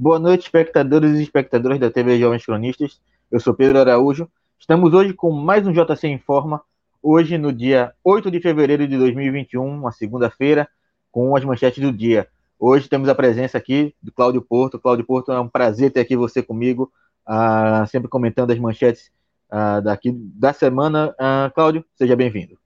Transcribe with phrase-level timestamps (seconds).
[0.00, 3.00] Boa noite, espectadores e espectadoras da TV Jovens Cronistas.
[3.30, 4.30] Eu sou Pedro Araújo.
[4.58, 6.62] Estamos hoje com mais um JC Informa,
[7.02, 10.66] hoje no dia 8 de fevereiro de 2021, uma segunda-feira,
[11.12, 12.26] com as manchetes do dia.
[12.58, 14.78] Hoje temos a presença aqui do Cláudio Porto.
[14.78, 16.90] Cláudio Porto, é um prazer ter aqui você comigo,
[17.28, 19.10] uh, sempre comentando as manchetes
[19.52, 21.14] uh, daqui da semana.
[21.18, 22.58] Uh, Cláudio, seja bem-vindo.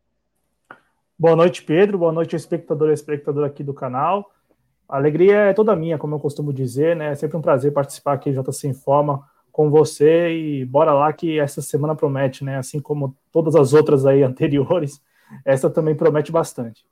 [1.16, 1.96] Boa noite, Pedro.
[1.96, 4.32] Boa noite, espectador e espectador aqui do canal.
[4.88, 7.12] A alegria é toda minha, como eu costumo dizer, né?
[7.12, 11.38] É sempre um prazer participar aqui do JC Informa com você e bora lá que
[11.38, 12.58] essa semana promete, né?
[12.58, 15.00] Assim como todas as outras aí anteriores,
[15.44, 16.84] essa também promete bastante.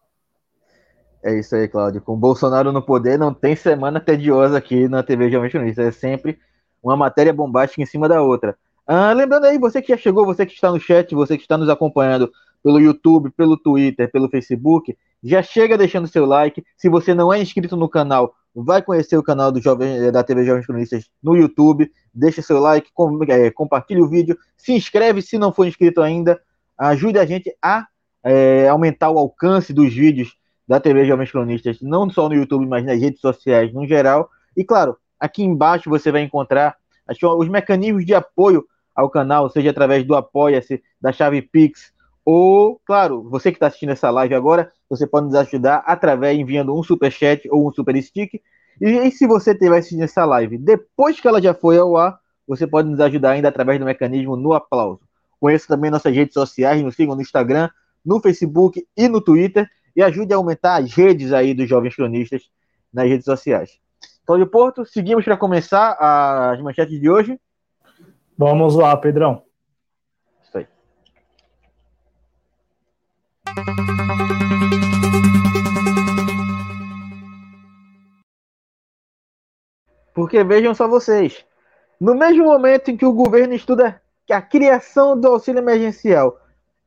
[1.20, 2.00] É isso aí, Cláudio.
[2.00, 5.82] Com Bolsonaro no poder, não tem semana tediosa aqui na TV Jovem Jornalista.
[5.82, 6.38] É sempre
[6.80, 8.56] uma matéria bombástica em cima da outra.
[8.86, 11.58] Ah, lembrando aí, você que já chegou, você que está no chat, você que está
[11.58, 12.30] nos acompanhando
[12.62, 16.64] pelo YouTube, pelo Twitter, pelo Facebook, já chega deixando seu like.
[16.76, 20.22] Se você não é inscrito no canal, vai conhecer o canal do Jovem, eh, da
[20.22, 21.90] TV Jovens Cronistas no YouTube.
[22.12, 26.40] Deixa seu like, com, é, compartilhe o vídeo, se inscreve se não for inscrito ainda.
[26.78, 27.86] Ajude a gente a
[28.24, 32.84] é, aumentar o alcance dos vídeos da TV Jovens Cronistas, não só no YouTube, mas
[32.84, 34.28] nas redes sociais no geral.
[34.56, 36.76] E claro, aqui embaixo você vai encontrar
[37.38, 41.91] os mecanismos de apoio ao canal, seja através do Apoia-se, da chave Pix,
[42.24, 46.76] ou, claro, você que está assistindo essa live agora, você pode nos ajudar através enviando
[46.76, 48.40] um super chat ou um super stick.
[48.80, 52.18] E, e se você estiver assistindo essa live depois que ela já foi ao ar,
[52.46, 55.00] você pode nos ajudar ainda através do mecanismo no aplauso.
[55.40, 57.68] Conheça também nossas redes sociais, nos sigam no Instagram,
[58.04, 62.42] no Facebook e no Twitter e ajude a aumentar as redes aí dos jovens cronistas
[62.92, 63.78] nas redes sociais.
[64.24, 67.40] Cláudio Porto, seguimos para começar as manchetes de hoje.
[68.38, 69.42] Vamos lá, Pedrão.
[70.42, 70.66] Isso aí.
[80.14, 81.44] Porque vejam só vocês,
[82.00, 84.00] no mesmo momento em que o governo estuda
[84.32, 86.38] a criação do auxílio emergencial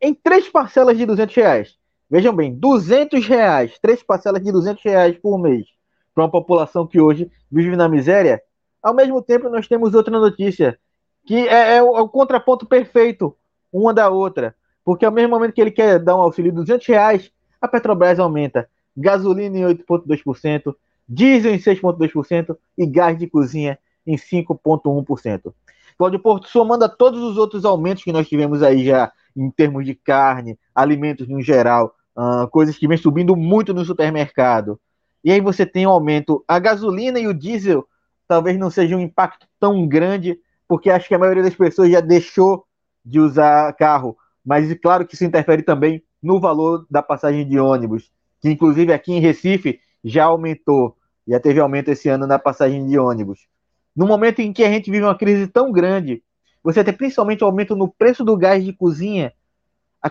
[0.02, 1.76] em três parcelas de 200 reais,
[2.10, 5.68] vejam bem, 200 reais, três parcelas de 200 reais por mês,
[6.14, 8.42] para uma população que hoje vive na miséria,
[8.82, 10.80] ao mesmo tempo nós temos outra notícia,
[11.26, 13.36] que é, é, o, é o contraponto perfeito
[13.72, 16.86] uma da outra, porque ao mesmo momento que ele quer dar um auxílio de 200
[16.88, 20.74] reais, a Petrobras aumenta gasolina em 8,2%,
[21.10, 25.54] diesel em 6,2% e gás de cozinha em 5,1%.
[25.98, 29.86] Cláudio Porto, somando a todos os outros aumentos que nós tivemos aí já em termos
[29.86, 34.80] de carne, alimentos no geral, uh, coisas que vem subindo muito no supermercado.
[35.24, 36.44] E aí você tem um aumento.
[36.48, 37.88] A gasolina e o diesel
[38.28, 42.00] talvez não seja um impacto tão grande, porque acho que a maioria das pessoas já
[42.00, 42.66] deixou
[43.04, 44.18] de usar carro.
[44.46, 48.12] Mas claro que isso interfere também no valor da passagem de ônibus,
[48.42, 50.96] que inclusive aqui em Recife já aumentou,
[51.28, 53.48] já teve aumento esse ano na passagem de ônibus.
[53.96, 56.22] No momento em que a gente vive uma crise tão grande,
[56.64, 59.34] você tem principalmente aumento no preço do gás de cozinha.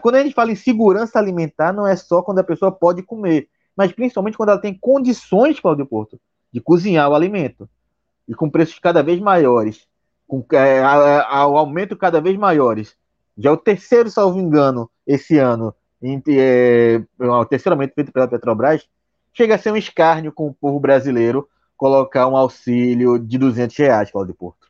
[0.00, 3.48] Quando a gente fala em segurança alimentar, não é só quando a pessoa pode comer,
[3.76, 6.20] mas principalmente quando ela tem condições, Claudio Porto,
[6.52, 7.68] de cozinhar o alimento.
[8.26, 9.86] E com preços cada vez maiores,
[10.26, 12.96] com é, o aumento cada vez maiores.
[13.36, 18.28] Já é o terceiro, salvo engano, esse ano, em, é, o terceiro aumento feito pela
[18.28, 18.86] Petrobras,
[19.32, 24.10] chega a ser um escárnio com o povo brasileiro colocar um auxílio de 200 reais,
[24.10, 24.68] Cláudio Porto.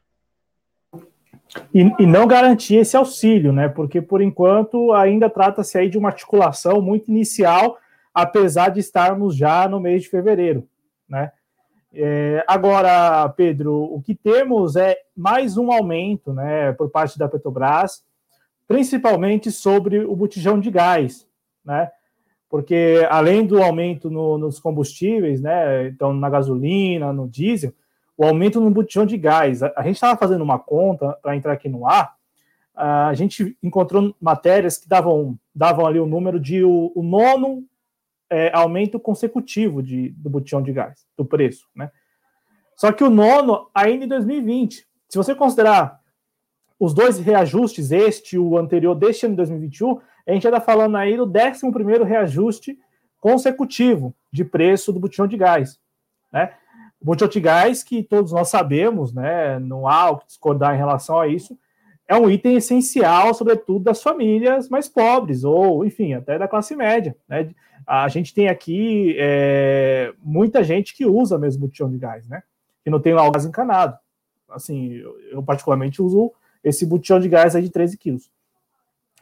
[1.73, 3.69] E, e, não garantir esse auxílio, né?
[3.69, 7.79] Porque por enquanto ainda trata-se aí de uma articulação muito inicial,
[8.13, 10.67] apesar de estarmos já no mês de fevereiro,
[11.09, 11.31] né?
[11.93, 18.03] É, agora, Pedro, o que temos é mais um aumento, né, por parte da Petrobras,
[18.67, 21.27] principalmente sobre o botijão de gás,
[21.65, 21.91] né?
[22.49, 27.73] porque além do aumento no, nos combustíveis, né, então na gasolina, no diesel,
[28.17, 29.61] o aumento no botijão de gás.
[29.63, 32.15] A, a gente estava fazendo uma conta para entrar aqui no ar,
[32.77, 37.65] a gente encontrou matérias que davam, davam ali o número de o, o nono
[38.29, 41.91] é, aumento consecutivo de, do botijão de gás, do preço, né?
[42.77, 44.87] Só que o nono ainda em 2020.
[45.09, 46.01] Se você considerar
[46.85, 50.61] os dois reajustes, este e o anterior deste ano de 2021, a gente já está
[50.61, 52.79] falando aí do 11 reajuste
[53.19, 55.81] consecutivo de preço do botijão de gás.
[56.31, 56.53] Né?
[57.01, 60.79] O botijão de gás, que todos nós sabemos, né, não há o que discordar em
[60.79, 61.59] relação a isso,
[62.07, 67.17] é um item essencial, sobretudo das famílias mais pobres, ou, enfim, até da classe média.
[67.27, 67.51] Né?
[67.87, 72.43] A gente tem aqui é, muita gente que usa mesmo botijão de gás, né?
[72.83, 73.97] que não tem o gás encanado.
[74.51, 76.31] Assim, eu, eu particularmente uso
[76.65, 78.31] esse botijão de gás aí de 13 quilos.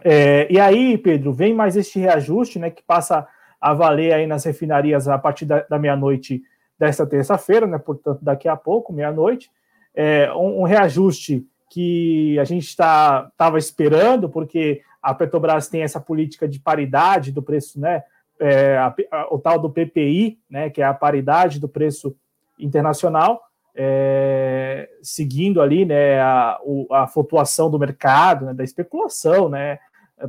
[0.05, 3.27] É, e aí, Pedro, vem mais este reajuste, né, que passa
[3.61, 6.43] a valer aí nas refinarias a partir da, da meia-noite
[6.79, 7.79] desta terça-feira, né?
[7.79, 9.49] Portanto, daqui a pouco, meia-noite.
[9.95, 16.01] É, um, um, reajuste que a gente estava tá, esperando, porque a Petrobras tem essa
[16.01, 18.03] política de paridade do preço, né?
[18.41, 20.71] É, a, a, o tal do PPI, né?
[20.71, 22.17] Que é a paridade do preço
[22.59, 23.41] internacional,
[23.75, 26.21] é, seguindo ali, né?
[26.21, 26.59] A,
[26.93, 29.79] a flutuação do mercado, né, da especulação, né?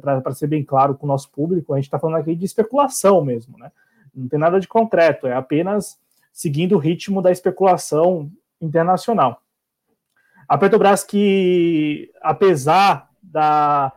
[0.01, 3.23] Para ser bem claro com o nosso público, a gente está falando aqui de especulação
[3.23, 3.71] mesmo, né?
[4.13, 5.99] Não tem nada de concreto, é apenas
[6.31, 9.41] seguindo o ritmo da especulação internacional.
[10.47, 13.93] A Petrobras que, apesar da,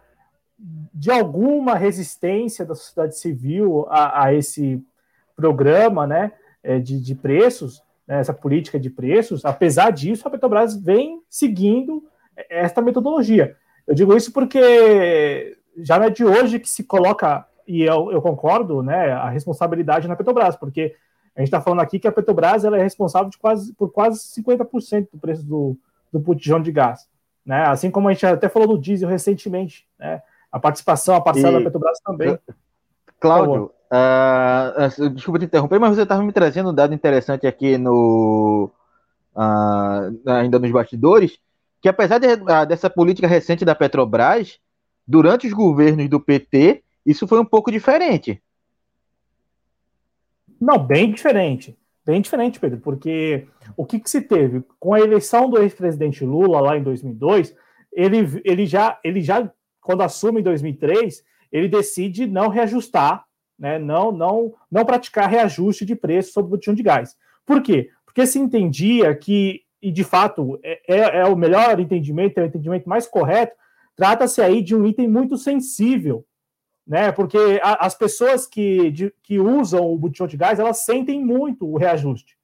[0.58, 4.82] de alguma resistência da sociedade civil a, a esse
[5.34, 6.32] programa né,
[6.62, 12.04] é, de, de preços, né, essa política de preços, apesar disso, a Petrobras vem seguindo
[12.48, 13.56] esta metodologia.
[13.86, 18.22] Eu digo isso porque já não é de hoje que se coloca, e eu, eu
[18.22, 20.94] concordo, né, a responsabilidade na Petrobras, porque
[21.34, 24.20] a gente está falando aqui que a Petrobras ela é responsável de quase, por quase
[24.40, 25.76] 50% do preço do,
[26.12, 27.06] do botijão de gás.
[27.44, 27.62] Né?
[27.66, 30.22] Assim como a gente até falou do diesel recentemente, né?
[30.50, 31.64] a participação, a parcela e...
[31.64, 32.38] da Petrobras também.
[33.18, 38.70] Cláudio, uh, desculpa te interromper, mas você estava me trazendo um dado interessante aqui no
[39.34, 41.38] uh, ainda nos bastidores,
[41.80, 44.58] que apesar de, uh, dessa política recente da Petrobras,
[45.06, 48.42] durante os governos do PT, isso foi um pouco diferente.
[50.60, 51.78] Não, bem diferente.
[52.04, 53.46] Bem diferente, Pedro, porque
[53.76, 54.62] o que, que se teve?
[54.78, 57.54] Com a eleição do ex-presidente Lula lá em 2002,
[57.92, 63.24] ele, ele, já, ele já, quando assume em 2003, ele decide não reajustar,
[63.58, 67.16] né, não, não, não praticar reajuste de preço sobre o botijão de gás.
[67.44, 67.90] Por quê?
[68.04, 72.46] Porque se entendia que, e de fato é, é, é o melhor entendimento, é o
[72.46, 73.56] entendimento mais correto,
[73.94, 76.24] trata-se aí de um item muito sensível
[76.86, 77.10] né?
[77.10, 81.66] Porque a, as pessoas que, de, que usam o botijão de gás, elas sentem muito
[81.66, 82.38] o reajuste.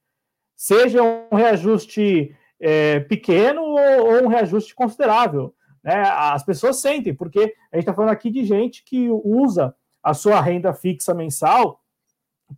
[0.56, 5.54] Seja um reajuste é, pequeno ou, ou, um reajuste considerável.
[5.82, 5.94] Né?
[5.94, 10.40] As pessoas sentem, porque a gente está falando aqui de gente que usa a sua
[10.40, 11.80] renda fixa mensal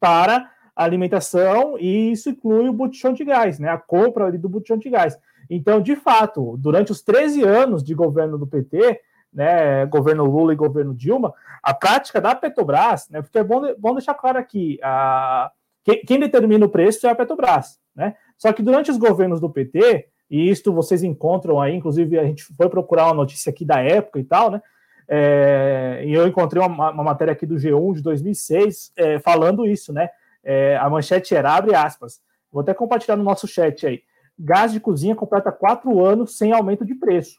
[0.00, 3.69] para alimentação e isso inclui o botijão de gás, né?
[3.69, 5.17] A compra ali do botijão de gás.
[5.49, 9.00] Então, de fato, durante os 13 anos de governo do PT,
[9.32, 13.94] né, governo Lula e governo Dilma, a prática da Petrobras, né, porque é bom, bom
[13.94, 15.50] deixar claro aqui, a,
[15.82, 18.15] quem, quem, determina o preço é a Petrobras, né?
[18.38, 22.43] Só que durante os governos do PT, e isto vocês encontram aí, inclusive a gente
[22.43, 24.61] foi procurar uma notícia aqui da época e tal, né?
[25.07, 29.93] É, e eu encontrei uma, uma, matéria aqui do G1 de 2006 é, falando isso,
[29.93, 30.09] né?
[30.43, 32.21] É, a manchete era, abre aspas,
[32.51, 34.03] vou até compartilhar no nosso chat aí.
[34.37, 37.39] Gás de cozinha completa quatro anos sem aumento de preço,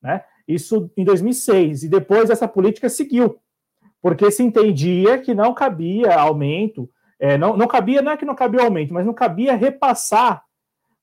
[0.00, 0.22] né?
[0.46, 1.82] Isso em 2006.
[1.82, 3.40] E depois essa política seguiu,
[4.00, 6.88] porque se entendia que não cabia aumento,
[7.18, 10.46] é, não, não cabia, não é que não cabia aumento, mas não cabia repassar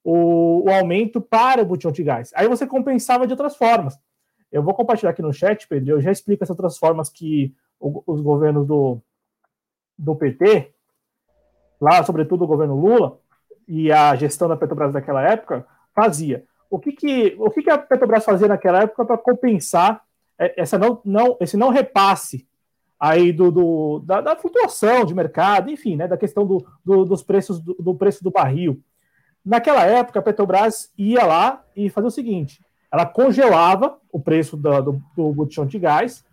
[0.05, 2.31] o, o aumento para o botijão de gás.
[2.35, 3.99] Aí você compensava de outras formas.
[4.51, 8.03] Eu vou compartilhar aqui no chat, Pedro, eu já explico essas outras formas que o,
[8.05, 9.01] os governos do,
[9.97, 10.71] do PT,
[11.81, 13.17] lá, sobretudo o governo Lula,
[13.67, 17.77] e a gestão da Petrobras daquela época, fazia o que, que, o que, que a
[17.77, 20.03] Petrobras fazia naquela época para compensar
[20.37, 22.47] é, essa não, não, esse não repasse
[22.99, 27.23] aí do, do da, da, flutuação de mercado, enfim, né, da questão do, do dos
[27.23, 28.81] preços do, do, preço do barril.
[29.45, 32.59] Naquela época, a Petrobras ia lá e fazia o seguinte:
[32.91, 36.25] ela congelava o preço do, do, do botijão de gás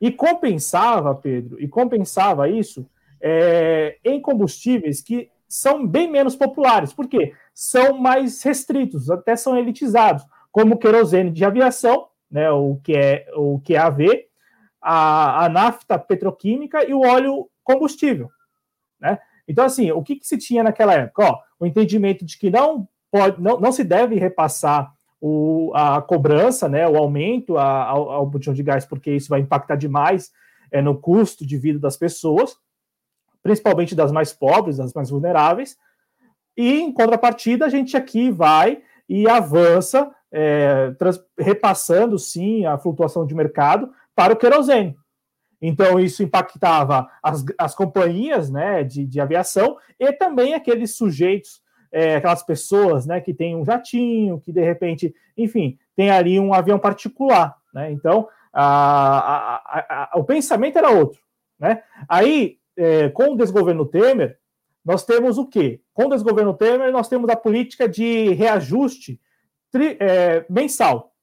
[0.00, 2.86] e compensava, Pedro, e compensava isso
[3.20, 6.92] é, em combustíveis que são bem menos populares.
[6.92, 7.34] Por quê?
[7.54, 13.26] São mais restritos, até são elitizados, como o querosene de aviação, né, o que é
[13.34, 14.26] o que é AV,
[14.80, 18.30] a, a nafta petroquímica e o óleo combustível,
[19.00, 19.18] né?
[19.46, 21.24] Então, assim, o que, que se tinha naquela época?
[21.24, 26.68] Ó, o entendimento de que não pode, não, não se deve repassar o, a cobrança,
[26.68, 30.30] né, o aumento ao, botão de gás, porque isso vai impactar demais
[30.70, 32.56] é, no custo de vida das pessoas
[33.42, 35.76] principalmente das mais pobres, das mais vulneráveis.
[36.56, 40.94] E, em contrapartida, a gente aqui vai e avança, é,
[41.38, 44.96] repassando, sim, a flutuação de mercado para o querosene.
[45.64, 52.16] Então, isso impactava as, as companhias né, de, de aviação e também aqueles sujeitos, é,
[52.16, 56.80] aquelas pessoas né, que têm um jatinho, que de repente, enfim, tem ali um avião
[56.80, 57.56] particular.
[57.72, 57.92] Né?
[57.92, 61.20] Então, a, a, a, o pensamento era outro.
[61.60, 61.80] Né?
[62.08, 64.38] Aí, é, com o desgoverno Temer,
[64.84, 65.80] nós temos o quê?
[65.94, 69.20] Com o desgoverno Temer, nós temos a política de reajuste
[69.70, 71.14] tri, é, mensal.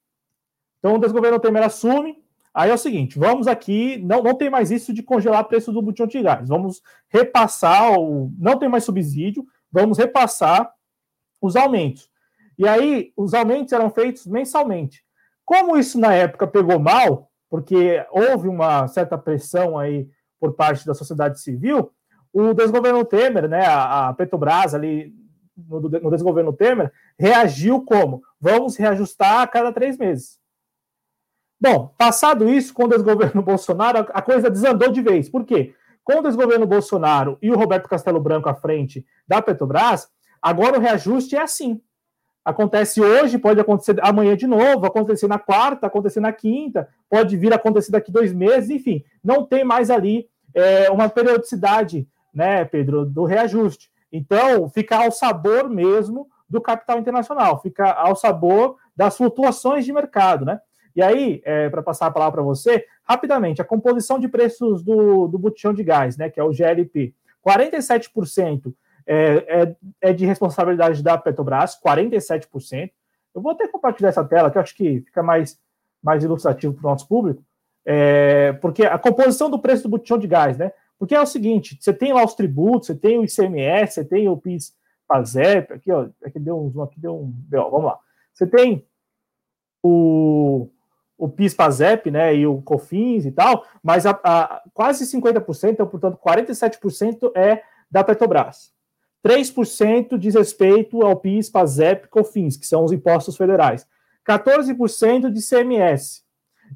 [0.78, 4.70] Então, o desgoverno Temer assume, Aí é o seguinte, vamos aqui, não, não tem mais
[4.70, 6.48] isso de congelar preço do botijão de gás.
[6.48, 10.72] Vamos repassar, o, não tem mais subsídio, vamos repassar
[11.40, 12.10] os aumentos.
[12.58, 15.04] E aí, os aumentos eram feitos mensalmente.
[15.44, 20.94] Como isso na época pegou mal, porque houve uma certa pressão aí por parte da
[20.94, 21.92] sociedade civil,
[22.32, 25.12] o desgoverno Temer, né, a, Petrobras ali
[25.56, 28.22] no, no desgoverno Temer, reagiu como?
[28.40, 30.38] Vamos reajustar a cada três meses.
[31.60, 35.28] Bom, passado isso, com o desgoverno Bolsonaro, a coisa desandou de vez.
[35.28, 35.74] Por quê?
[36.02, 40.08] Com o desgoverno Bolsonaro e o Roberto Castelo Branco à frente da Petrobras,
[40.40, 41.80] agora o reajuste é assim.
[42.42, 47.52] Acontece hoje, pode acontecer amanhã de novo, acontecer na quarta, acontecer na quinta, pode vir
[47.52, 53.04] a acontecer daqui dois meses, enfim, não tem mais ali é, uma periodicidade, né, Pedro,
[53.04, 53.90] do reajuste.
[54.10, 60.46] Então, fica ao sabor mesmo do capital internacional, fica ao sabor das flutuações de mercado,
[60.46, 60.58] né?
[60.94, 65.28] E aí, é, para passar a palavra para você, rapidamente, a composição de preços do,
[65.28, 67.14] do botijão de gás, né, que é o GLP,
[67.46, 68.72] 47%
[69.06, 69.16] é,
[69.62, 72.90] é, é de responsabilidade da Petrobras, 47%.
[73.34, 75.58] Eu vou até compartilhar essa tela, que eu acho que fica mais,
[76.02, 77.42] mais ilustrativo para o nosso público,
[77.84, 80.72] é, porque a composição do preço do botijão de gás, né?
[80.98, 84.28] Porque é o seguinte: você tem lá os tributos, você tem o ICMS, você tem
[84.28, 84.74] o PIS
[85.08, 87.98] PASEP, aqui, ó, aqui deu um, aqui deu um, ó, vamos lá.
[88.32, 88.86] Você tem
[89.82, 90.68] o,
[91.20, 95.86] o PIS PASEP, né, e o COFINS e tal, mas a, a, quase 50%, então,
[95.86, 98.72] portanto, 47% é da Petrobras.
[99.24, 103.86] 3% diz respeito ao PIS, PASEP, COFINS, que são os impostos federais.
[104.26, 106.24] 14% de CMS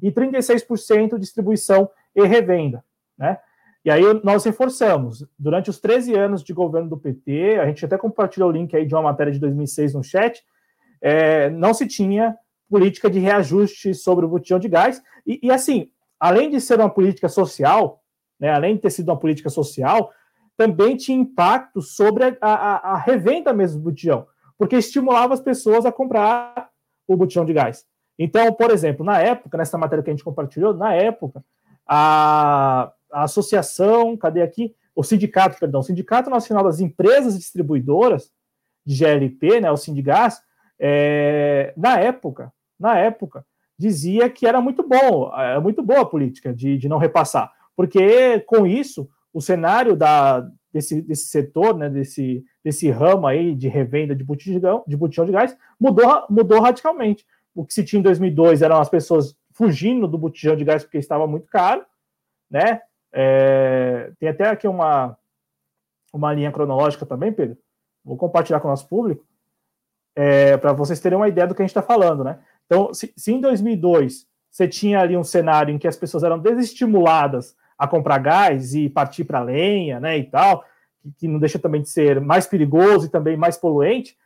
[0.01, 2.83] e 36% distribuição e revenda,
[3.17, 3.39] né?
[3.83, 7.97] E aí nós reforçamos, durante os 13 anos de governo do PT, a gente até
[7.97, 10.43] compartilhou o link aí de uma matéria de 2006 no chat,
[10.99, 12.35] é, não se tinha
[12.75, 15.89] política de reajuste sobre o botijão de gás, e, e assim,
[16.19, 18.03] além de ser uma política social,
[18.37, 20.11] né, além de ter sido uma política social,
[20.57, 24.27] também tinha impacto sobre a, a, a revenda mesmo do botijão,
[24.57, 26.69] porque estimulava as pessoas a comprar
[27.07, 27.85] o botijão de gás.
[28.19, 31.41] Então, por exemplo, na época, nessa matéria que a gente compartilhou, na época,
[31.87, 34.75] a, a associação, cadê aqui?
[34.93, 38.29] O sindicato, perdão, o Sindicato Nacional das Empresas Distribuidoras
[38.85, 40.41] de GLP, né, o Sindigás,
[40.77, 43.45] é, na época, na época,
[43.77, 48.39] dizia que era muito bom, era muito boa a política de, de não repassar, porque
[48.41, 54.15] com isso o cenário da, desse, desse setor, né, desse, desse ramo aí de revenda
[54.15, 57.25] de botijão, de botijão de gás, mudou, mudou radicalmente.
[57.53, 60.97] O que se tinha em 2002 eram as pessoas fugindo do botijão de gás porque
[60.97, 61.85] estava muito caro,
[62.51, 62.81] né?
[63.13, 65.17] É, tem até aqui uma,
[66.11, 67.57] uma linha cronológica também, Pedro.
[68.03, 69.25] Vou compartilhar com o nosso público,
[70.13, 72.39] é, para vocês terem uma ideia do que a gente está falando, né?
[72.65, 76.39] Então, se, se em 2002 você tinha ali um cenário em que as pessoas eram
[76.39, 80.63] desestimuladas a comprar gás e partir para lenha, né, e tal,
[81.17, 84.17] que, não deixa também de ser mais perigoso e também mais poluente,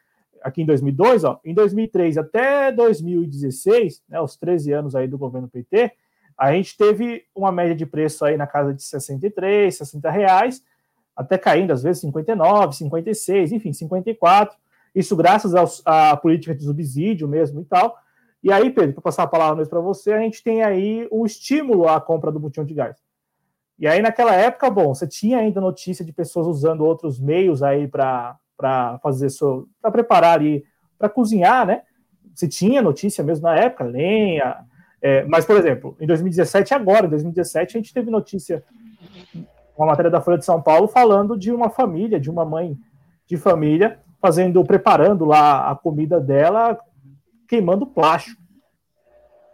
[0.41, 5.50] aqui em 2002, ó, em 2003 até 2016, né, os 13 anos aí do governo
[5.50, 5.91] PT,
[6.38, 10.63] a gente teve uma média de preço aí na casa de 63, 60 reais,
[11.15, 14.55] até caindo às vezes 59, 56, enfim, 54,
[14.96, 15.53] isso graças
[15.86, 17.98] à política de subsídio mesmo e tal,
[18.41, 21.25] e aí, Pedro, para passar a palavra mesmo para você, a gente tem aí o
[21.25, 22.98] estímulo à compra do botão de gás.
[23.77, 27.88] E aí, naquela época, bom, você tinha ainda notícia de pessoas usando outros meios aí
[27.88, 28.38] para
[29.01, 29.67] fazer seu.
[29.81, 30.63] para preparar ali,
[30.98, 31.84] para cozinhar, né?
[32.34, 34.58] Você tinha notícia mesmo na época, lenha.
[35.01, 38.63] É, mas, por exemplo, em 2017, agora, em 2017, a gente teve notícia,
[39.77, 42.77] uma matéria da Folha de São Paulo, falando de uma família, de uma mãe
[43.25, 46.77] de família, fazendo, preparando lá a comida dela,
[47.50, 48.39] queimando plástico,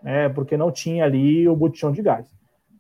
[0.03, 0.27] né?
[0.29, 2.27] Porque não tinha ali o botijão de gás.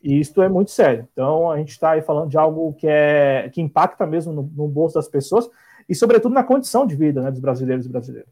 [0.03, 1.07] E isto é muito sério.
[1.11, 4.67] Então, a gente está aí falando de algo que, é, que impacta mesmo no, no,
[4.67, 5.49] bolso das pessoas
[5.89, 8.29] e, sobretudo, na condição de vida né, dos brasileiros e brasileiras.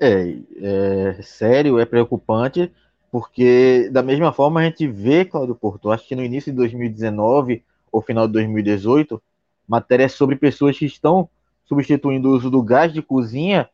[0.00, 2.72] É, é sério, é preocupante,
[3.10, 7.62] porque, da mesma forma, a gente vê, Claudio Porto, acho que no início de 2019
[7.90, 9.22] ou final de 2018,
[9.68, 11.28] matérias sobre pessoas que estão
[11.64, 13.68] substituindo o uso do gás de cozinha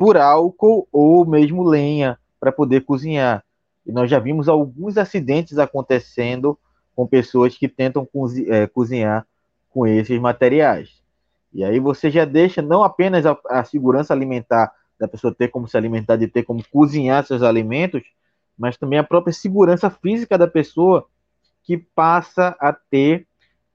[0.00, 3.44] por álcool ou mesmo lenha para poder cozinhar.
[3.84, 6.58] E nós já vimos alguns acidentes acontecendo
[6.96, 8.08] com pessoas que tentam
[8.48, 9.26] é, cozinhar
[9.68, 11.02] com esses materiais.
[11.52, 15.68] E aí você já deixa não apenas a, a, segurança alimentar da pessoa ter como
[15.68, 18.02] se alimentar, de ter como cozinhar seus alimentos,
[18.56, 21.06] mas também a própria segurança física da pessoa
[21.62, 23.26] que passa a ter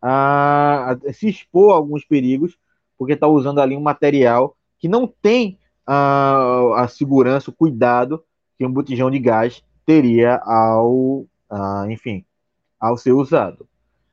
[0.01, 2.57] a, a se expor a alguns perigos
[2.97, 8.23] porque está usando ali um material que não tem a, a segurança, o cuidado
[8.57, 12.25] que um botijão de gás teria ao, uh, enfim,
[12.79, 13.67] ao ser usado.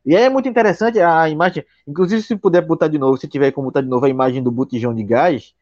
[0.04, 3.68] E é muito interessante a imagem, inclusive se puder botar de novo, se tiver como
[3.68, 5.54] botar de novo a imagem do botijão de gás,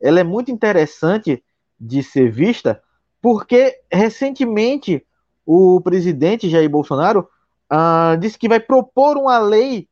[0.00, 1.42] ela é muito interessante
[1.80, 2.82] de ser vista,
[3.22, 5.04] porque recentemente
[5.46, 7.28] o presidente Jair Bolsonaro
[7.72, 9.88] uh, disse que vai propor uma lei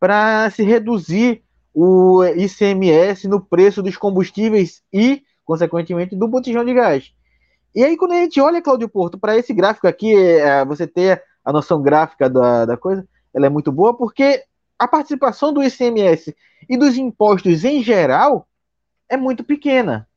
[0.00, 1.42] para se reduzir
[1.74, 7.12] o ICMS no preço dos combustíveis e, consequentemente, do botijão de gás.
[7.74, 11.22] E aí, quando a gente olha, Cláudio Porto, para esse gráfico aqui, é, você ter
[11.44, 14.44] a noção gráfica da, da coisa, ela é muito boa, porque
[14.78, 16.36] a participação do ICMS
[16.68, 18.46] e dos impostos em geral
[19.08, 20.08] é muito pequena.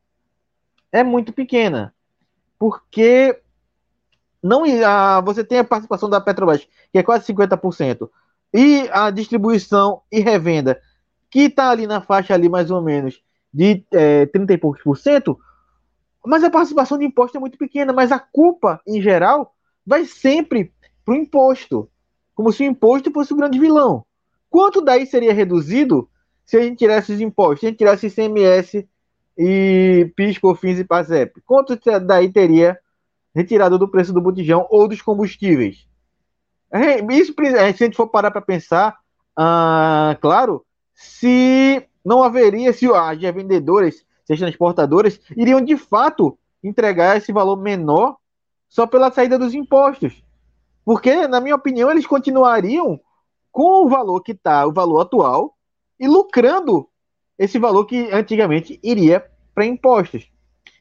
[0.92, 1.94] É muito pequena.
[2.58, 3.40] Porque
[4.42, 8.08] não a, você tem a participação da Petrobras, que é quase 50%,
[8.52, 10.80] e a distribuição e revenda,
[11.36, 14.96] que está ali na faixa ali mais ou menos de é, 30 e poucos por
[14.96, 15.38] cento,
[16.24, 19.54] mas a participação de imposto é muito pequena, mas a culpa, em geral,
[19.86, 20.72] vai sempre
[21.04, 21.90] para o imposto,
[22.34, 24.02] como se o imposto fosse o grande vilão.
[24.48, 26.08] Quanto daí seria reduzido
[26.42, 28.88] se a gente tirasse os impostos, se a gente tirasse ICMS
[29.36, 31.42] e PIS, COFINS e PASEP?
[31.44, 32.78] Quanto daí teria
[33.34, 35.86] retirado do preço do botijão ou dos combustíveis?
[36.72, 38.96] É, isso, se a gente for parar para pensar,
[39.36, 40.65] ah, claro,
[40.96, 47.56] se não haveria, se as vendedoras, se as transportadoras, iriam de fato entregar esse valor
[47.56, 48.16] menor
[48.68, 50.24] só pela saída dos impostos.
[50.84, 52.98] Porque, na minha opinião, eles continuariam
[53.52, 55.56] com o valor que está, o valor atual,
[56.00, 56.88] e lucrando
[57.38, 59.24] esse valor que antigamente iria
[59.54, 60.30] para impostos.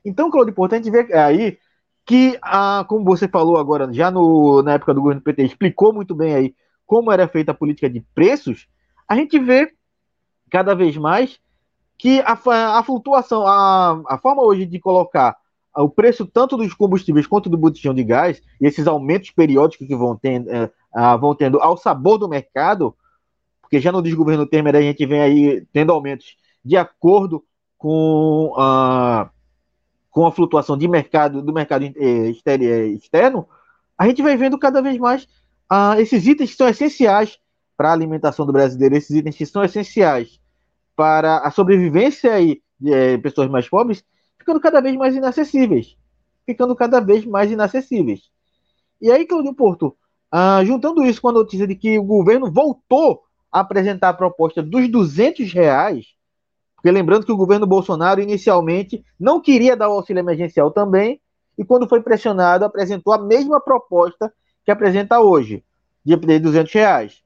[0.03, 1.57] Então, Claudio gente vê aí
[2.05, 2.39] que,
[2.87, 6.55] como você falou agora, já no, na época do governo PT, explicou muito bem aí
[6.85, 8.67] como era feita a política de preços,
[9.07, 9.73] a gente vê
[10.55, 11.37] cada vez mais
[11.97, 12.39] que a,
[12.79, 15.35] a flutuação, a, a forma hoje de colocar
[15.75, 19.93] o preço tanto dos combustíveis quanto do botijão de gás, e esses aumentos periódicos que
[19.93, 20.71] vão tendo, é,
[21.19, 22.95] vão tendo ao sabor do mercado,
[23.61, 27.43] porque já no desgoverno Temer a gente vem aí tendo aumentos de acordo
[27.77, 29.29] com a,
[30.09, 32.29] com a flutuação de mercado do mercado é,
[32.93, 33.45] externo,
[33.97, 35.23] a gente vai vendo cada vez mais
[35.69, 37.37] uh, esses itens que são essenciais
[37.75, 40.39] para a alimentação do brasileiro, esses itens que são essenciais
[40.95, 44.03] para a sobrevivência aí de é, pessoas mais pobres,
[44.37, 45.97] ficando cada vez mais inacessíveis.
[46.45, 48.29] Ficando cada vez mais inacessíveis.
[49.01, 49.95] E aí, Claudio Porto,
[50.31, 54.61] ah, juntando isso com a notícia de que o governo voltou a apresentar a proposta
[54.61, 56.07] dos 200 reais,
[56.75, 61.19] porque lembrando que o governo Bolsonaro inicialmente não queria dar o auxílio emergencial também,
[61.57, 64.31] e quando foi pressionado, apresentou a mesma proposta
[64.63, 65.63] que apresenta hoje,
[66.03, 67.23] de 200 reais.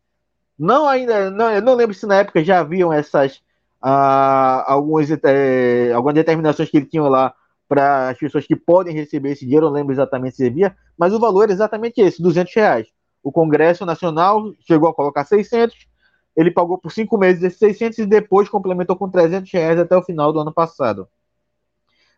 [0.58, 3.42] Não ainda, não, eu não lembro se na época já haviam essas
[3.82, 7.34] ah, algumas, é, algumas determinações que ele tinha lá
[7.68, 11.14] para as pessoas que podem receber esse dinheiro, eu não lembro exatamente se havia, mas
[11.14, 12.88] o valor é exatamente esse, 200 reais.
[13.22, 15.88] O Congresso Nacional chegou a colocar 600,
[16.36, 20.02] ele pagou por cinco meses esses 600 e depois complementou com 300 reais até o
[20.02, 21.08] final do ano passado.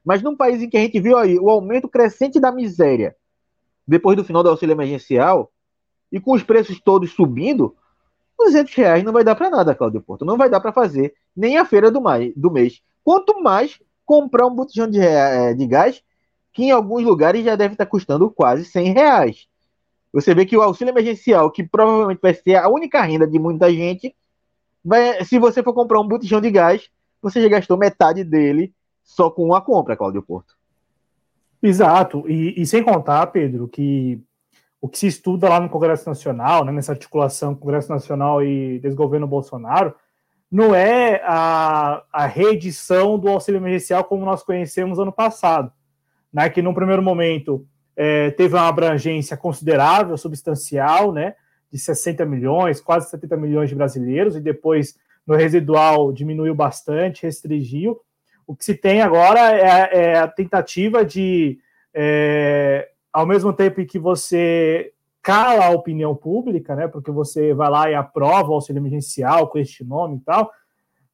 [0.06, 3.16] Mas num país em que a gente viu aí o aumento crescente da miséria,
[3.86, 5.52] depois do final do auxílio emergencial,
[6.12, 7.76] e com os preços todos subindo,
[8.46, 10.26] 200 reais não vai dar para nada, Claudio Porto.
[10.26, 12.82] Não vai dar para fazer nem a feira do, mai, do mês.
[13.04, 16.04] Quanto mais comprar um botijão de, é, de gás,
[16.54, 19.48] que em alguns lugares já deve estar custando quase 100 reais.
[20.12, 23.72] Você vê que o auxílio emergencial, que provavelmente vai ser a única renda de muita
[23.72, 24.14] gente,
[24.84, 26.90] vai, se você for comprar um botijão de gás,
[27.22, 28.74] você já gastou metade dele
[29.04, 30.56] só com uma compra, Cláudio Porto.
[31.64, 32.28] Exato.
[32.28, 34.20] E, e sem contar, Pedro, que
[34.82, 39.28] o que se estuda lá no Congresso Nacional, né, nessa articulação Congresso Nacional e desgoverno
[39.28, 39.94] Bolsonaro,
[40.52, 45.72] não é a, a reedição do auxílio emergencial como nós conhecemos ano passado,
[46.34, 47.66] né, que num primeiro momento
[47.96, 51.36] é, teve uma abrangência considerável, substancial, né,
[51.72, 58.02] de 60 milhões, quase 70 milhões de brasileiros, e depois no residual diminuiu bastante, restringiu.
[58.48, 61.60] O que se tem agora é, é a tentativa de
[61.94, 67.90] é, ao mesmo tempo que você cala a opinião pública, né, porque você vai lá
[67.90, 70.52] e aprova o auxílio emergencial com este nome e tal,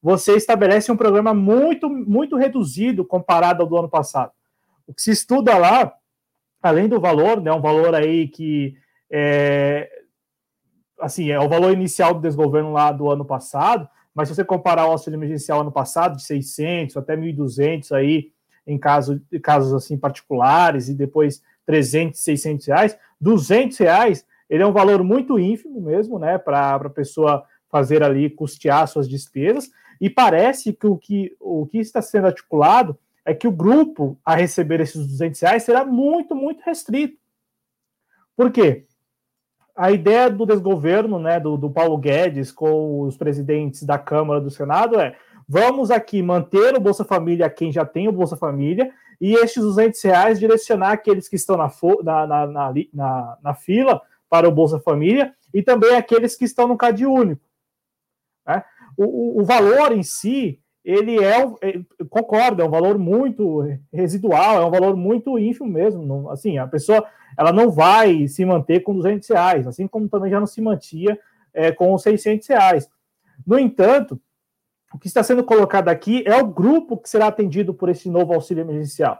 [0.02, 4.32] você estabelece um programa muito, muito reduzido comparado ao do ano passado.
[4.88, 5.94] O que se estuda lá,
[6.62, 8.78] além do valor, né, um valor aí que
[9.12, 9.90] é,
[11.00, 14.88] assim, é o valor inicial do desgoverno lá do ano passado, mas se você comparar
[14.88, 18.32] o auxílio emergencial ano passado, de 600 até 1.200 aí,
[18.66, 24.72] em caso, casos assim particulares, e depois 300, 600 reais, 200 reais, ele é um
[24.72, 30.74] valor muito ínfimo mesmo, né, para a pessoa fazer ali, custear suas despesas, e parece
[30.74, 35.06] que o, que o que está sendo articulado é que o grupo a receber esses
[35.06, 37.18] 200 reais será muito, muito restrito.
[38.38, 38.86] Por quê?
[39.76, 44.50] A ideia do desgoverno, né, do, do Paulo Guedes com os presidentes da Câmara do
[44.50, 45.16] Senado é
[45.48, 50.02] vamos aqui manter o Bolsa Família quem já tem o Bolsa Família e estes 200
[50.04, 51.72] reais direcionar aqueles que estão na,
[52.04, 56.78] na, na, na, na fila para o Bolsa Família e também aqueles que estão no
[56.78, 57.42] CAD único.
[58.46, 58.64] Né?
[58.96, 64.62] O, o, o, valor em si, ele é, é, concordo, é um valor muito residual,
[64.62, 66.06] é um valor muito ínfimo mesmo.
[66.06, 67.06] Não, assim, a pessoa
[67.38, 71.20] ela não vai se manter com 200 reais, assim como também já não se mantia
[71.54, 72.90] é, com os 600 reais.
[73.46, 74.20] No entanto,
[74.98, 78.34] o que está sendo colocado aqui é o grupo que será atendido por esse novo
[78.34, 79.20] auxílio emergencial.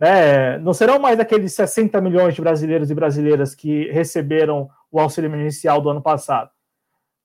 [0.00, 5.28] É, não serão mais aqueles 60 milhões de brasileiros e brasileiras que receberam o auxílio
[5.28, 6.50] emergencial do ano passado.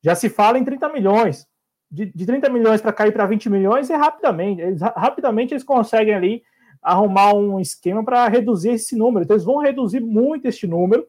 [0.03, 1.47] Já se fala em 30 milhões.
[1.89, 4.61] De, de 30 milhões para cair para 20 milhões é rapidamente.
[4.61, 6.43] Eles, rapidamente eles conseguem ali
[6.79, 9.23] arrumar um esquema para reduzir esse número.
[9.23, 11.07] Então, eles vão reduzir muito este número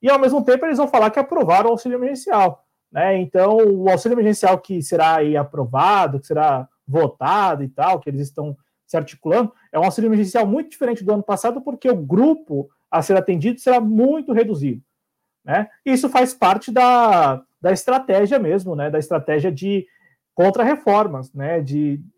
[0.00, 2.64] e, ao mesmo tempo, eles vão falar que aprovaram o auxílio emergencial.
[2.90, 3.18] Né?
[3.18, 8.22] Então, o auxílio emergencial que será aí aprovado, que será votado e tal, que eles
[8.22, 12.68] estão se articulando, é um auxílio emergencial muito diferente do ano passado, porque o grupo
[12.90, 14.82] a ser atendido será muito reduzido.
[15.44, 15.68] Né?
[15.86, 18.90] Isso faz parte da, da estratégia mesmo, né?
[18.90, 19.86] da estratégia de
[20.34, 21.64] contra-reformas, né?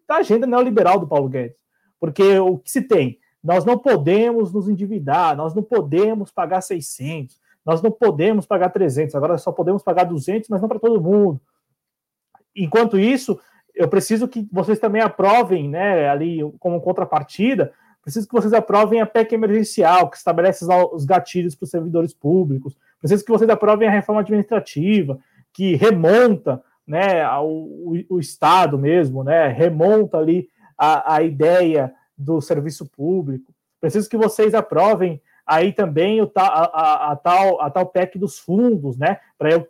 [0.08, 1.56] da agenda neoliberal do Paulo Guedes.
[2.00, 3.18] Porque o que se tem?
[3.44, 9.14] Nós não podemos nos endividar, nós não podemos pagar 600, nós não podemos pagar 300,
[9.14, 11.40] agora só podemos pagar 200, mas não para todo mundo.
[12.54, 13.38] Enquanto isso,
[13.74, 17.72] eu preciso que vocês também aprovem, né, ali como contrapartida,
[18.02, 22.76] preciso que vocês aprovem a PEC emergencial, que estabelece os gatilhos para os servidores públicos,
[23.00, 25.18] preciso que vocês aprovem a reforma administrativa,
[25.52, 32.86] que remonta né, o, o Estado mesmo, né, remonta ali a, a ideia do serviço
[32.86, 38.18] público, preciso que vocês aprovem aí também o, a, a, a, tal, a tal PEC
[38.18, 39.18] dos fundos, né,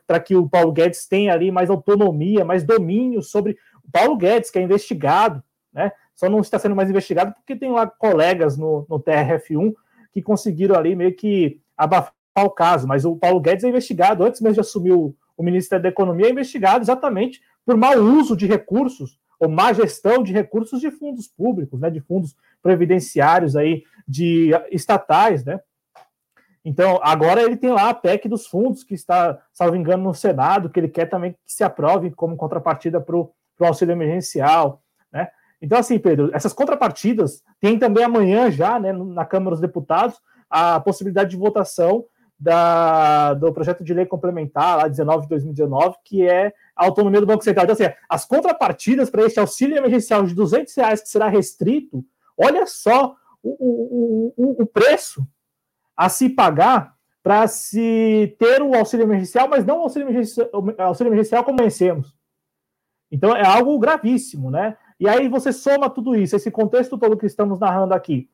[0.07, 3.57] para que o Paulo Guedes tenha ali mais autonomia, mais domínio sobre
[3.93, 5.93] Paulo Guedes, que é investigado, né?
[6.15, 9.75] Só não está sendo mais investigado porque tem lá colegas no, no TRF1
[10.13, 12.87] que conseguiram ali meio que abafar o caso.
[12.87, 16.27] Mas o Paulo Guedes é investigado, antes mesmo de assumir o, o Ministério da Economia,
[16.27, 21.27] é investigado exatamente por mau uso de recursos ou má gestão de recursos de fundos
[21.27, 21.91] públicos, né?
[21.91, 25.59] De fundos previdenciários aí, de estatais, né?
[26.65, 30.71] Então, agora ele tem lá a PEC dos fundos, que está, salvo engano, no Senado,
[30.71, 34.81] que ele quer também que se aprove como contrapartida para o auxílio emergencial,
[35.13, 35.29] né?
[35.61, 40.79] Então, assim, Pedro, essas contrapartidas tem também amanhã já, né, na Câmara dos Deputados, a
[40.79, 42.05] possibilidade de votação
[42.43, 47.27] da, do projeto de lei complementar, lá 19 de 2019, que é a autonomia do
[47.27, 47.65] Banco Central.
[47.65, 52.05] Então, assim, as contrapartidas para este auxílio emergencial de 200 reais que será restrito,
[52.37, 55.25] olha só o, o, o preço
[55.97, 61.11] a se pagar para se ter o auxílio emergencial, mas não o auxílio emergencial, auxílio
[61.11, 62.17] emergencial como conhecemos.
[63.09, 64.77] Então é algo gravíssimo, né?
[64.99, 68.29] E aí você soma tudo isso, esse contexto todo que estamos narrando aqui,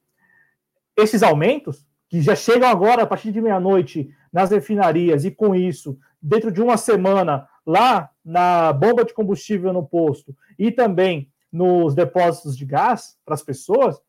[0.97, 5.99] esses aumentos, que já chegam agora a partir de meia-noite nas refinarias, e com isso,
[6.21, 12.57] dentro de uma semana, lá na bomba de combustível no posto e também nos depósitos
[12.57, 14.01] de gás para as pessoas,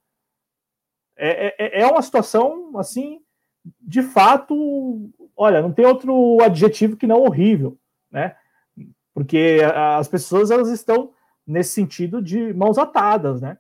[1.18, 3.22] é, é, é uma situação assim,
[3.82, 7.78] de fato, olha, não tem outro adjetivo que não horrível,
[8.10, 8.36] né?
[9.20, 11.12] porque as pessoas elas estão
[11.46, 13.58] nesse sentido de mãos atadas, né?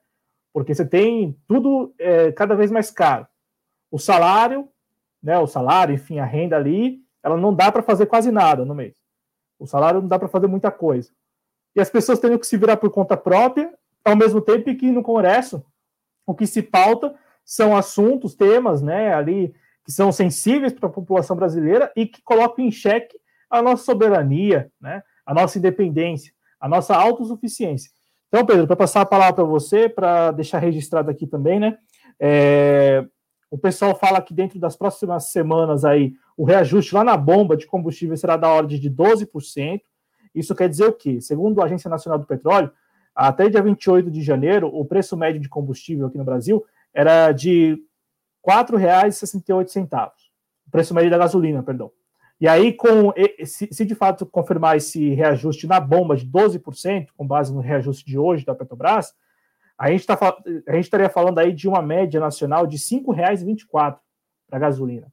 [0.54, 3.28] Porque você tem tudo é, cada vez mais caro.
[3.92, 4.68] O salário,
[5.22, 5.38] né?
[5.40, 8.96] O salário, enfim, a renda ali, ela não dá para fazer quase nada no mês.
[9.58, 11.12] O salário não dá para fazer muita coisa.
[11.76, 13.74] E as pessoas têm que se virar por conta própria,
[14.04, 15.64] ao mesmo tempo que no Congresso
[16.26, 19.14] o que se pauta são assuntos, temas, né?
[19.14, 23.84] Ali que são sensíveis para a população brasileira e que colocam em xeque a nossa
[23.84, 25.02] soberania, né?
[25.26, 27.92] a nossa independência, a nossa autossuficiência.
[28.28, 31.78] Então, Pedro, para passar a palavra para você, para deixar registrado aqui também, né?
[32.20, 33.06] É,
[33.50, 37.66] o pessoal fala que dentro das próximas semanas aí, o reajuste lá na bomba de
[37.66, 39.82] combustível será da ordem de 12%.
[40.34, 41.20] Isso quer dizer o quê?
[41.20, 42.72] Segundo a Agência Nacional do Petróleo,
[43.16, 47.72] até dia 28 de janeiro, o preço médio de combustível aqui no Brasil era de
[48.46, 50.12] R$ 4,68.
[50.68, 51.92] O preço médio da gasolina, perdão.
[52.40, 53.12] E aí, com
[53.44, 58.06] se, se, de fato confirmar esse reajuste na bomba de 12%, com base no reajuste
[58.06, 59.14] de hoje da Petrobras,
[59.80, 60.18] a gente, tá,
[60.68, 63.98] a gente estaria falando aí de uma média nacional de R$ 5,24
[64.50, 65.08] para gasolina.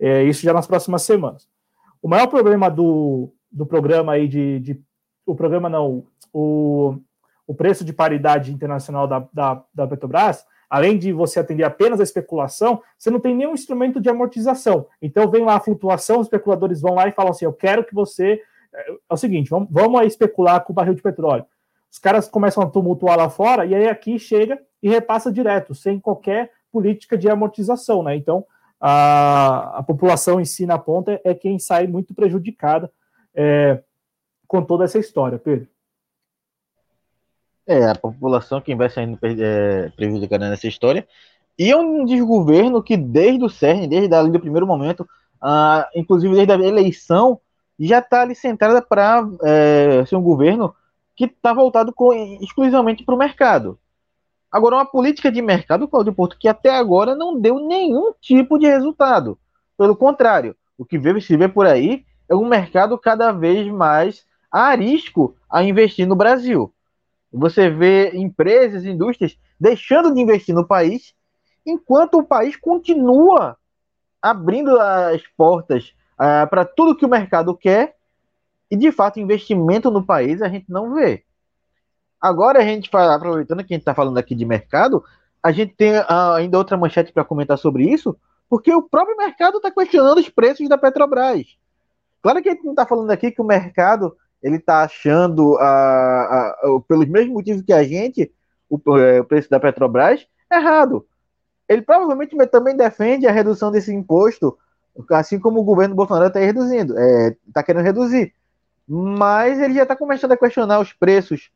[0.00, 1.46] É, isso já nas próximas semanas.
[2.02, 4.82] O maior problema do, do programa aí de, de,
[5.26, 6.96] O programa não, o,
[7.46, 10.44] o preço de paridade internacional da, da, da Petrobras
[10.74, 14.88] além de você atender apenas a especulação, você não tem nenhum instrumento de amortização.
[15.00, 17.94] Então vem lá a flutuação, os especuladores vão lá e falam assim: eu quero que
[17.94, 18.42] você.
[18.74, 21.46] É, é o seguinte, vamos, vamos especular com o barril de petróleo.
[21.94, 26.00] Os caras começam a tumultuar lá fora, e aí aqui chega e repassa direto, sem
[26.00, 28.16] qualquer política de amortização, né?
[28.16, 28.44] Então,
[28.80, 32.90] a, a população em si na ponta é quem sai muito prejudicada
[33.32, 33.80] é,
[34.48, 35.68] com toda essa história, Pedro.
[37.64, 41.06] É, a população que vai saindo é, prejudicada nessa história.
[41.56, 45.08] E é um desgoverno que, desde o CERN, desde ali do primeiro momento,
[45.40, 47.40] ah, inclusive desde a eleição,
[47.78, 50.74] já está ali centrada para é, ser um governo
[51.16, 53.78] que está voltado com, exclusivamente para o mercado.
[54.50, 58.66] Agora, uma política de mercado, Cláudio Porto, que até agora não deu nenhum tipo de
[58.66, 59.38] resultado.
[59.76, 65.36] Pelo contrário, o que se vê por aí é um mercado cada vez mais arisco
[65.50, 66.72] a investir no Brasil.
[67.32, 71.14] Você vê empresas, indústrias deixando de investir no país,
[71.66, 73.56] enquanto o país continua
[74.22, 77.96] abrindo as portas uh, para tudo que o mercado quer,
[78.70, 81.24] e de fato investimento no país a gente não vê.
[82.20, 85.04] Agora a gente fala, aproveitando que a gente está falando aqui de mercado,
[85.42, 88.16] a gente tem uh, ainda outra manchete para comentar sobre isso,
[88.48, 91.58] porque o próprio mercado está questionando os preços da Petrobras.
[92.22, 96.76] Claro que a gente não está falando aqui que o mercado ele está achando, uh,
[96.76, 98.30] uh, pelos mesmos motivos que a gente,
[98.68, 101.06] o, uh, o preço da Petrobras errado.
[101.68, 104.56] Ele provavelmente também defende a redução desse imposto,
[105.10, 106.94] assim como o governo Bolsonaro está reduzindo,
[107.46, 108.34] está é, querendo reduzir.
[108.86, 111.50] Mas ele já está começando a questionar os preços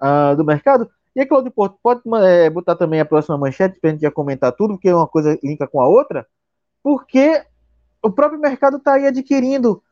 [0.00, 0.90] uh, do mercado.
[1.14, 4.10] E aí, Claudio Porto, pode é, botar também a próxima manchete para a gente já
[4.10, 6.26] comentar tudo, porque uma coisa linka com a outra,
[6.82, 7.42] porque
[8.02, 9.82] o próprio mercado está aí adquirindo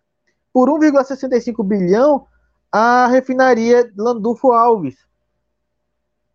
[0.52, 2.26] por 1,65 bilhão
[2.70, 4.96] a refinaria Landulfo Alves.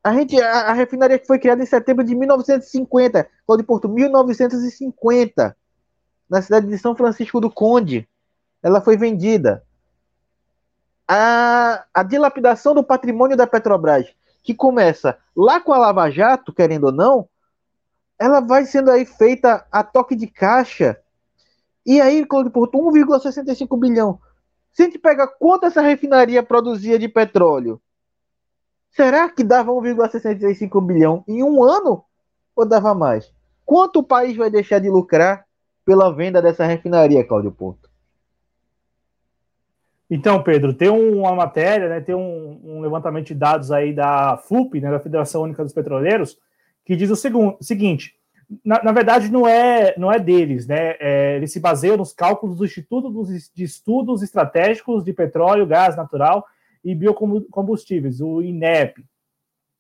[0.04, 5.58] A, gente, a, a, refinaria que foi criada em setembro de 1950, Claudio Porto, 1950,
[6.30, 8.08] na cidade de São Francisco do Conde.
[8.63, 9.63] Ela foi vendida
[11.08, 14.08] a, a dilapidação do patrimônio da Petrobras,
[14.43, 17.30] que começa lá com a Lava Jato, querendo ou não,
[18.20, 21.00] ela vai sendo aí feita a toque de caixa.
[21.86, 24.20] E aí, Claudio Porto, 1,65 bilhão.
[24.74, 27.82] Se a gente pega quanto essa refinaria produzia de petróleo,
[28.91, 32.04] será que dava 1,65 bilhão em um ano?
[32.56, 33.32] Ou dava mais?
[33.65, 35.46] Quanto o país vai deixar de lucrar
[35.86, 37.89] pela venda dessa refinaria, Cláudio Porto?
[40.10, 44.80] Então, Pedro, tem uma matéria, né, tem um, um, levantamento de dados aí da FUP,
[44.80, 46.38] né, da Federação Única dos Petroleiros,
[46.86, 48.15] que diz o segundo, seguinte:
[48.63, 50.96] na, na, verdade, não é, não é deles, né?
[51.00, 53.12] É, eles se baseiam nos cálculos do Instituto
[53.54, 56.46] de Estudos Estratégicos de Petróleo, Gás Natural
[56.84, 59.04] e Biocombustíveis, o INEP.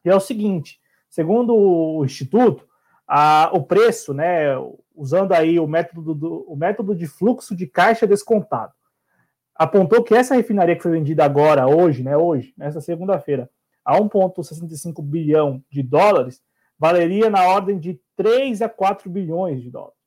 [0.03, 2.67] E é o seguinte: segundo o Instituto,
[3.07, 4.49] a, o preço, né,
[4.93, 8.73] usando aí o método, do, o método de fluxo de caixa descontado,
[9.57, 13.49] apontou que essa refinaria que foi vendida agora, hoje, né, hoje, nessa segunda-feira,
[13.83, 16.41] a 1,65 bilhão de dólares,
[16.77, 19.97] valeria na ordem de 3 a 4 bilhões de dólares.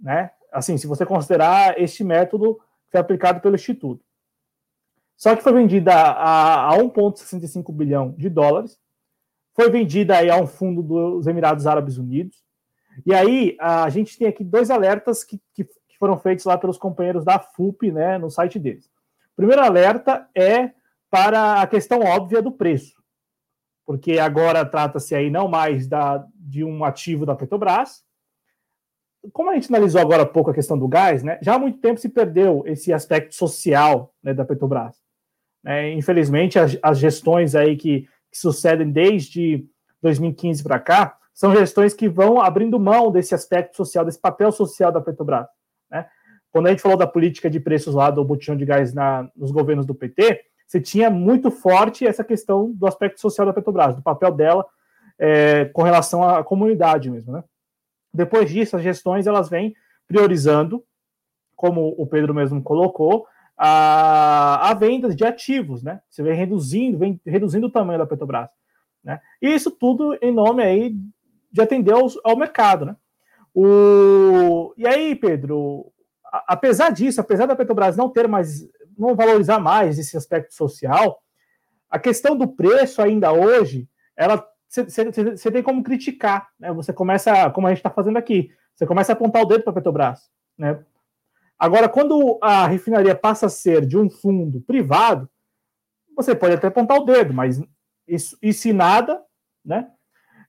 [0.00, 0.30] Né?
[0.52, 4.04] Assim, se você considerar este método que foi aplicado pelo Instituto.
[5.16, 8.78] Só que foi vendida a, a 1,65 bilhão de dólares,
[9.54, 12.44] foi vendida aí a um fundo dos Emirados Árabes Unidos.
[13.04, 15.66] E aí a gente tem aqui dois alertas que, que
[15.96, 18.88] que foram feitos lá pelos companheiros da FUP, né, no site deles.
[19.34, 20.70] Primeiro alerta é
[21.10, 23.02] para a questão óbvia do preço,
[23.84, 28.04] porque agora trata-se aí não mais da, de um ativo da Petrobras.
[29.32, 31.78] Como a gente analisou agora há pouco a questão do gás, né, já há muito
[31.78, 34.96] tempo se perdeu esse aspecto social né, da Petrobras.
[35.64, 39.66] É, infelizmente, as, as, gestões aí que, que sucedem desde
[40.00, 44.92] 2015 para cá são gestões que vão abrindo mão desse aspecto social, desse papel social
[44.92, 45.46] da Petrobras.
[46.56, 49.50] Quando a gente falou da política de preços lá do botijão de gás na, nos
[49.50, 54.00] governos do PT, você tinha muito forte essa questão do aspecto social da Petrobras, do
[54.00, 54.64] papel dela
[55.18, 57.44] é, com relação à comunidade mesmo, né?
[58.10, 59.74] Depois disso, as gestões elas vêm
[60.08, 60.82] priorizando,
[61.54, 66.00] como o Pedro mesmo colocou, a, a venda de ativos, né?
[66.08, 68.48] Você vem reduzindo, vem reduzindo o tamanho da Petrobras,
[69.04, 69.20] né?
[69.42, 70.96] E isso tudo em nome aí
[71.52, 72.96] de atender ao, ao mercado, né?
[73.54, 75.92] O, e aí, Pedro,
[76.32, 81.22] apesar disso, apesar da Petrobras não ter mais, não valorizar mais esse aspecto social,
[81.88, 86.72] a questão do preço ainda hoje, ela você tem como criticar, né?
[86.72, 89.70] Você começa, como a gente está fazendo aqui, você começa a apontar o dedo para
[89.70, 90.84] a Petrobras, né?
[91.58, 95.30] Agora, quando a refinaria passa a ser de um fundo privado,
[96.14, 97.62] você pode até apontar o dedo, mas
[98.06, 99.22] isso, e se nada,
[99.64, 99.90] né?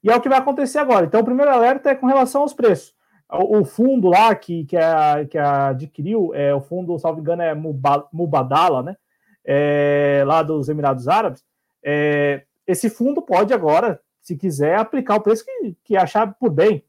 [0.03, 1.05] E é o que vai acontecer agora.
[1.05, 2.93] Então, o primeiro alerta é com relação aos preços.
[3.29, 8.81] O, fundo lá que, que, é, que adquiriu, é, o fundo, salvo engano, é Mubadala,
[8.81, 8.95] né?
[9.43, 11.43] É, lá dos Emirados Árabes.
[11.83, 16.83] É, esse fundo pode agora, se quiser, aplicar o preço que, que achar por bem,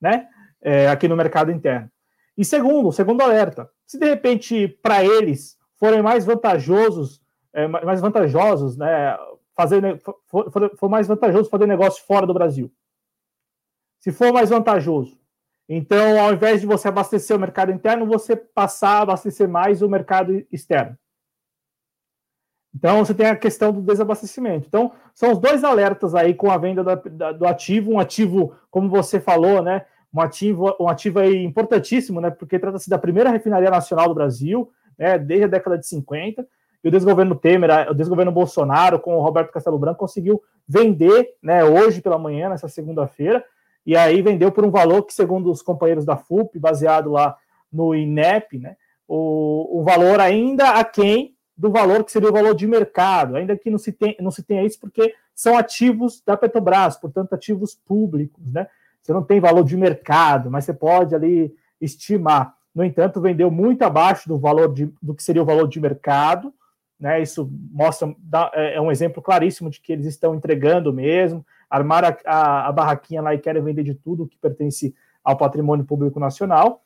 [0.00, 0.28] né?
[0.60, 1.90] É, aqui no mercado interno.
[2.36, 7.20] E segundo, segundo alerta, se de repente para eles forem mais vantajosos,
[7.52, 9.16] é, mais vantajosos, né,
[9.56, 12.70] fazer for, for, mais vantajoso fazer negócio fora do Brasil.
[13.98, 15.18] Se for mais vantajoso,
[15.68, 19.88] então ao invés de você abastecer o mercado interno, você passar a abastecer mais o
[19.88, 20.96] mercado externo.
[22.74, 24.66] Então você tem a questão do desabastecimento.
[24.66, 28.54] Então são os dois alertas aí com a venda da, da, do ativo, um ativo,
[28.70, 29.84] como você falou, né,
[30.14, 34.70] um ativo, um ativo aí importantíssimo, né, porque trata-se da primeira refinaria nacional do Brasil,
[34.96, 36.46] né, desde a década de 50,
[36.84, 41.64] e o desgoverno Temer, o desgoverno Bolsonaro, com o Roberto Castelo Branco, conseguiu vender, né,
[41.64, 43.44] hoje pela manhã, nessa segunda-feira,
[43.88, 47.34] e aí vendeu por um valor que, segundo os companheiros da FUP, baseado lá
[47.72, 48.76] no INEP, né,
[49.08, 53.70] o, o valor ainda aquém do valor que seria o valor de mercado, ainda que
[53.70, 58.52] não se, tem, não se tenha isso, porque são ativos da Petrobras, portanto, ativos públicos,
[58.52, 58.66] né?
[59.00, 62.54] Você não tem valor de mercado, mas você pode ali estimar.
[62.74, 66.52] No entanto, vendeu muito abaixo do valor de, do que seria o valor de mercado,
[67.00, 67.22] né?
[67.22, 68.14] Isso mostra
[68.52, 72.72] é, é um exemplo claríssimo de que eles estão entregando mesmo, armaram a, a, a
[72.72, 76.84] barraquinha lá e querem vender de tudo que pertence ao patrimônio público nacional.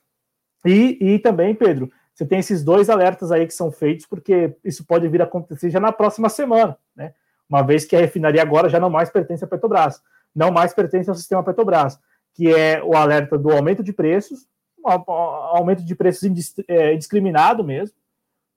[0.64, 4.84] E, e também, Pedro, você tem esses dois alertas aí que são feitos, porque isso
[4.84, 7.14] pode vir a acontecer já na próxima semana, né?
[7.48, 10.02] Uma vez que a refinaria agora já não mais pertence à Petrobras,
[10.34, 11.98] não mais pertence ao sistema Petrobras,
[12.34, 14.46] que é o alerta do aumento de preços,
[14.78, 16.28] um aumento de preços
[16.66, 17.96] é, indiscriminado mesmo.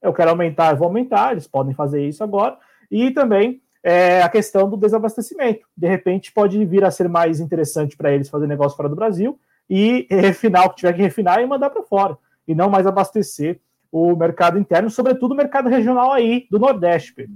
[0.02, 2.58] Eu quero aumentar, eu vou aumentar, eles podem fazer isso agora.
[2.90, 5.67] E também é, a questão do desabastecimento.
[5.78, 9.39] De repente, pode vir a ser mais interessante para eles fazer negócio fora do Brasil
[9.69, 12.17] e refinar o que tiver que refinar e mandar para fora
[12.48, 17.36] e não mais abastecer o mercado interno, sobretudo o mercado regional aí do Nordeste, Pedro.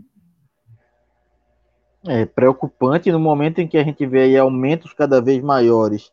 [2.07, 6.11] É preocupante no momento em que a gente vê aumentos cada vez maiores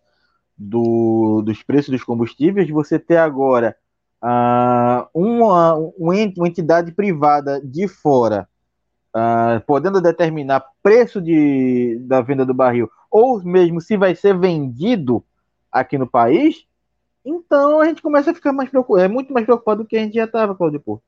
[0.57, 3.75] do, dos preços dos combustíveis, você ter agora
[4.23, 8.47] uh, uma, uma entidade privada de fora
[9.17, 15.25] uh, podendo determinar preço de, da venda do barril, ou mesmo se vai ser vendido
[15.73, 16.67] aqui no país,
[17.25, 20.01] então a gente começa a ficar mais preocupado, é muito mais preocupado do que a
[20.01, 21.03] gente já estava, Claudio Porto.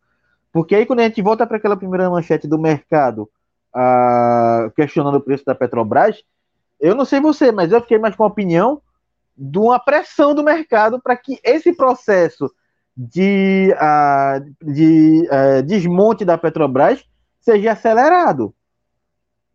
[0.51, 3.29] Porque aí quando a gente volta para aquela primeira manchete do mercado,
[3.77, 6.23] uh, questionando o preço da Petrobras,
[6.81, 8.81] eu não sei você, mas eu fiquei mais com a opinião
[9.37, 12.51] de uma pressão do mercado para que esse processo
[12.97, 17.05] de, uh, de uh, desmonte da Petrobras
[17.53, 18.55] seja acelerado.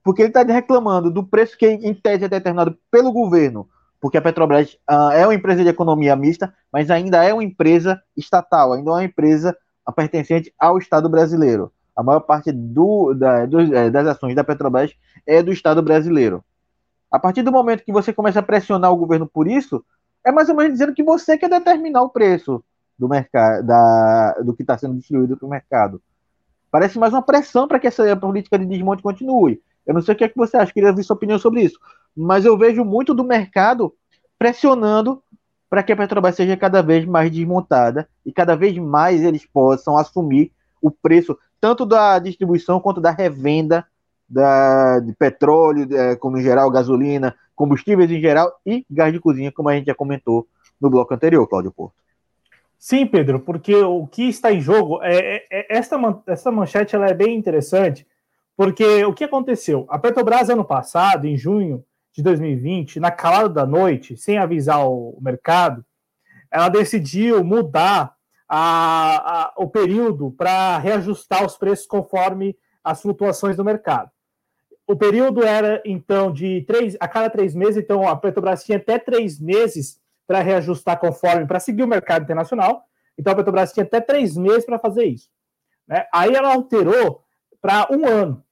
[0.03, 3.67] Porque ele está reclamando do preço que, em tese, é determinado pelo governo
[4.03, 8.03] porque a Petrobras uh, é uma empresa de economia mista, mas ainda é uma empresa
[8.17, 9.55] estatal, ainda é uma empresa
[9.95, 11.71] pertencente ao Estado brasileiro.
[11.95, 14.93] A maior parte do, da, do, é, das ações da Petrobras
[15.25, 16.43] é do Estado brasileiro.
[17.09, 19.81] A partir do momento que você começa a pressionar o governo por isso,
[20.25, 22.61] é mais ou menos dizendo que você quer determinar o preço
[22.99, 26.01] do mercado, da, do que está sendo distribuído para o mercado.
[26.73, 29.61] Parece mais uma pressão para que essa política de desmonte continue.
[29.85, 31.79] Eu não sei o que, é que você acha, queria ver sua opinião sobre isso
[32.15, 33.93] mas eu vejo muito do mercado
[34.37, 35.21] pressionando
[35.69, 39.97] para que a Petrobras seja cada vez mais desmontada e cada vez mais eles possam
[39.97, 43.85] assumir o preço tanto da distribuição quanto da revenda
[44.29, 49.51] da, de petróleo, de, como em geral, gasolina, combustíveis em geral e gás de cozinha,
[49.51, 50.47] como a gente já comentou
[50.79, 52.02] no bloco anterior, Cláudio Porto.
[52.85, 55.95] Sim, Pedro, porque o que está em jogo é, é, é essa,
[56.27, 58.05] essa manchete ela é bem interessante,
[58.57, 59.85] porque o que aconteceu?
[59.87, 61.81] A Petrobras ano passado, em junho,
[62.11, 65.85] de 2020, na calada da noite, sem avisar o mercado,
[66.51, 68.17] ela decidiu mudar
[68.49, 72.53] a, a, o período para reajustar os preços conforme
[72.83, 74.11] as flutuações do mercado.
[74.85, 78.99] O período era, então, de três a cada três meses, então a Petrobras tinha até
[78.99, 82.85] três meses para reajustar conforme, para seguir o mercado internacional.
[83.17, 85.29] Então a Petrobras tinha até três meses para fazer isso.
[85.87, 86.05] Né?
[86.13, 87.23] Aí ela alterou
[87.61, 88.43] para um ano.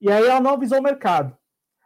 [0.00, 1.36] E aí ela não avisou o mercado.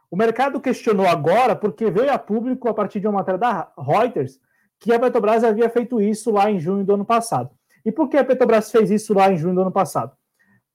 [0.09, 4.39] O mercado questionou agora, porque veio a público, a partir de uma matéria da Reuters,
[4.79, 7.49] que a Petrobras havia feito isso lá em junho do ano passado.
[7.83, 10.15] E por que a Petrobras fez isso lá em junho do ano passado?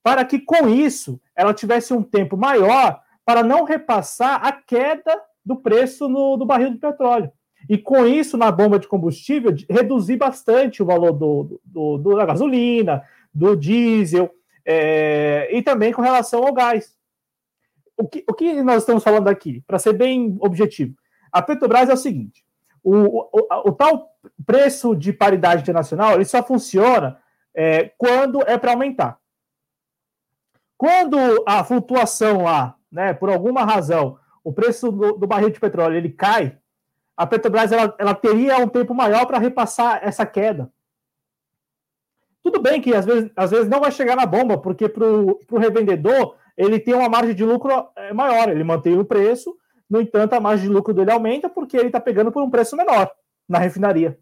[0.03, 5.55] Para que com isso ela tivesse um tempo maior para não repassar a queda do
[5.55, 7.31] preço no, do barril de petróleo.
[7.69, 12.25] E com isso, na bomba de combustível, reduzir bastante o valor do, do, do da
[12.25, 14.31] gasolina, do diesel,
[14.65, 16.95] é, e também com relação ao gás
[18.01, 19.61] o que, o que nós estamos falando aqui?
[19.67, 20.95] Para ser bem objetivo,
[21.31, 22.43] a Petrobras é o seguinte:
[22.83, 24.09] o, o, o tal
[24.45, 27.19] preço de paridade internacional ele só funciona
[27.53, 29.19] é, quando é para aumentar.
[30.77, 35.97] Quando a flutuação lá, né, por alguma razão, o preço do, do barril de petróleo
[35.97, 36.57] ele cai,
[37.15, 40.71] a Petrobras ela, ela teria um tempo maior para repassar essa queda.
[42.43, 45.57] Tudo bem que às vezes, às vezes não vai chegar na bomba, porque para o
[45.57, 49.55] revendedor ele tem uma margem de lucro é, maior, ele mantém o preço,
[49.91, 52.77] no entanto, a margem de lucro dele aumenta porque ele está pegando por um preço
[52.77, 53.11] menor
[53.47, 54.17] na refinaria.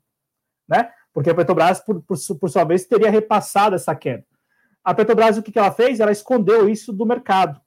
[0.68, 0.92] Né?
[1.14, 4.26] Porque a Petrobras, por, por, por sua vez, teria repassado essa queda.
[4.84, 6.00] A Petrobras, o que, que ela fez?
[6.00, 7.62] Ela escondeu isso do mercado.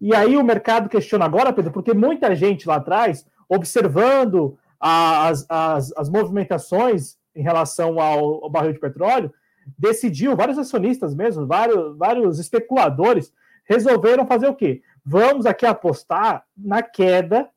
[0.00, 5.92] E aí o mercado questiona agora, Pedro, porque muita gente lá atrás, observando as, as,
[5.96, 9.32] as movimentações em relação ao, ao barril de petróleo,
[9.78, 13.32] decidiu, vários acionistas mesmo, vários, vários especuladores,
[13.64, 14.82] resolveram fazer o quê?
[15.04, 17.48] Vamos aqui apostar na queda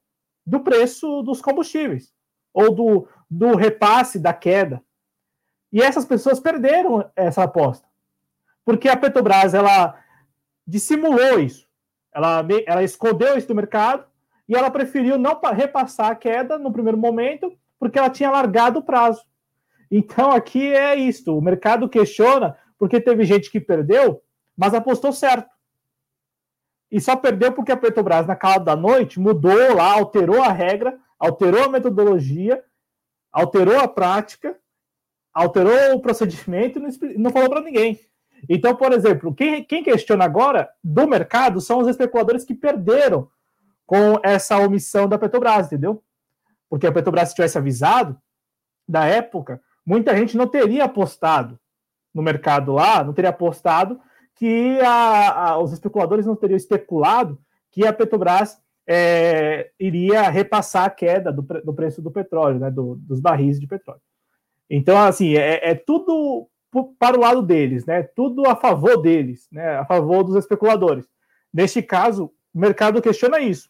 [0.45, 2.13] do preço dos combustíveis,
[2.53, 4.81] ou do, do repasse da queda.
[5.71, 7.85] E essas pessoas perderam essa aposta.
[8.63, 9.99] Porque a Petrobras, ela
[10.65, 11.66] dissimulou isso.
[12.17, 14.03] Ela, ela escondeu isso do mercado
[14.49, 18.83] e ela preferiu não repassar a queda no primeiro momento, porque ela tinha largado o
[18.83, 19.21] prazo.
[19.91, 24.19] Então aqui é isto: o mercado questiona porque teve gente que perdeu,
[24.57, 25.47] mas apostou certo.
[26.89, 30.97] E só perdeu porque a Petrobras, na calada da noite, mudou lá, alterou a regra,
[31.19, 32.63] alterou a metodologia,
[33.31, 34.57] alterou a prática,
[35.31, 37.99] alterou o procedimento e não falou para ninguém.
[38.49, 43.29] Então, por exemplo, quem, quem questiona agora do mercado são os especuladores que perderam
[43.85, 46.03] com essa omissão da Petrobras, entendeu?
[46.69, 48.17] Porque a Petrobras, se tivesse avisado,
[48.87, 51.59] da época, muita gente não teria apostado
[52.13, 53.99] no mercado lá, não teria apostado
[54.35, 57.39] que a, a, os especuladores não teriam especulado
[57.71, 58.57] que a Petrobras
[58.87, 63.67] é, iria repassar a queda do, do preço do petróleo, né, do, dos barris de
[63.67, 64.01] petróleo.
[64.69, 66.47] Então, assim, é, é, tudo
[66.99, 68.03] para o lado deles, né?
[68.03, 69.77] Tudo a favor deles, né?
[69.77, 71.05] A favor dos especuladores.
[71.53, 73.69] Neste caso, o mercado questiona isso.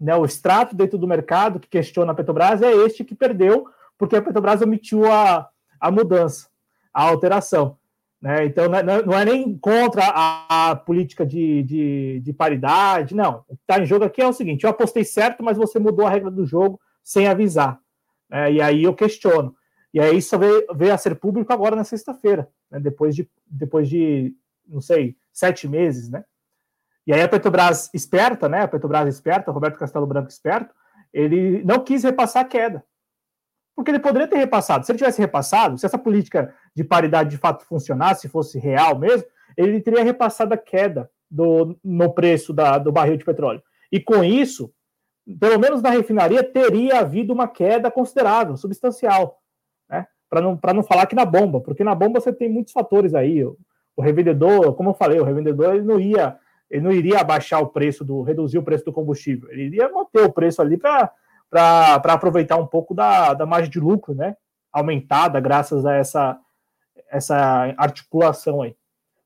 [0.00, 0.14] Né?
[0.16, 4.22] O extrato dentro do mercado que questiona a Petrobras é este que perdeu porque a
[4.22, 5.48] Petrobras omitiu a,
[5.80, 6.48] a mudança,
[6.92, 7.78] a alteração.
[8.20, 8.46] Né?
[8.46, 13.44] Então, não é, não é nem contra a, a política de, de, de, paridade, não.
[13.48, 16.06] O que está em jogo aqui é o seguinte: eu apostei certo, mas você mudou
[16.06, 17.78] a regra do jogo sem avisar.
[18.28, 18.54] Né?
[18.54, 19.54] E aí eu questiono.
[19.92, 22.80] E aí isso veio, veio a ser público agora na sexta-feira, né?
[22.80, 24.34] depois, de, depois de,
[24.66, 26.24] não sei, sete meses, né?
[27.06, 28.62] E aí a Petrobras esperta, né?
[28.62, 30.74] A Petrobras esperta, Roberto Castelo Branco esperto,
[31.12, 32.84] ele não quis repassar a queda
[33.74, 34.84] porque ele poderia ter repassado.
[34.84, 38.98] Se ele tivesse repassado, se essa política de paridade de fato funcionasse, se fosse real
[38.98, 39.26] mesmo,
[39.56, 43.62] ele teria repassado a queda do, no preço da, do barril de petróleo.
[43.90, 44.72] E com isso,
[45.38, 49.41] pelo menos na refinaria, teria havido uma queda considerável, substancial.
[50.32, 53.44] Para não, não falar que na bomba, porque na bomba você tem muitos fatores aí.
[53.44, 53.54] O,
[53.94, 56.38] o revendedor, como eu falei, o revendedor ele não ia
[56.70, 60.22] ele não iria abaixar o preço do reduzir o preço do combustível, ele iria manter
[60.22, 61.12] o preço ali para
[61.50, 64.34] para aproveitar um pouco da, da margem de lucro, né?
[64.72, 66.38] Aumentada graças a essa,
[67.10, 68.74] essa articulação aí.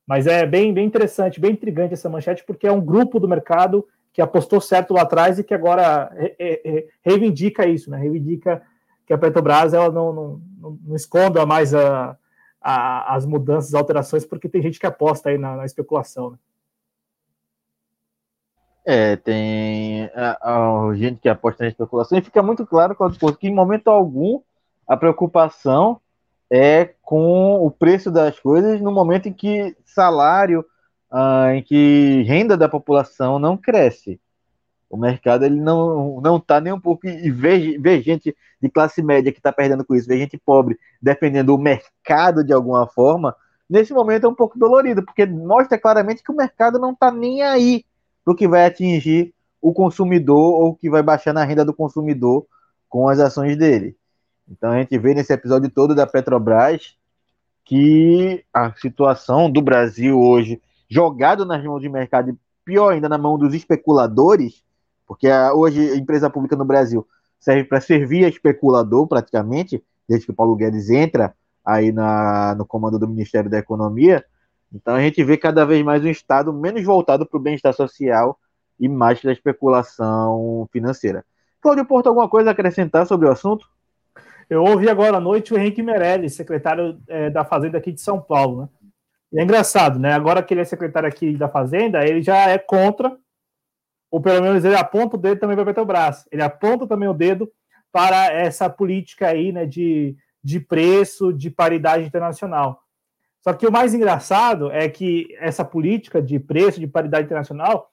[0.05, 3.87] Mas é bem, bem interessante, bem intrigante essa manchete, porque é um grupo do mercado
[4.13, 6.35] que apostou certo lá atrás e que agora re,
[6.65, 7.99] re, reivindica isso, né?
[7.99, 8.61] Reivindica
[9.07, 10.41] que a Petrobras ela não, não,
[10.85, 12.17] não, esconda mais a,
[12.61, 16.31] a, as mudanças, as alterações, porque tem gente que aposta aí na, na especulação.
[16.31, 16.39] Né?
[18.85, 22.97] É, tem a, a, gente que aposta na especulação e fica muito claro,
[23.39, 24.41] que em momento algum
[24.87, 26.01] a preocupação
[26.49, 30.65] é com o preço das coisas no momento em que salário,
[31.11, 34.21] ah, em que renda da população não cresce.
[34.89, 39.03] O mercado ele não não está nem um pouco e vê, vê gente de classe
[39.03, 43.35] média que está perdendo com isso, vê gente pobre defendendo o mercado de alguma forma.
[43.69, 47.43] Nesse momento é um pouco dolorido, porque mostra claramente que o mercado não está nem
[47.43, 47.85] aí
[48.25, 52.47] para que vai atingir o consumidor ou que vai baixar na renda do consumidor
[52.89, 53.97] com as ações dele.
[54.49, 56.97] Então a gente vê nesse episódio todo da Petrobras
[57.65, 63.19] que a situação do Brasil hoje, jogado nas mãos de mercado, e pior ainda na
[63.19, 64.63] mão dos especuladores,
[65.07, 67.07] porque a, hoje a empresa pública no Brasil
[67.39, 71.35] serve para servir a especulador praticamente, desde que o Paulo Guedes entra
[71.65, 74.25] aí na, no comando do Ministério da Economia,
[74.73, 78.39] então a gente vê cada vez mais um Estado menos voltado para o bem-estar social
[78.79, 81.25] e mais para a especulação financeira.
[81.61, 83.67] Cláudio Porto, alguma coisa a acrescentar sobre o assunto?
[84.49, 88.21] Eu ouvi agora à noite o Henrique Meirelles, secretário é, da Fazenda aqui de São
[88.21, 88.69] Paulo, né?
[89.33, 90.13] E é engraçado, né?
[90.13, 93.17] Agora que ele é secretário aqui da Fazenda, ele já é contra
[94.11, 96.27] ou pelo menos ele aponta o dedo também para a Petrobras.
[96.31, 97.51] Ele aponta também o dedo
[97.93, 102.83] para essa política aí, né, de, de preço, de paridade internacional.
[103.41, 107.91] Só que o mais engraçado é que essa política de preço, de paridade internacional,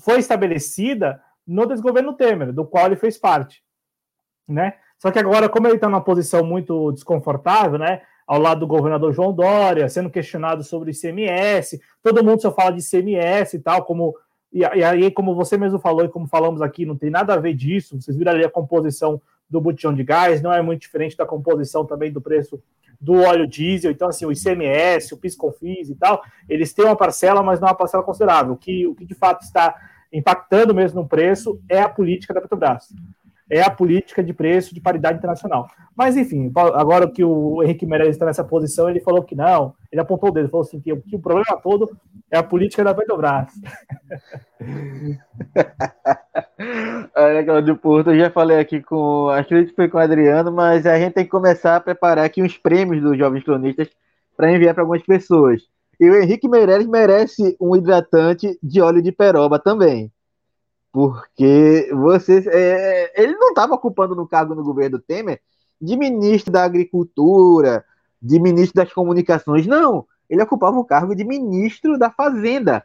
[0.00, 3.62] foi estabelecida no desgoverno Temer, do qual ele fez parte,
[4.46, 4.74] né?
[4.98, 8.02] Só que agora, como ele está numa posição muito desconfortável, né?
[8.26, 12.80] Ao lado do governador João Dória, sendo questionado sobre ICMS, todo mundo só fala de
[12.80, 14.14] ICMS e tal, como
[14.52, 17.38] e, e aí, como você mesmo falou e como falamos aqui, não tem nada a
[17.38, 18.00] ver disso.
[18.00, 21.84] Vocês viram ali a composição do botijão de gás, não é muito diferente da composição
[21.84, 22.62] também do preço
[23.00, 23.90] do óleo diesel.
[23.90, 27.70] Então, assim, o ICMS, o PIS/COFINS e tal, eles têm uma parcela, mas não é
[27.70, 28.54] uma parcela considerável.
[28.54, 29.74] O que, o que de fato está
[30.12, 32.88] impactando mesmo no preço é a política da Petrobras
[33.50, 35.68] é a política de preço de paridade internacional.
[35.96, 40.00] Mas, enfim, agora que o Henrique Meirelles está nessa posição, ele falou que não, ele
[40.00, 41.90] apontou o dedo, falou assim, que, que o problema todo
[42.30, 43.52] é a política da Petrobras.
[47.16, 50.86] Olha, Claudio Porto, eu já falei aqui com, acho que foi com o Adriano, mas
[50.86, 53.88] a gente tem que começar a preparar aqui uns prêmios dos Jovens Cronistas
[54.36, 55.62] para enviar para algumas pessoas.
[55.98, 60.12] E o Henrique Meirelles merece um hidratante de óleo de peroba também.
[60.92, 65.40] Porque você, é, ele não estava ocupando no cargo no governo Temer
[65.80, 67.84] de ministro da Agricultura,
[68.20, 70.06] de ministro das Comunicações, não.
[70.28, 72.84] Ele ocupava o cargo de ministro da Fazenda,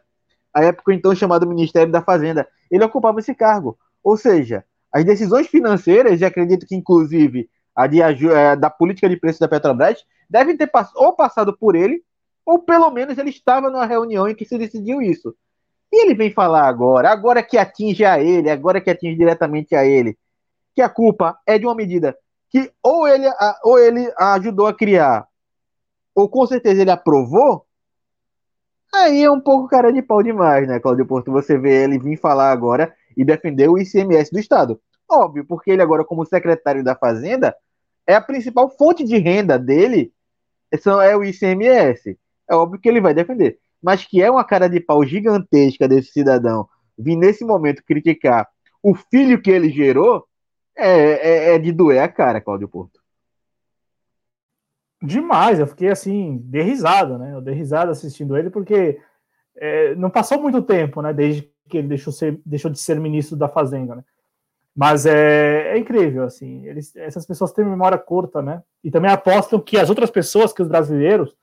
[0.52, 2.48] a época então chamado Ministério da Fazenda.
[2.70, 3.76] Ele ocupava esse cargo.
[4.02, 9.16] Ou seja, as decisões financeiras, e acredito que inclusive a de, é, da política de
[9.16, 12.02] preço da Petrobras, devem ter pass ou passado por ele,
[12.46, 15.34] ou pelo menos ele estava numa reunião em que se decidiu isso.
[15.94, 19.84] E ele vem falar agora, agora que atinge a ele, agora que atinge diretamente a
[19.86, 20.18] ele,
[20.74, 22.18] que a culpa é de uma medida
[22.50, 23.26] que ou ele,
[23.62, 25.24] ou ele ajudou a criar,
[26.12, 27.64] ou com certeza ele aprovou,
[28.92, 31.30] aí é um pouco cara de pau demais, né, Cláudio Porto?
[31.30, 34.80] Você vê ele vir falar agora e defender o ICMS do Estado.
[35.08, 37.54] Óbvio, porque ele agora, como secretário da Fazenda,
[38.04, 40.12] é a principal fonte de renda dele
[41.04, 42.18] é o ICMS.
[42.50, 46.10] É óbvio que ele vai defender mas que é uma cara de pau gigantesca desse
[46.10, 46.66] cidadão
[46.98, 48.48] vir nesse momento criticar
[48.82, 50.26] o filho que ele gerou,
[50.76, 53.00] é, é, é de doer a cara, Cláudio Porto.
[55.02, 57.34] Demais, eu fiquei assim, derrisado, né?
[57.34, 58.98] Eu dei risada assistindo ele, porque
[59.56, 61.12] é, não passou muito tempo, né?
[61.12, 64.04] Desde que ele deixou, ser, deixou de ser ministro da Fazenda, né?
[64.74, 68.62] Mas é, é incrível, assim, eles, essas pessoas têm memória curta, né?
[68.82, 71.34] E também apostam que as outras pessoas, que os brasileiros,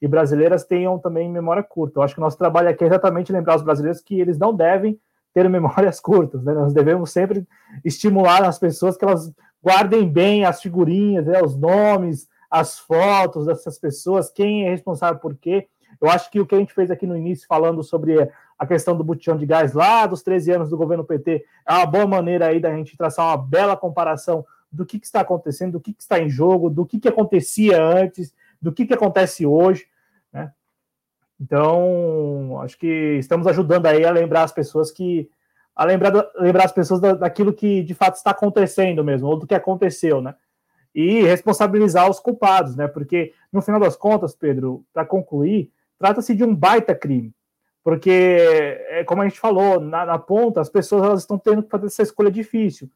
[0.00, 1.98] e brasileiras tenham também memória curta.
[1.98, 4.54] Eu acho que o nosso trabalho aqui é exatamente lembrar os brasileiros que eles não
[4.54, 4.98] devem
[5.34, 6.54] ter memórias curtas, né?
[6.54, 7.46] Nós devemos sempre
[7.84, 9.32] estimular as pessoas que elas
[9.62, 11.42] guardem bem as figurinhas, né?
[11.42, 15.68] os nomes, as fotos dessas pessoas, quem é responsável por quê.
[16.00, 18.16] Eu acho que o que a gente fez aqui no início, falando sobre
[18.58, 21.86] a questão do botijão de gás lá dos 13 anos do governo PT, é uma
[21.86, 25.80] boa maneira aí da gente traçar uma bela comparação do que, que está acontecendo, do
[25.80, 29.86] que, que está em jogo, do que, que acontecia antes, do que, que acontece hoje.
[30.32, 30.52] Né?
[31.40, 35.30] Então, acho que estamos ajudando aí a lembrar as pessoas que.
[35.74, 39.46] a lembrar, lembrar as pessoas da, daquilo que de fato está acontecendo mesmo, ou do
[39.46, 40.34] que aconteceu, né?
[40.94, 42.88] E responsabilizar os culpados, né?
[42.88, 47.32] Porque, no final das contas, Pedro, para concluir, trata-se de um baita crime.
[47.82, 48.10] Porque,
[48.88, 51.86] é, como a gente falou, na, na ponta, as pessoas elas estão tendo que fazer
[51.86, 52.90] essa escolha difícil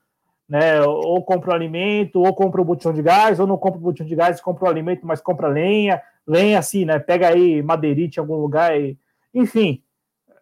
[0.49, 0.82] né?
[0.82, 4.07] Ou compra o alimento, ou compra o botão de gás, ou não compra o botão
[4.07, 6.99] de gás, compra o alimento, mas compra lenha, lenha assim, né?
[6.99, 8.99] Pega aí madeirite em algum lugar, e...
[9.32, 9.82] enfim,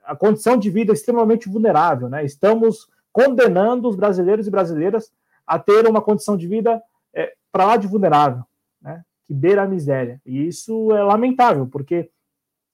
[0.04, 2.24] a condição de vida é extremamente vulnerável, né?
[2.24, 5.12] Estamos condenando os brasileiros e brasileiras
[5.46, 6.82] a ter uma condição de vida
[7.14, 8.42] é, para lá de vulnerável,
[8.80, 9.04] né?
[9.26, 10.20] Que beira a miséria.
[10.26, 12.10] E isso é lamentável, porque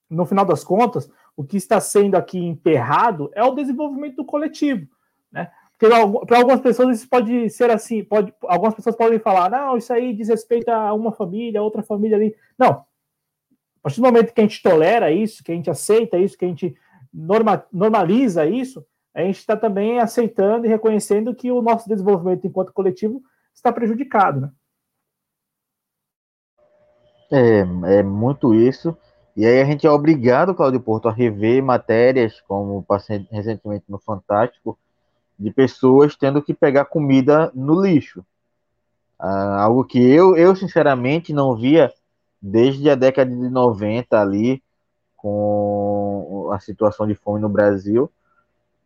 [0.09, 4.89] no final das contas, o que está sendo aqui emperrado é o desenvolvimento do coletivo,
[5.31, 5.51] né?
[5.79, 10.12] Para algumas pessoas isso pode ser assim, pode, algumas pessoas podem falar, não, isso aí
[10.12, 12.35] diz respeito a uma família, a outra família ali.
[12.59, 12.70] Não.
[12.70, 16.45] A partir do momento que a gente tolera isso, que a gente aceita isso, que
[16.45, 16.76] a gente
[17.12, 22.72] norma, normaliza isso, a gente está também aceitando e reconhecendo que o nosso desenvolvimento enquanto
[22.72, 23.22] coletivo
[23.55, 24.51] está prejudicado, né?
[27.31, 28.97] É, é muito isso.
[29.37, 32.85] E aí a gente é obrigado, Claudio Porto, a rever matérias, como
[33.31, 34.79] recentemente no Fantástico,
[35.39, 38.24] de pessoas tendo que pegar comida no lixo.
[39.18, 41.93] Ah, algo que eu, eu, sinceramente, não via
[42.41, 44.62] desde a década de 90 ali,
[45.16, 48.11] com a situação de fome no Brasil.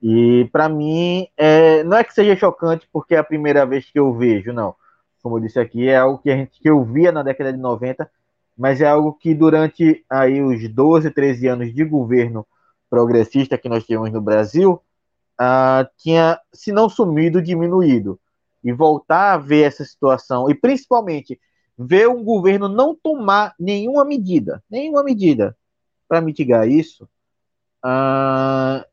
[0.02, 3.98] E para mim, é, não é que seja chocante porque é a primeira vez que
[3.98, 4.74] eu vejo, não.
[5.22, 7.58] Como eu disse aqui, é algo que, a gente, que eu via na década de
[7.58, 8.10] 90,
[8.56, 12.46] mas é algo que durante aí os 12, 13 anos de governo
[12.90, 14.82] progressista que nós tivemos no Brasil,
[15.40, 18.18] uh, tinha, se não sumido, diminuído.
[18.64, 21.40] E voltar a ver essa situação, e principalmente
[21.76, 25.56] ver um governo não tomar nenhuma medida, nenhuma medida
[26.08, 27.08] para mitigar isso,
[27.84, 28.84] uh,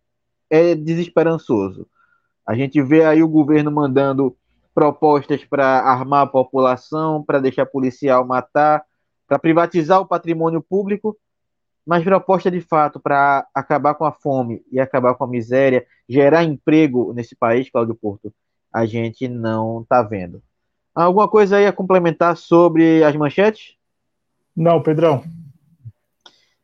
[0.50, 1.88] é desesperançoso.
[2.48, 4.36] A gente vê aí o governo mandando
[4.74, 8.84] propostas para armar a população, para deixar policial matar,
[9.28, 11.16] para privatizar o patrimônio público,
[11.86, 16.44] mas proposta de fato para acabar com a fome e acabar com a miséria, gerar
[16.44, 18.34] emprego nesse país, Cláudio Porto,
[18.74, 20.42] a gente não está vendo.
[20.94, 23.76] Alguma coisa aí a complementar sobre as manchetes?
[24.56, 25.24] Não, Pedrão.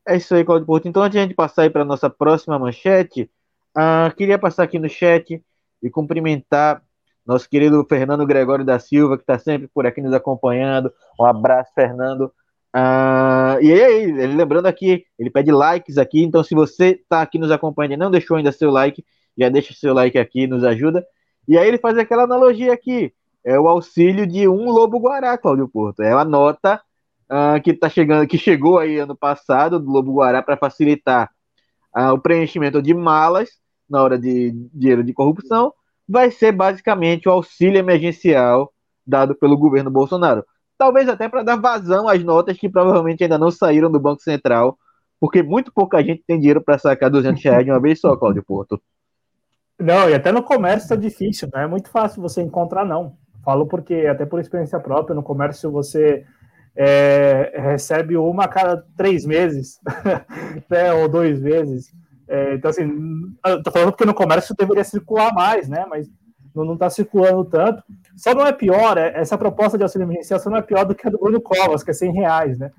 [0.07, 0.87] É isso aí, Cláudio Porto.
[0.87, 3.29] Então, antes de a gente passar aí para a nossa próxima manchete,
[3.75, 5.41] uh, queria passar aqui no chat
[5.81, 6.83] e cumprimentar
[7.25, 10.93] nosso querido Fernando Gregório da Silva, que está sempre por aqui nos acompanhando.
[11.19, 12.31] Um abraço, Fernando.
[12.75, 17.49] Uh, e aí, lembrando aqui, ele pede likes aqui, então se você está aqui nos
[17.49, 19.01] acompanhando e não deixou ainda seu like,
[19.37, 21.05] já deixa seu like aqui, nos ajuda.
[21.47, 23.13] E aí ele faz aquela analogia aqui,
[23.45, 26.01] é o auxílio de um lobo guará, Cláudio Porto.
[26.01, 26.81] É a nota
[27.31, 31.29] uh, que tá chegando, que chegou aí ano passado do lobo guará para facilitar
[31.95, 33.49] uh, o preenchimento de malas
[33.89, 35.73] na hora de dinheiro de corrupção,
[36.09, 38.73] vai ser basicamente o auxílio emergencial
[39.07, 40.43] dado pelo governo Bolsonaro
[40.77, 44.77] talvez até para dar vazão às notas que provavelmente ainda não saíram do Banco Central,
[45.19, 48.43] porque muito pouca gente tem dinheiro para sacar 200 reais de uma vez só, Cláudio
[48.43, 48.81] Porto.
[49.79, 53.17] Não, e até no comércio é difícil, não é muito fácil você encontrar, não.
[53.43, 56.25] Falo porque, até por experiência própria, no comércio você
[56.75, 59.79] é, recebe uma a cada três meses,
[60.69, 61.93] né, ou dois meses.
[62.27, 62.89] É, então, assim,
[63.63, 65.85] tô falando porque no comércio deveria circular mais, né?
[65.87, 66.09] Mas
[66.55, 67.83] não está circulando tanto.
[68.15, 70.95] Só não é pior, é, essa proposta de auxílio emergencial só não é pior do
[70.95, 72.71] que a do Bruno Covas, que é 100 reais, né?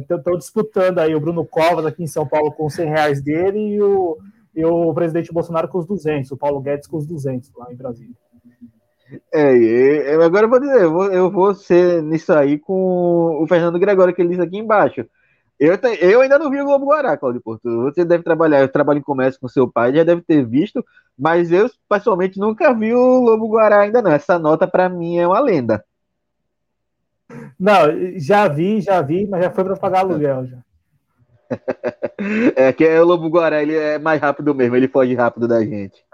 [0.00, 3.58] Estão é, disputando aí o Bruno Covas aqui em São Paulo com 100 reais dele
[3.58, 4.18] e o,
[4.54, 7.76] e o presidente Bolsonaro com os 200, o Paulo Guedes com os 200 lá em
[7.76, 8.14] Brasília.
[9.32, 13.78] É, agora eu vou dizer, eu vou, eu vou ser nisso aí com o Fernando
[13.78, 15.06] Gregório, que ele disse aqui embaixo.
[15.64, 17.84] Eu, eu ainda não vi o Globo Guará, Claudio Porto.
[17.84, 20.84] Você deve trabalhar, eu trabalho em comércio com seu pai, já deve ter visto,
[21.18, 24.12] mas eu, pessoalmente, nunca vi o Lobo Guará ainda não.
[24.12, 25.82] Essa nota, para mim, é uma lenda.
[27.58, 30.58] Não, já vi, já vi, mas já foi para pagar aluguel já.
[32.56, 35.64] é que é o Lobo Guará, ele é mais rápido mesmo, ele foge rápido da
[35.64, 36.04] gente.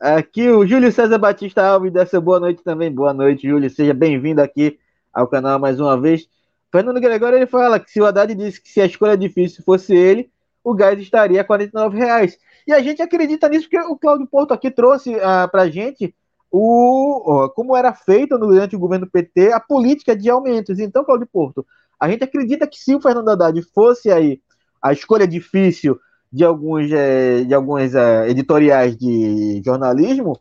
[0.00, 2.90] Aqui o Júlio César Batista Alves dessa boa noite também.
[2.90, 3.68] Boa noite, Júlio.
[3.68, 4.78] Seja bem-vindo aqui
[5.12, 6.26] ao canal mais uma vez.
[6.70, 9.94] Fernando Gregório ele fala que se o Haddad disse que se a escolha difícil fosse
[9.94, 10.30] ele,
[10.62, 12.38] o gás estaria a 49 reais.
[12.66, 16.14] E a gente acredita nisso porque o Cláudio Porto aqui trouxe ah, para a gente
[16.50, 20.78] o, uh, como era feita durante o governo PT a política de aumentos.
[20.78, 21.64] Então, Cláudio Porto,
[21.98, 24.40] a gente acredita que se o Fernando Haddad fosse aí
[24.82, 25.98] a escolha difícil
[26.32, 30.38] de alguns, eh, de alguns eh, editoriais de jornalismo,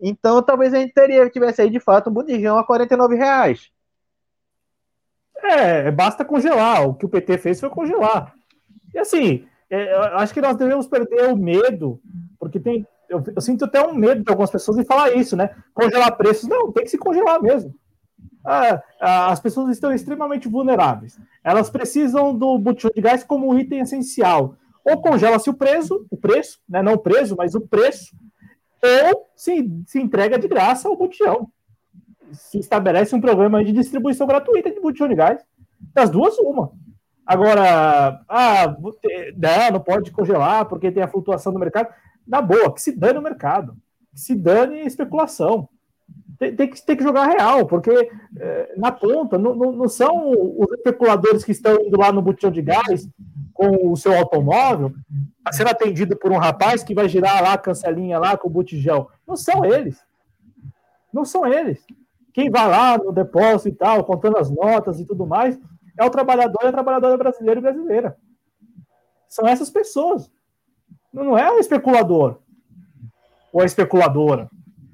[0.00, 3.70] então talvez a gente teria, tivesse aí de fato um botijão a 49 reais.
[5.42, 6.88] É, basta congelar.
[6.88, 8.34] O que o PT fez foi congelar.
[8.94, 12.00] E assim, é, acho que nós devemos perder o medo,
[12.38, 12.86] porque tem.
[13.08, 15.50] Eu, eu, sinto até um medo de algumas pessoas em falar isso, né?
[15.74, 16.48] Congelar preços.
[16.48, 17.74] Não, tem que se congelar mesmo.
[18.44, 21.18] Ah, ah, as pessoas estão extremamente vulneráveis.
[21.42, 24.54] Elas precisam do botijão de gás como um item essencial.
[24.84, 26.82] Ou congela-se o preço, o preço, né?
[26.82, 28.14] Não o preço, mas o preço,
[28.82, 31.50] ou se, se entrega de graça o botijão
[32.32, 35.42] se estabelece um programa de distribuição gratuita de botijão de gás.
[35.94, 36.72] Das duas, uma.
[37.24, 41.88] Agora, ah, não, não pode congelar porque tem a flutuação do mercado.
[42.26, 43.76] Na boa, que se dane o mercado.
[44.12, 45.68] Que se dane especulação.
[46.38, 47.90] Tem, tem, que, tem que jogar real, porque
[48.38, 52.50] é, na ponta não, não, não, são os especuladores que estão indo lá no botijão
[52.50, 53.06] de gás
[53.52, 54.92] com o seu automóvel,
[55.52, 59.06] sendo atendido por um rapaz que vai girar lá a cancelinha lá com o botijão.
[59.26, 60.02] Não são eles.
[61.12, 61.84] Não são eles.
[62.32, 65.58] Quem vai lá no depósito e tal, contando as notas e tudo mais,
[65.98, 68.16] é o trabalhador e a trabalhadora brasileira e brasileira.
[69.28, 70.30] São essas pessoas.
[71.12, 72.38] Não é o especulador
[73.52, 74.48] ou a especuladora.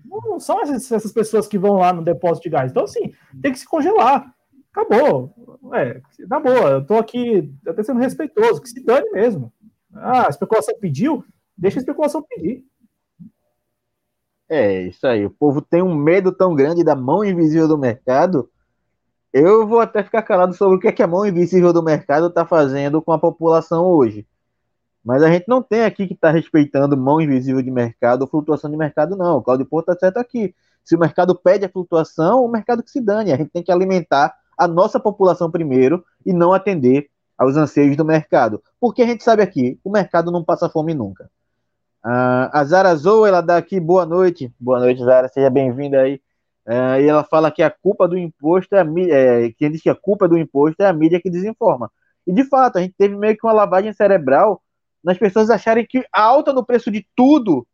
[0.04, 2.70] Não são essas, pessoas que vão lá no depósito de gás.
[2.70, 3.12] Então, assim,
[3.42, 4.34] tem que se congelar.
[4.72, 5.32] Acabou.
[5.74, 9.52] É, na boa, eu tô aqui até sendo respeitoso, que se dane mesmo.
[9.94, 11.24] Ah, a especulação pediu,
[11.56, 12.64] deixa a especulação pedir.
[14.48, 15.26] É, isso aí.
[15.26, 18.48] O povo tem um medo tão grande da mão invisível do mercado.
[19.32, 22.28] Eu vou até ficar calado sobre o que, é que a mão invisível do mercado
[22.28, 24.26] está fazendo com a população hoje.
[25.04, 28.70] Mas a gente não tem aqui que está respeitando mão invisível de mercado ou flutuação
[28.70, 29.38] de mercado, não.
[29.38, 30.54] O Claudio Porto está certo aqui.
[30.84, 33.32] Se o mercado pede a flutuação, o mercado que se dane.
[33.32, 38.04] A gente tem que alimentar a nossa população primeiro e não atender aos anseios do
[38.04, 38.62] mercado.
[38.80, 41.30] Porque a gente sabe aqui, o mercado não passa fome nunca.
[42.06, 44.54] Uh, a Zara Zou, ela dá aqui boa noite.
[44.60, 46.20] Boa noite, Zara, seja bem-vinda aí.
[46.64, 49.12] Uh, e ela fala que a culpa do imposto é a mídia.
[49.12, 51.90] É, quem diz que a culpa do imposto é a mídia que desinforma.
[52.24, 54.62] E de fato, a gente teve meio que uma lavagem cerebral
[55.02, 57.66] nas pessoas acharem que a alta no preço de tudo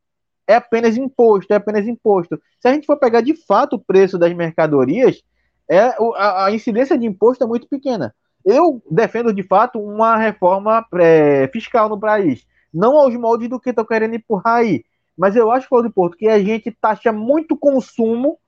[0.46, 2.40] é apenas imposto, é apenas imposto.
[2.58, 5.22] Se a gente for pegar de fato o preço das mercadorias,
[5.70, 8.14] é, a, a incidência de imposto é muito pequena.
[8.46, 13.70] Eu defendo de fato uma reforma é, fiscal no país, não aos moldes do que
[13.70, 14.84] estão querendo empurrar aí.
[15.16, 18.38] Mas eu acho, de Porto, que a gente taxa muito consumo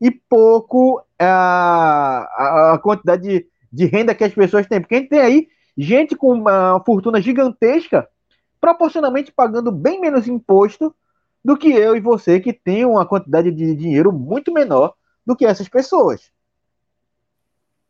[0.00, 4.80] e pouco a, a quantidade de, de renda que as pessoas têm.
[4.80, 8.08] Porque a gente tem aí gente com uma fortuna gigantesca,
[8.60, 10.94] proporcionalmente pagando bem menos imposto
[11.44, 15.46] do que eu e você, que tem uma quantidade de dinheiro muito menor do que
[15.46, 16.32] essas pessoas.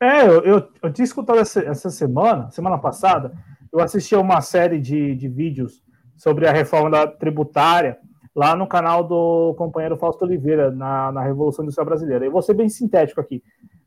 [0.01, 3.33] É, eu, eu, eu tinha escutado essa, essa semana, semana passada,
[3.73, 5.83] eu assisti a uma série de, de vídeos
[6.17, 7.99] sobre a reforma da tributária
[8.35, 12.25] lá no canal do companheiro Fausto Oliveira, na, na Revolução Industrial Brasileira.
[12.25, 13.43] Eu vou ser bem sintético aqui.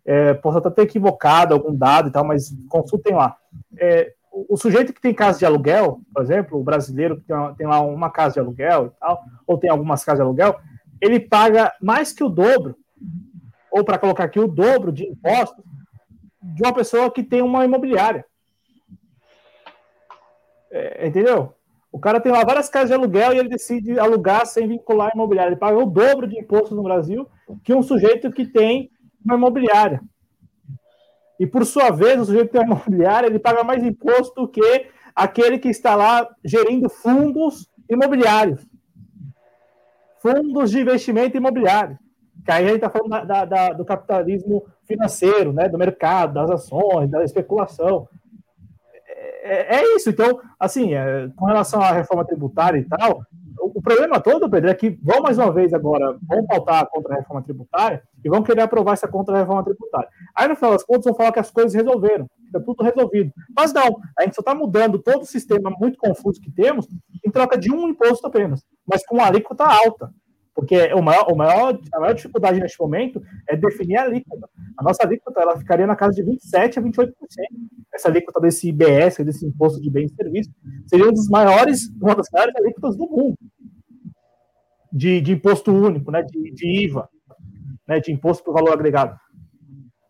[0.05, 3.37] É, posso até ter equivocado algum dado e tal, mas consultem lá.
[3.77, 7.35] É, o, o, sujeito que tem casa de aluguel, por exemplo, o brasileiro que tem,
[7.35, 10.59] uma, tem lá uma casa de aluguel e tal, ou tem algumas casas de aluguel,
[10.99, 12.75] ele paga mais que o dobro,
[13.71, 15.63] ou para colocar aqui, o dobro de impostos
[16.41, 18.25] de uma pessoa que tem uma imobiliária.
[20.71, 21.53] É, entendeu?
[21.91, 25.49] O cara tem lá várias casas de aluguel e ele decide alugar sem vincular imobiliária.
[25.49, 27.27] Ele paga o dobro de imposto no Brasil
[27.63, 28.89] que um sujeito que tem
[29.23, 30.01] uma imobiliária.
[31.37, 34.47] E por sua vez, o sujeito que tem uma imobiliária, ele paga mais imposto do
[34.47, 38.65] que aquele que está lá gerindo fundos imobiliários.
[40.19, 41.97] Fundos de investimento imobiliário.
[42.45, 46.35] Que aí a gente está falando da, da, da, do capitalismo financeiro, né, do mercado,
[46.35, 48.07] das ações, da especulação.
[49.41, 50.09] É, é isso.
[50.09, 53.21] Então, assim, é, com relação à reforma tributária e tal,
[53.59, 57.13] o, o, problema todo, Pedro, é que vão mais uma vez agora, vão pautar contra
[57.13, 60.09] a reforma tributária e vão querer aprovar essa contra a reforma tributária.
[60.35, 63.31] Aí, no final das contas, vão falar que as coisas resolveram, está tudo resolvido.
[63.55, 66.87] Mas não, a gente só está mudando todo o sistema muito confuso que temos
[67.25, 70.11] em troca de um imposto apenas, mas com uma alíquota alta.
[70.53, 74.49] Porque o maior, o maior, a maior dificuldade neste momento é definir a alíquota.
[74.77, 77.13] A nossa alíquota ela ficaria na casa de 27% a 28%.
[77.93, 80.53] Essa alíquota desse IBS, desse Imposto de Bens e Serviços,
[80.87, 83.37] seria uma das maiores, uma das maiores alíquotas do mundo.
[84.91, 87.07] De, de imposto único, né, de, de IVA,
[87.87, 89.17] né, de imposto por valor agregado.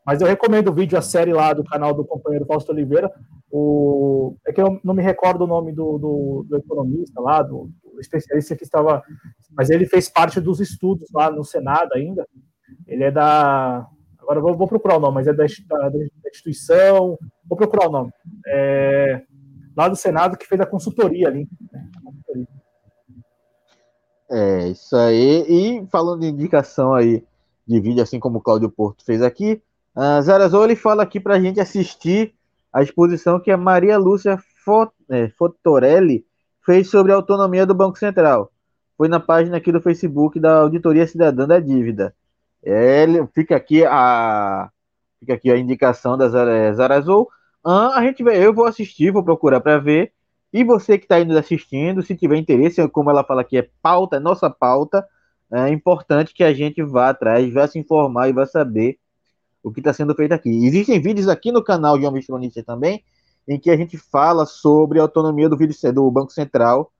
[0.03, 3.11] Mas eu recomendo o vídeo, a série lá do canal do companheiro Fausto Oliveira.
[3.51, 7.69] O, é que eu não me recordo o nome do, do, do economista lá, do,
[8.01, 9.03] especialista que estava.
[9.51, 12.27] Mas ele fez parte dos estudos lá no Senado ainda.
[12.87, 13.87] Ele é da.
[14.19, 17.17] Agora vou, vou procurar o nome, mas é da, da, da instituição.
[17.45, 18.11] Vou procurar o nome.
[18.47, 19.21] É,
[19.75, 21.47] lá do Senado que fez a consultoria ali.
[21.71, 22.45] Né?
[24.29, 25.45] É, isso aí.
[25.47, 27.23] E falando de indicação aí
[27.67, 29.61] de vídeo, assim como o Cláudio Porto fez aqui,
[29.95, 30.21] a
[30.63, 32.33] ele fala aqui para a gente assistir
[32.71, 34.39] a exposição que a Maria Lúcia
[35.09, 36.25] é, Fotorelli
[36.65, 38.51] fez sobre a autonomia do Banco Central.
[38.97, 42.13] Foi na página aqui do Facebook da Auditoria Cidadã da Dívida.
[42.63, 44.69] É, fica aqui a
[45.19, 46.27] fica aqui a indicação da
[46.73, 47.29] Zarazou.
[47.63, 50.13] Ah, a gente vai, eu vou assistir, vou procurar para ver.
[50.53, 54.17] E você que está indo assistindo, se tiver interesse, como ela fala aqui, é pauta,
[54.17, 55.07] é nossa pauta,
[55.51, 58.97] é importante que a gente vá atrás, vá se informar e vá saber
[59.63, 60.49] o que está sendo feito aqui.
[60.65, 63.03] Existem vídeos aqui no canal de Homens Cronistas também,
[63.47, 66.91] em que a gente fala sobre a autonomia do, vídeo, do Banco Central.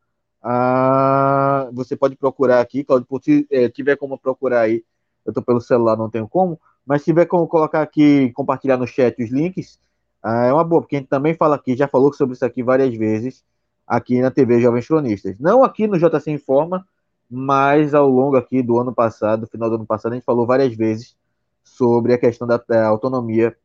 [0.43, 4.83] Ah, você pode procurar aqui, Claudio, se é, tiver como procurar aí,
[5.25, 8.87] eu estou pelo celular, não tenho como, mas se tiver como colocar aqui, compartilhar no
[8.87, 9.79] chat os links,
[10.23, 12.63] ah, é uma boa, porque a gente também fala aqui, já falou sobre isso aqui
[12.63, 13.43] várias vezes,
[13.87, 15.37] aqui na TV Jovens Cronistas.
[15.39, 16.85] Não aqui no JC Informa,
[17.29, 20.75] mas ao longo aqui do ano passado, final do ano passado, a gente falou várias
[20.75, 21.15] vezes
[21.63, 23.55] sobre a questão da, da autonomia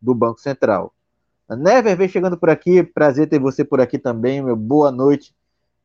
[0.00, 0.92] do Banco Central.
[1.56, 5.34] Never vem chegando por aqui, prazer ter você por aqui também, meu boa noite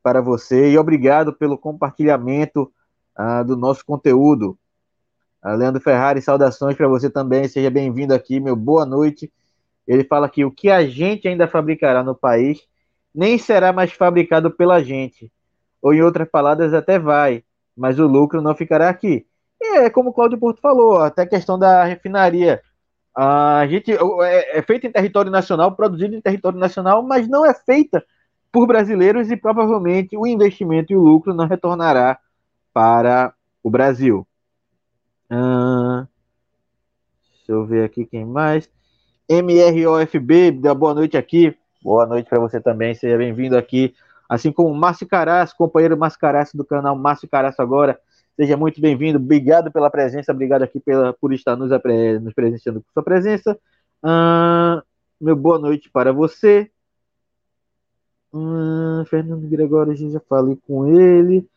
[0.04, 2.70] para você e obrigado pelo compartilhamento
[3.18, 4.58] uh, do nosso conteúdo.
[5.42, 9.32] Uh, Leandro Ferrari, saudações para você também, seja bem-vindo aqui, meu boa noite.
[9.88, 12.68] Ele fala que o que a gente ainda fabricará no país
[13.16, 15.32] nem será mais fabricado pela gente,
[15.82, 17.44] ou em outras palavras, até vai,
[17.78, 19.26] mas o lucro não ficará aqui.
[19.62, 22.62] E é como o Cláudio Porto falou, até a questão da refinaria
[23.16, 27.54] a gente é, é feita em território nacional, produzida em território nacional, mas não é
[27.54, 28.04] feita
[28.52, 32.20] por brasileiros e provavelmente o investimento e o lucro não retornará
[32.74, 33.34] para
[33.64, 34.28] o Brasil.
[35.30, 38.70] deixa eu ver aqui quem mais.
[39.30, 41.56] MROFB, dá boa noite aqui.
[41.84, 43.94] Boa noite para você também, seja bem-vindo aqui.
[44.30, 48.00] assim como Márcio Caraço, companheiro Márcio Caraço do canal Márcio Caraço agora.
[48.36, 52.88] Seja muito bem-vindo, obrigado pela presença, obrigado aqui pela, por estar nos, nos presenciando com
[52.92, 53.56] sua presença.
[54.04, 54.82] Uh,
[55.22, 56.72] meu boa noite para você.
[58.34, 61.48] Uh, Fernando Gregório, já falei com ele.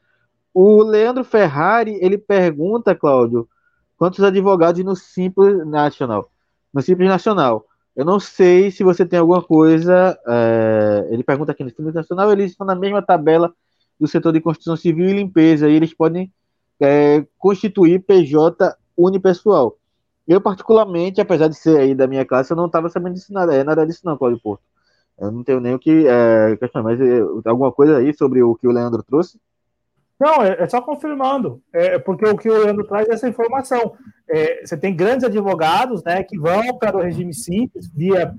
[0.53, 3.49] O Leandro Ferrari, ele pergunta, Cláudio,
[3.97, 6.31] quantos advogados no Simples Nacional?
[6.75, 7.65] No Simples Nacional.
[7.97, 10.19] Eu não sei se você tem alguma coisa.
[10.27, 13.51] É, ele pergunta aqui no Simples Nacional, eles estão na mesma tabela
[13.99, 16.31] do setor de construção civil e limpeza, e eles podem
[16.81, 19.77] é, constituir PJ unipessoal.
[20.27, 23.55] Eu, particularmente, apesar de ser aí da minha classe, eu não estava sabendo disso nada,
[23.55, 24.63] é nada disso não, Cláudio Porto.
[25.19, 28.55] Eu não tenho nem o que é, questionar, mas é, alguma coisa aí sobre o
[28.55, 29.39] que o Leandro trouxe?
[30.19, 33.95] Não, é, é só confirmando, é, porque o que o Leandro traz é essa informação.
[34.29, 38.35] É, você tem grandes advogados né, que vão para o regime simples, via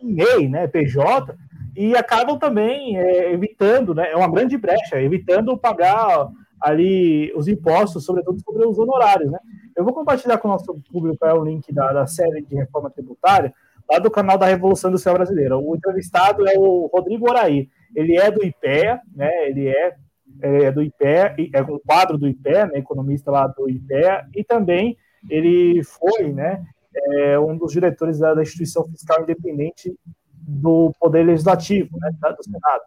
[0.00, 1.36] MEI, né, PJ,
[1.76, 6.28] e acabam também é, evitando, né, é uma grande brecha, evitando pagar
[6.60, 9.30] ali os impostos, sobretudo sobre os honorários.
[9.30, 9.38] Né?
[9.76, 12.90] Eu vou compartilhar com o nosso público é, o link da, da série de reforma
[12.90, 13.52] tributária,
[13.90, 15.56] lá do canal da Revolução Industrial Brasileira.
[15.56, 17.68] O entrevistado é o Rodrigo Oraí.
[17.94, 19.48] Ele é do IPEA, né?
[19.48, 19.96] Ele é,
[20.42, 22.78] é do IPEA, é um quadro do IPEA, né?
[22.78, 24.96] economista lá do IPEA, e também
[25.30, 26.64] ele foi, né?
[26.94, 29.94] É, um dos diretores da, da, instituição fiscal independente
[30.32, 32.10] do Poder Legislativo, né?
[32.20, 32.82] Do Senado,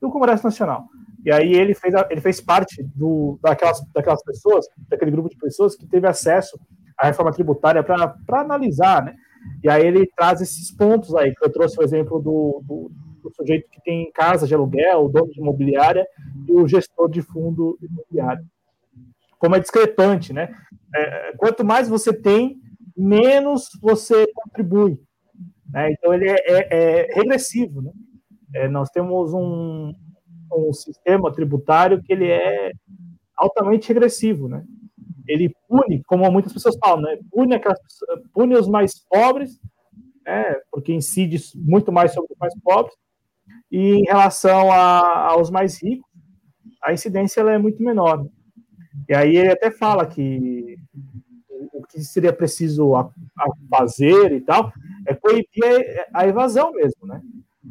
[0.00, 0.86] do Congresso Nacional.
[1.24, 5.74] E aí ele fez, ele fez parte do, daquelas, daquelas pessoas, daquele grupo de pessoas
[5.74, 6.58] que teve acesso
[6.98, 9.14] à reforma tributária para analisar, né?
[9.62, 12.90] E aí ele traz esses pontos aí, que eu trouxe o exemplo do, do,
[13.22, 16.06] do sujeito que tem casa de aluguel, dono de imobiliária
[16.46, 18.44] e o gestor de fundo imobiliário.
[19.38, 20.54] Como é discrepante, né?
[20.94, 22.56] É, quanto mais você tem,
[22.96, 25.00] menos você contribui.
[25.70, 25.92] Né?
[25.92, 27.90] Então ele é, é, é regressivo, né?
[28.54, 29.92] É, nós temos um,
[30.52, 32.72] um sistema tributário que ele é
[33.36, 34.64] altamente regressivo, né?
[35.26, 37.18] Ele pune, como muitas pessoas falam, né?
[37.30, 37.78] Pune, aquelas,
[38.32, 39.60] pune os mais pobres,
[40.24, 40.56] né?
[40.70, 42.94] Porque incide muito mais sobre os mais pobres.
[43.70, 46.08] E em relação a, aos mais ricos,
[46.82, 48.26] a incidência ela é muito menor.
[49.08, 50.76] E aí ele até fala que
[51.72, 54.72] o que seria preciso a, a fazer e tal
[55.06, 57.20] é coibir a, a evasão mesmo, né?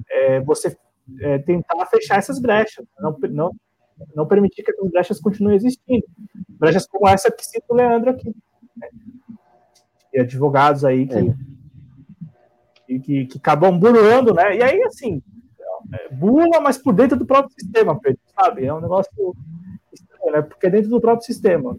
[0.09, 0.76] É, você
[1.20, 3.51] é, tentar fechar essas brechas, não, não,
[4.16, 6.06] não permitir que essas brechas continuem existindo.
[6.49, 8.36] Brechas como essa que cita o Leandro aqui.
[8.76, 8.89] Né?
[10.14, 12.99] E advogados aí que, é.
[12.99, 14.56] que, que, acabam burlando, né?
[14.58, 15.22] E aí, assim,
[15.91, 18.66] é, bula, mas por dentro do próprio sistema, Pedro, sabe?
[18.66, 19.12] É um negócio
[19.91, 20.41] estranho, né?
[20.41, 21.78] Porque é dentro do próprio sistema.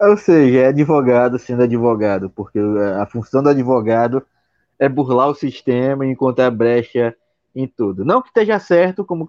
[0.00, 2.58] Ou seja, é advogado sendo advogado, porque
[3.00, 4.24] a função do advogado
[4.78, 7.14] é burlar o sistema e encontrar brecha
[7.54, 8.04] em tudo.
[8.04, 9.26] Não que esteja certo, como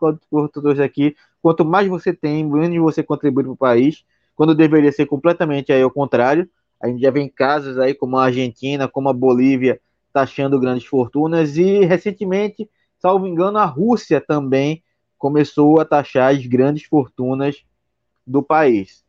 [0.52, 4.04] trouxe aqui, quanto mais você tem, menos você contribui para o país,
[4.36, 6.50] quando deveria ser completamente aí ao contrário.
[6.82, 9.80] A gente já vê casos aí como a Argentina, como a Bolívia,
[10.12, 12.70] taxando grandes fortunas, e recentemente,
[13.00, 14.84] salvo engano, a Rússia também
[15.18, 17.64] começou a taxar as grandes fortunas
[18.26, 19.04] do país.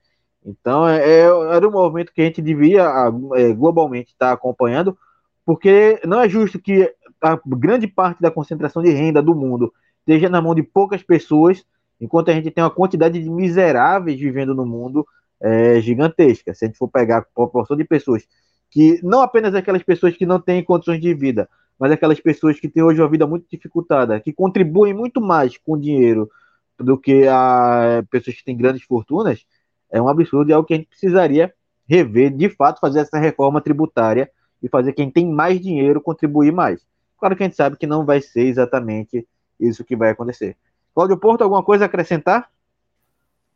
[0.45, 2.89] Então, é, é era um movimento que a gente devia
[3.35, 4.97] é, globalmente estar acompanhando,
[5.45, 6.93] porque não é justo que
[7.23, 11.65] a grande parte da concentração de renda do mundo esteja na mão de poucas pessoas,
[12.01, 15.07] enquanto a gente tem uma quantidade de miseráveis vivendo no mundo
[15.41, 16.55] é, gigantesca.
[16.55, 18.27] Se a gente for pegar a proporção de pessoas
[18.71, 21.49] que, não apenas aquelas pessoas que não têm condições de vida,
[21.79, 25.79] mas aquelas pessoas que têm hoje uma vida muito dificultada, que contribuem muito mais com
[25.79, 26.31] dinheiro
[26.79, 29.45] do que a pessoas que têm grandes fortunas,
[29.91, 31.53] é um absurdo e é algo que a gente precisaria
[31.89, 34.31] rever, de fato, fazer essa reforma tributária
[34.63, 36.85] e fazer quem tem mais dinheiro contribuir mais.
[37.19, 39.27] Claro que a gente sabe que não vai ser exatamente
[39.59, 40.57] isso que vai acontecer.
[40.95, 42.51] Cláudio Porto, alguma coisa a acrescentar?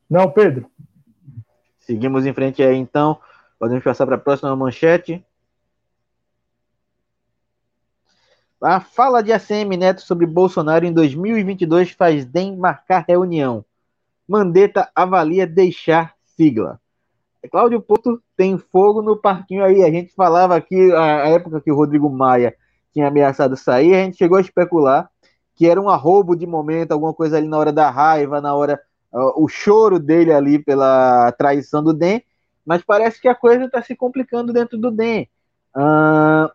[0.08, 0.70] Não, Pedro.
[1.78, 3.18] Seguimos em frente aí, então.
[3.58, 5.24] Podemos passar para a próxima manchete.
[8.62, 13.64] A fala de ACM Neto sobre Bolsonaro em 2022 faz DEM marcar reunião.
[14.28, 16.80] Mandetta avalia deixar sigla.
[17.50, 19.82] Cláudio Porto tem fogo no parquinho aí.
[19.82, 22.54] A gente falava aqui, a época que o Rodrigo Maia
[22.92, 25.08] tinha ameaçado sair, a gente chegou a especular
[25.60, 28.80] que era um arrobo de momento, alguma coisa ali na hora da raiva, na hora
[29.12, 32.22] uh, o choro dele ali pela traição do DEM,
[32.64, 35.28] mas parece que a coisa está se complicando dentro do DEM.
[35.76, 36.50] Uh,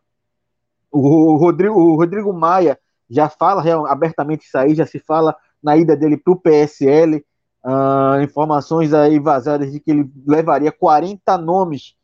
[0.91, 5.95] o, Rodrigo, o Rodrigo Maia já fala abertamente isso aí, já se fala na ida
[5.95, 7.23] dele para o PSL,
[7.63, 11.95] uh, informações aí vazadas de que ele levaria 40 nomes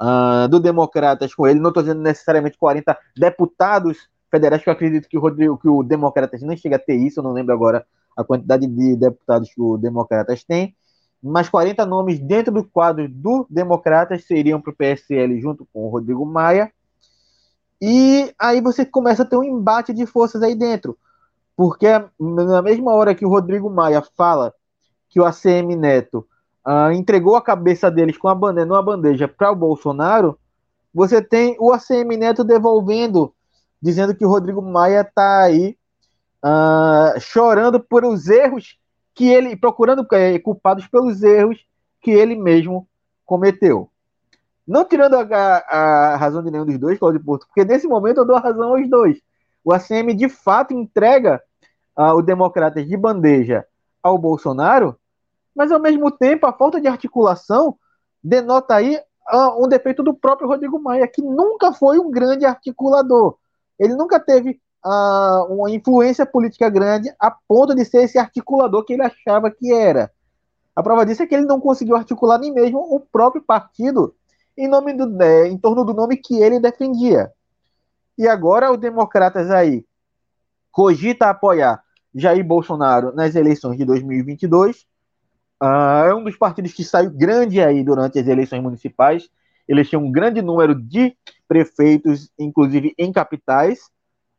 [0.00, 5.08] uh, do Democratas com ele, não estou dizendo necessariamente 40 deputados federais, que eu acredito
[5.08, 7.86] que o Rodrigo, que o Democratas não chega a ter isso, eu não lembro agora
[8.16, 10.74] a quantidade de deputados que o Democratas tem,
[11.22, 15.88] mas 40 nomes dentro do quadro do Democratas seriam para o PSL junto com o
[15.88, 16.72] Rodrigo Maia.
[17.80, 20.96] E aí você começa a ter um embate de forças aí dentro.
[21.56, 21.86] Porque
[22.18, 24.52] na mesma hora que o Rodrigo Maia fala
[25.08, 26.26] que o ACM Neto
[26.66, 30.38] uh, entregou a cabeça deles com a bandeja, numa bandeja para o Bolsonaro,
[30.92, 33.32] você tem o ACM Neto devolvendo,
[33.80, 35.76] dizendo que o Rodrigo Maia está aí
[36.44, 38.78] uh, chorando por os erros
[39.14, 41.58] que ele, procurando é, culpados pelos erros
[42.00, 42.88] que ele mesmo
[43.24, 43.90] cometeu.
[44.66, 48.18] Não tirando a, a, a razão de nenhum dos dois, Claudio Porto, porque nesse momento
[48.18, 49.20] eu dou a razão aos dois.
[49.64, 51.40] O ACM de fato entrega
[51.96, 53.64] uh, o Democratas de bandeja
[54.02, 54.98] ao Bolsonaro,
[55.56, 57.76] mas ao mesmo tempo a falta de articulação
[58.22, 58.96] denota aí
[59.32, 63.36] uh, um defeito do próprio Rodrigo Maia, que nunca foi um grande articulador.
[63.78, 68.92] Ele nunca teve uh, uma influência política grande a ponto de ser esse articulador que
[68.92, 70.10] ele achava que era.
[70.74, 74.14] A prova disso é que ele não conseguiu articular nem mesmo o próprio partido
[74.56, 77.32] em, nome do, é, em torno do nome que ele defendia.
[78.18, 79.86] E agora os democratas aí
[80.70, 81.82] cogita apoiar
[82.14, 84.86] Jair Bolsonaro nas eleições de 2022.
[85.62, 89.28] Uh, é um dos partidos que saiu grande aí durante as eleições municipais.
[89.66, 91.16] Eles um grande número de
[91.48, 93.80] prefeitos, inclusive em capitais.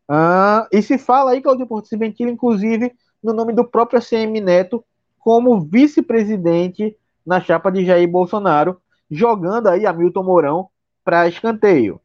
[0.09, 4.83] Uh, e se fala aí, Claudio Porto, ventila, inclusive, no nome do próprio ACM Neto,
[5.19, 6.95] como vice-presidente
[7.25, 8.79] na chapa de Jair Bolsonaro,
[9.11, 10.69] jogando aí Hamilton Mourão
[11.03, 11.99] para escanteio.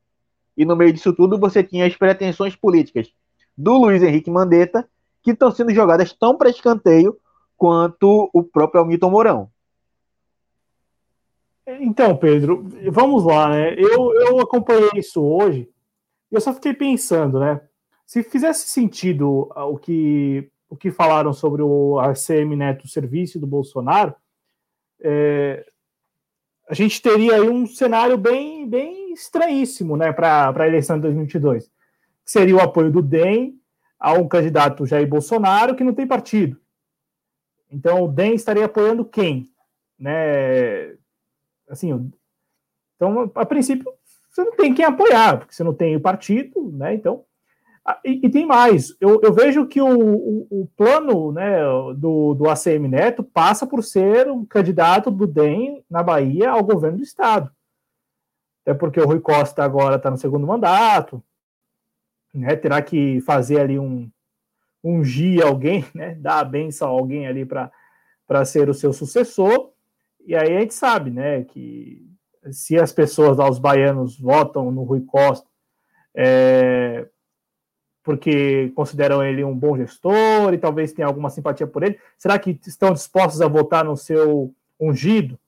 [0.56, 3.08] E no meio disso tudo, você tinha as pretensões políticas
[3.56, 4.88] do Luiz Henrique Mandetta,
[5.22, 7.16] que estão sendo jogadas tão para escanteio
[7.62, 9.50] quanto o próprio Hamilton Mourão.
[11.64, 13.74] Então, Pedro, vamos lá, né?
[13.74, 15.70] Eu, eu acompanhei isso hoje
[16.28, 17.60] e eu só fiquei pensando, né?
[18.04, 23.46] Se fizesse sentido o que, o que falaram sobre o ACM Neto, o serviço do
[23.46, 24.12] Bolsonaro,
[25.00, 25.64] é,
[26.68, 31.70] a gente teria aí um cenário bem, bem estranhíssimo né, para a eleição de 2022.
[32.24, 33.54] Seria o apoio do DEM
[34.00, 36.60] a um candidato Jair Bolsonaro que não tem partido.
[37.72, 39.50] Então, o DEM estaria apoiando quem?
[39.98, 40.94] Né?
[41.68, 42.12] Assim,
[42.96, 43.90] então, a princípio,
[44.30, 46.94] você não tem quem apoiar, porque você não tem o partido, né?
[46.94, 47.24] Então,
[48.04, 51.58] e, e, tem mais, eu, eu vejo que o, o, o, plano né,
[51.96, 56.98] do, do ACM Neto passa por ser um candidato do DEM na Bahia ao governo
[56.98, 57.50] do Estado.
[58.62, 61.20] Até porque o Rui Costa agora está no segundo mandato,
[62.32, 64.08] né, terá que fazer ali um
[64.82, 69.70] ungir alguém, né, dar a benção a alguém ali para ser o seu sucessor.
[70.24, 72.06] E aí a gente sabe né, que
[72.50, 75.46] se as pessoas lá, os baianos, votam no Rui Costa.
[76.14, 77.06] É,
[78.02, 81.98] porque consideram ele um bom gestor e talvez tenham alguma simpatia por ele.
[82.18, 85.38] Será que estão dispostos a votar no seu ungido?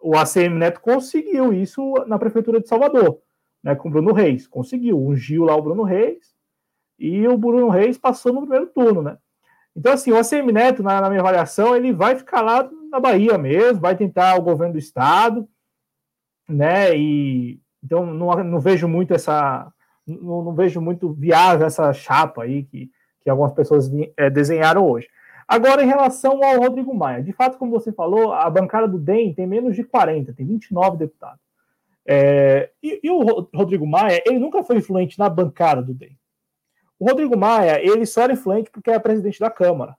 [0.00, 3.18] O ACM Neto conseguiu isso na prefeitura de Salvador,
[3.62, 4.46] né, com Bruno Reis.
[4.46, 6.33] Conseguiu, ungiu lá o Bruno Reis
[6.98, 9.18] e o Bruno Reis passou no primeiro turno, né?
[9.76, 13.36] Então, assim, o ACM Neto, na, na minha avaliação, ele vai ficar lá na Bahia
[13.36, 15.48] mesmo, vai tentar o governo do estado,
[16.48, 16.96] né?
[16.96, 19.70] E então não, não vejo muito essa
[20.06, 22.90] não, não, vejo muito viável essa chapa aí que,
[23.22, 25.08] que algumas pessoas é, desenharam hoje.
[25.46, 29.34] Agora, em relação ao Rodrigo Maia, de fato, como você falou, a bancada do DEM
[29.34, 31.40] tem menos de 40, tem 29 deputados.
[32.06, 36.16] É, e, e, o Rodrigo Maia, ele nunca foi influente na bancada do DEM.
[37.04, 39.96] Rodrigo Maia, ele só era influente porque era presidente da Câmara.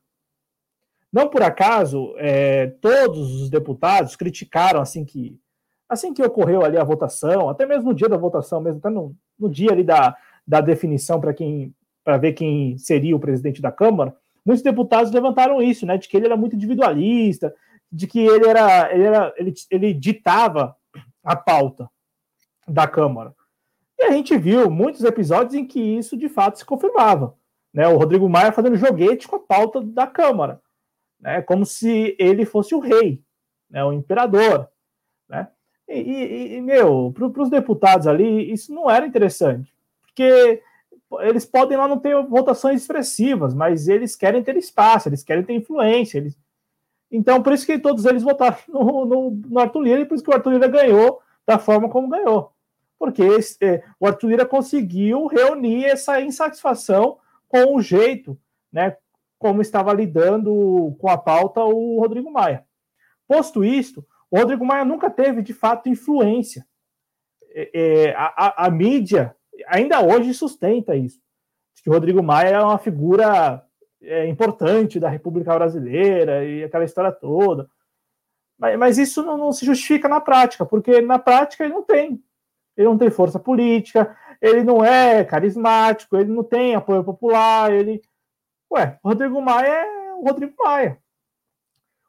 [1.11, 5.39] Não por acaso, é, todos os deputados criticaram assim que
[5.87, 9.15] assim que ocorreu ali a votação, até mesmo no dia da votação, mesmo até no,
[9.39, 13.71] no dia ali da, da definição para quem para ver quem seria o presidente da
[13.71, 17.53] Câmara, muitos deputados levantaram isso, né, de que ele era muito individualista,
[17.91, 20.75] de que ele era ele era ele, ele ditava
[21.23, 21.89] a pauta
[22.67, 23.33] da Câmara.
[24.05, 27.35] A gente viu muitos episódios em que isso de fato se confirmava,
[27.73, 27.87] né?
[27.87, 30.61] O Rodrigo Maia fazendo joguete com a pauta da Câmara,
[31.19, 31.41] né?
[31.41, 33.21] Como se ele fosse o rei,
[33.69, 34.69] né, o imperador,
[35.27, 35.47] né?
[35.87, 40.61] E, e, e meu, para os deputados ali, isso não era interessante, porque
[41.19, 45.53] eles podem lá não ter votações expressivas, mas eles querem ter espaço, eles querem ter
[45.53, 46.17] influência.
[46.17, 46.37] Eles...
[47.11, 50.23] Então, por isso que todos eles votaram no, no, no Arthur Lira e por isso
[50.23, 52.54] que o Arthur Lira ganhou da forma como ganhou.
[53.05, 58.35] Porque esse, é, o Arthur Lira conseguiu reunir essa insatisfação com o jeito,
[58.73, 58.97] né,
[59.37, 62.65] como estava lidando com a pauta o Rodrigo Maia.
[63.27, 66.65] Posto isto, o Rodrigo Maia nunca teve, de fato, influência.
[67.51, 69.35] É, é, a, a, a, mídia
[69.67, 71.21] ainda hoje sustenta isso.
[71.83, 73.63] que o Rodrigo Maia é uma figura
[74.01, 77.69] é, importante da República Brasileira e aquela história toda.
[78.57, 82.19] Mas, mas isso não, não, se justifica na prática, porque na prática ele não tem.
[82.77, 88.01] Ele não tem força política, ele não é carismático, ele não tem apoio popular, ele.
[88.71, 90.99] Ué, o Rodrigo Maia é o Rodrigo Maia.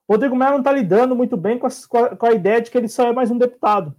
[0.09, 2.79] O Rodrigo Maia não está lidando muito bem com a, com a, ideia de que
[2.79, 3.95] ele só é mais um deputado.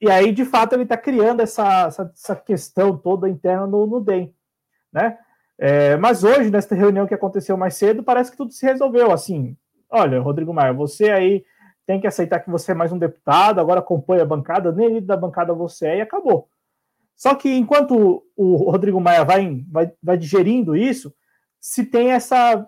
[0.00, 4.00] E aí, de fato, ele está criando essa, essa, essa, questão toda interna no, no
[4.00, 4.34] DEM.
[4.92, 5.16] Né?
[5.58, 9.12] É, mas hoje, nesta reunião que aconteceu mais cedo, parece que tudo se resolveu.
[9.12, 9.56] Assim,
[9.88, 11.44] olha, Rodrigo Maia, você aí
[11.86, 15.06] tem que aceitar que você é mais um deputado, agora acompanha a bancada, nem líder
[15.06, 16.48] da bancada você é, e acabou.
[17.16, 21.14] Só que enquanto o Rodrigo Maia vai, vai, vai digerindo isso,
[21.60, 22.66] se tem essa,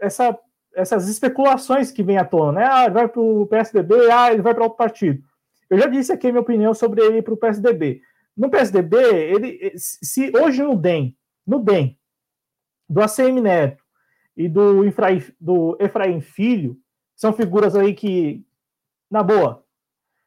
[0.00, 0.38] essa,
[0.74, 2.68] essas especulações que vêm à tona, né?
[2.70, 5.22] Ah, ele vai para o PSDB, ah, ele vai para outro partido.
[5.70, 8.02] Eu já disse aqui a minha opinião sobre ele para o PSDB.
[8.36, 11.98] No PSDB, ele, se hoje no DEM, no DEM,
[12.88, 13.82] do ACM Neto
[14.36, 16.76] e do, Efraim, do Efraim Filho,
[17.16, 18.44] são figuras aí que,
[19.10, 19.64] na boa,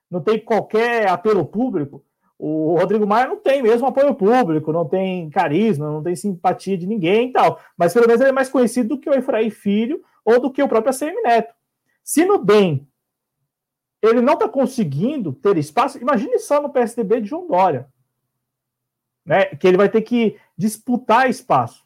[0.10, 2.04] não tem qualquer apelo público,
[2.40, 6.88] o Rodrigo Maia não tem mesmo apoio público, não tem carisma, não tem simpatia de
[6.88, 7.60] ninguém e tal.
[7.78, 10.64] Mas pelo menos ele é mais conhecido do que o Efraim Filho ou do que
[10.64, 11.54] o próprio ACM Neto.
[12.02, 12.88] Se no DEM
[14.02, 17.90] ele não está conseguindo ter espaço, imagine só no PSDB de João Dória.
[19.26, 21.86] Né, que ele vai ter que disputar espaço.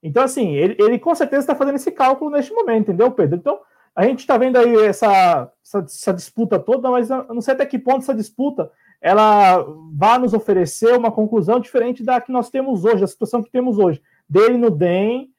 [0.00, 3.36] Então, assim, ele, ele com certeza está fazendo esse cálculo neste momento, entendeu, Pedro?
[3.36, 3.60] Então,
[3.98, 7.66] a gente está vendo aí essa, essa, essa, disputa toda, mas eu não sei até
[7.66, 8.70] que ponto essa disputa
[9.00, 13.50] ela vai nos oferecer uma conclusão diferente da que nós temos hoje, da situação que
[13.50, 15.30] temos hoje, dele no DEM,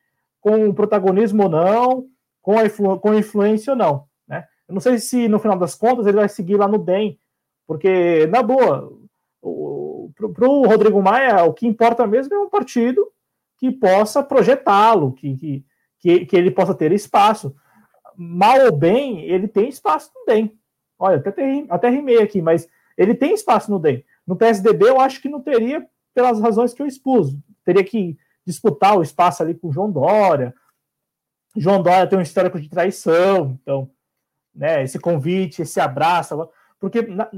[0.41, 2.05] com protagonismo ou não,
[2.41, 4.03] com, a influ, com influência ou não.
[4.27, 4.45] Né?
[4.67, 7.17] Eu não sei se no final das contas ele vai seguir lá no DEM,
[7.65, 8.91] porque, na boa,
[10.35, 13.09] para o Rodrigo Maia, o que importa mesmo é um partido
[13.57, 15.63] que possa projetá-lo, que,
[15.97, 17.55] que, que, ele possa ter espaço.
[18.21, 20.53] Mal ou bem, ele tem espaço no DEM.
[20.99, 22.67] Olha, até, até rimei aqui, mas
[22.97, 24.03] ele tem espaço no DEM.
[24.27, 27.33] No PSDB, eu acho que não teria, pelas razões que eu expus.
[27.63, 30.53] Teria que disputar o espaço ali com o João Dória.
[31.55, 33.89] João Dória tem um histórico de traição, então,
[34.53, 36.49] né, esse convite, esse abraço.
[36.77, 37.31] Porque na,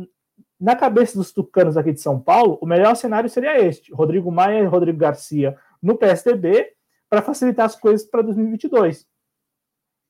[0.60, 4.62] na cabeça dos tucanos aqui de São Paulo, o melhor cenário seria este: Rodrigo Maia
[4.62, 6.74] e Rodrigo Garcia no PSDB
[7.08, 9.11] para facilitar as coisas para 2022.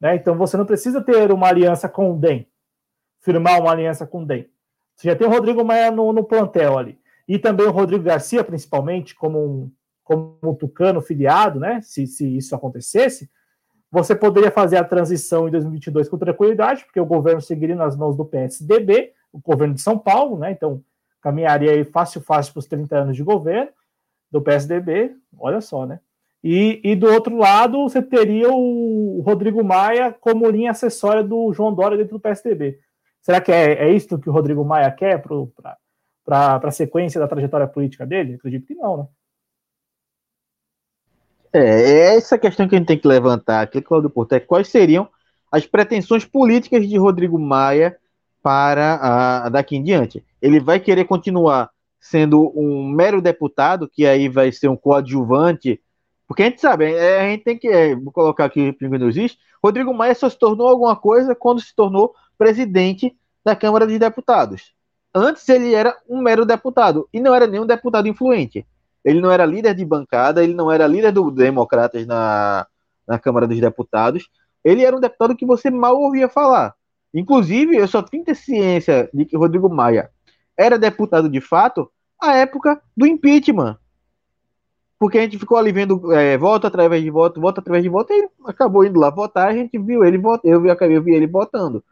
[0.01, 0.15] Né?
[0.15, 2.47] Então você não precisa ter uma aliança com o DEM,
[3.21, 4.49] firmar uma aliança com o DEM.
[4.95, 6.99] Você já tem o Rodrigo Maia no, no plantel ali.
[7.27, 9.71] E também o Rodrigo Garcia, principalmente, como um,
[10.03, 11.79] como um tucano filiado, né?
[11.81, 13.29] Se, se isso acontecesse,
[13.91, 18.17] você poderia fazer a transição em 2022 com tranquilidade, porque o governo seguiria nas mãos
[18.17, 20.51] do PSDB, o governo de São Paulo, né?
[20.51, 20.83] Então,
[21.21, 23.71] caminharia aí fácil, fácil para os 30 anos de governo
[24.29, 25.99] do PSDB, olha só, né?
[26.43, 31.73] E, e do outro lado, você teria o Rodrigo Maia como linha acessória do João
[31.73, 32.79] Dória dentro do PSDB.
[33.21, 37.67] Será que é, é isso que o Rodrigo Maia quer para a sequência da trajetória
[37.67, 38.35] política dele?
[38.35, 39.07] Acredito que não, né?
[41.53, 44.69] É, é essa questão que a gente tem que levantar aqui, Claudio Porto, é quais
[44.69, 45.07] seriam
[45.51, 47.97] as pretensões políticas de Rodrigo Maia
[48.41, 50.25] para a, daqui em diante.
[50.41, 51.69] Ele vai querer continuar
[51.99, 55.79] sendo um mero deputado, que aí vai ser um coadjuvante,
[56.31, 59.09] porque a gente sabe, é, a gente tem que, é, vou colocar aqui o não
[59.09, 63.13] existe, Rodrigo Maia só se tornou alguma coisa quando se tornou presidente
[63.43, 64.73] da Câmara dos Deputados.
[65.13, 68.65] Antes ele era um mero deputado e não era nenhum deputado influente.
[69.03, 72.65] Ele não era líder de bancada, ele não era líder do Democratas na,
[73.05, 74.29] na Câmara dos Deputados.
[74.63, 76.73] Ele era um deputado que você mal ouvia falar.
[77.13, 80.09] Inclusive, eu só tenho ciência de que Rodrigo Maia
[80.57, 81.91] era deputado de fato
[82.21, 83.77] à época do impeachment.
[85.01, 88.13] Porque a gente ficou ali vendo é, voto através de voto, voto através de voto,
[88.13, 91.15] e ele acabou indo lá votar, a gente viu ele votar, eu vi, eu vi
[91.15, 91.83] ele votando.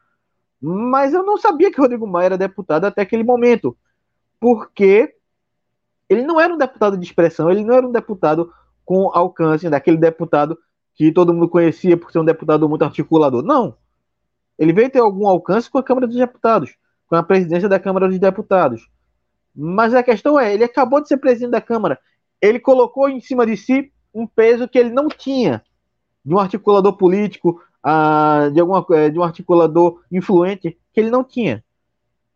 [0.61, 3.75] Mas eu não sabia que Rodrigo Maia era deputado até aquele momento.
[4.39, 5.15] Porque
[6.07, 8.53] ele não era um deputado de expressão, ele não era um deputado
[8.85, 10.55] com alcance, daquele deputado
[10.93, 13.41] que todo mundo conhecia por ser um deputado muito articulador.
[13.41, 13.75] Não.
[14.55, 16.75] Ele veio ter algum alcance com a Câmara dos Deputados,
[17.07, 18.87] com a presidência da Câmara dos Deputados.
[19.55, 21.99] Mas a questão é, ele acabou de ser presidente da Câmara.
[22.41, 25.63] Ele colocou em cima de si um peso que ele não tinha
[26.23, 27.61] de um articulador político,
[28.53, 31.63] de, alguma, é, de um articulador influente que ele não tinha.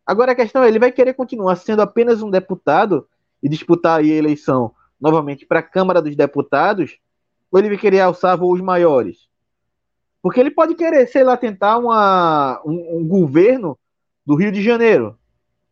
[0.06, 3.06] Agora a questão é, ele vai querer continuar sendo apenas um deputado
[3.42, 6.98] e disputar a eleição novamente para a Câmara dos Deputados,
[7.50, 9.28] ou ele vai querer alçar voos maiores?
[10.22, 13.78] Porque ele pode querer, sei lá, tentar uma, um, um governo
[14.24, 15.18] do Rio de Janeiro.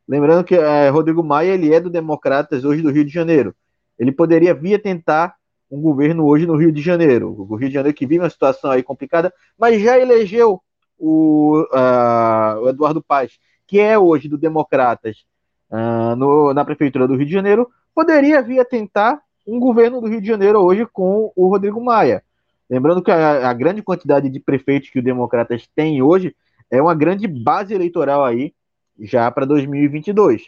[0.06, 3.54] Lembrando que é, Rodrigo Maia ele é do Democratas hoje do Rio de Janeiro.
[3.98, 5.34] Ele poderia vir tentar
[5.70, 7.34] um governo hoje no Rio de Janeiro.
[7.38, 10.60] O Rio de Janeiro que vive uma situação aí complicada, mas já elegeu
[10.98, 15.24] o, uh, o Eduardo Paz, que é hoje do Democratas,
[15.70, 20.20] uh, no, na Prefeitura do Rio de Janeiro, poderia vir tentar um governo do Rio
[20.20, 22.22] de Janeiro hoje com o Rodrigo Maia.
[22.68, 26.34] Lembrando que a, a grande quantidade de prefeitos que o Democratas tem hoje
[26.70, 28.54] é uma grande base eleitoral aí
[28.98, 30.42] já para 2022.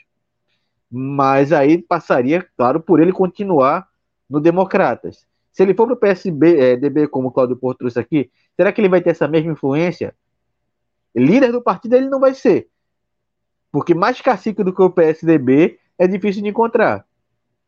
[0.97, 3.89] Mas aí passaria, claro, por ele continuar
[4.31, 5.27] no Democratas.
[5.53, 8.73] Se ele for para o PSB, é, DB, como o Claudio Porto trouxe aqui, será
[8.73, 10.15] que ele vai ter essa mesma influência?
[11.13, 12.69] Líder do partido ele não vai ser.
[13.73, 17.05] Porque mais cacique do que o PSDB é difícil de encontrar.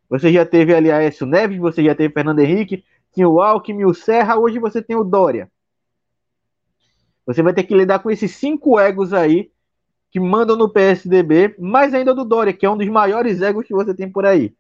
[0.08, 3.92] Você já teve ali Aécio Neves, você já teve Fernando Henrique, tinha o Alckmin, o
[3.92, 5.50] Serra, hoje você tem o Dória.
[7.26, 9.50] Você vai ter que lidar com esses cinco egos aí
[10.16, 13.74] que mandam no PSDB, mais ainda do Dória, que é um dos maiores egos que
[13.74, 14.56] você tem por aí.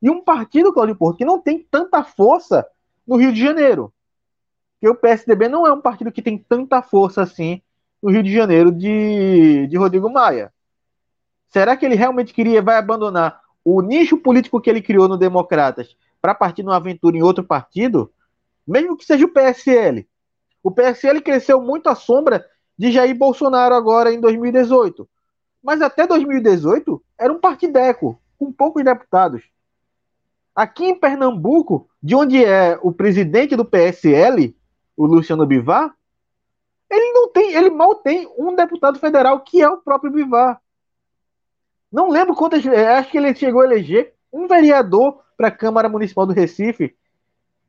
[0.00, 2.64] E um partido, Claudio Porto, que não tem tanta força
[3.04, 3.92] no Rio de Janeiro.
[4.74, 7.60] Porque o PSDB não é um partido que tem tanta força assim
[8.00, 10.52] no Rio de Janeiro de, de Rodrigo Maia.
[11.48, 15.96] Será que ele realmente queria, vai abandonar o nicho político que ele criou no Democratas
[16.22, 18.12] para partir numa aventura em outro partido?
[18.64, 20.08] Mesmo que seja o PSL.
[20.62, 22.46] O PSL cresceu muito à sombra
[22.80, 25.06] de Jair Bolsonaro agora em 2018.
[25.62, 29.42] Mas até 2018 era um partideco, com poucos deputados.
[30.56, 34.56] Aqui em Pernambuco, de onde é o presidente do PSL,
[34.96, 35.94] o Luciano Bivar,
[36.88, 40.58] ele não tem, ele mal tem um deputado federal que é o próprio Bivar.
[41.92, 46.24] Não lembro quantas, acho que ele chegou a eleger um vereador para a Câmara Municipal
[46.24, 46.96] do Recife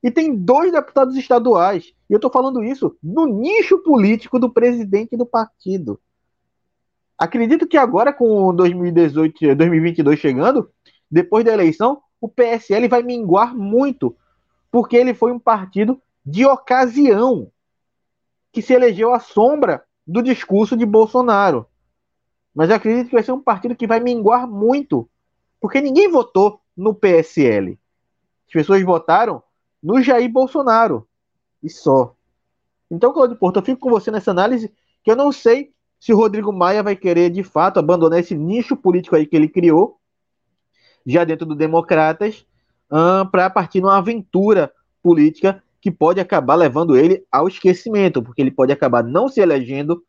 [0.03, 1.93] e tem dois deputados estaduais.
[2.09, 5.99] E eu estou falando isso no nicho político do presidente do partido.
[7.17, 10.71] Acredito que agora, com 2018, 2022 chegando,
[11.09, 14.15] depois da eleição, o PSL vai minguar muito,
[14.71, 17.51] porque ele foi um partido de ocasião
[18.51, 21.67] que se elegeu à sombra do discurso de Bolsonaro.
[22.53, 25.09] Mas eu acredito que vai ser um partido que vai minguar muito,
[25.59, 27.79] porque ninguém votou no PSL.
[28.47, 29.41] As pessoas votaram
[29.81, 31.07] no Jair Bolsonaro.
[31.61, 32.15] E só.
[32.89, 34.71] Então, Claudio Porto, eu fico com você nessa análise
[35.03, 38.75] que eu não sei se o Rodrigo Maia vai querer, de fato, abandonar esse nicho
[38.75, 39.97] político aí que ele criou,
[41.05, 42.45] já dentro do Democratas,
[43.31, 44.71] para partir numa aventura
[45.01, 50.03] política que pode acabar levando ele ao esquecimento, porque ele pode acabar não se elegendo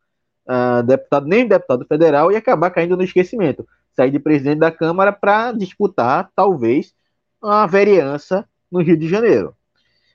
[0.47, 3.67] uh, deputado, nem deputado federal e acabar caindo no esquecimento.
[3.93, 6.93] Sair de presidente da Câmara para disputar, talvez,
[7.41, 9.55] a vereança no Rio de Janeiro.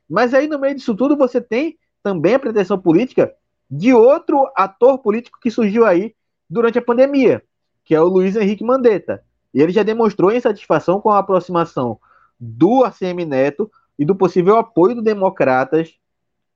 [0.09, 3.33] Mas aí, no meio disso tudo, você tem também a pretensão política
[3.71, 6.15] de outro ator político que surgiu aí
[6.49, 7.43] durante a pandemia,
[7.85, 9.23] que é o Luiz Henrique Mandetta.
[9.53, 11.99] E ele já demonstrou insatisfação com a aproximação
[12.39, 15.95] do ACM Neto e do possível apoio do Democratas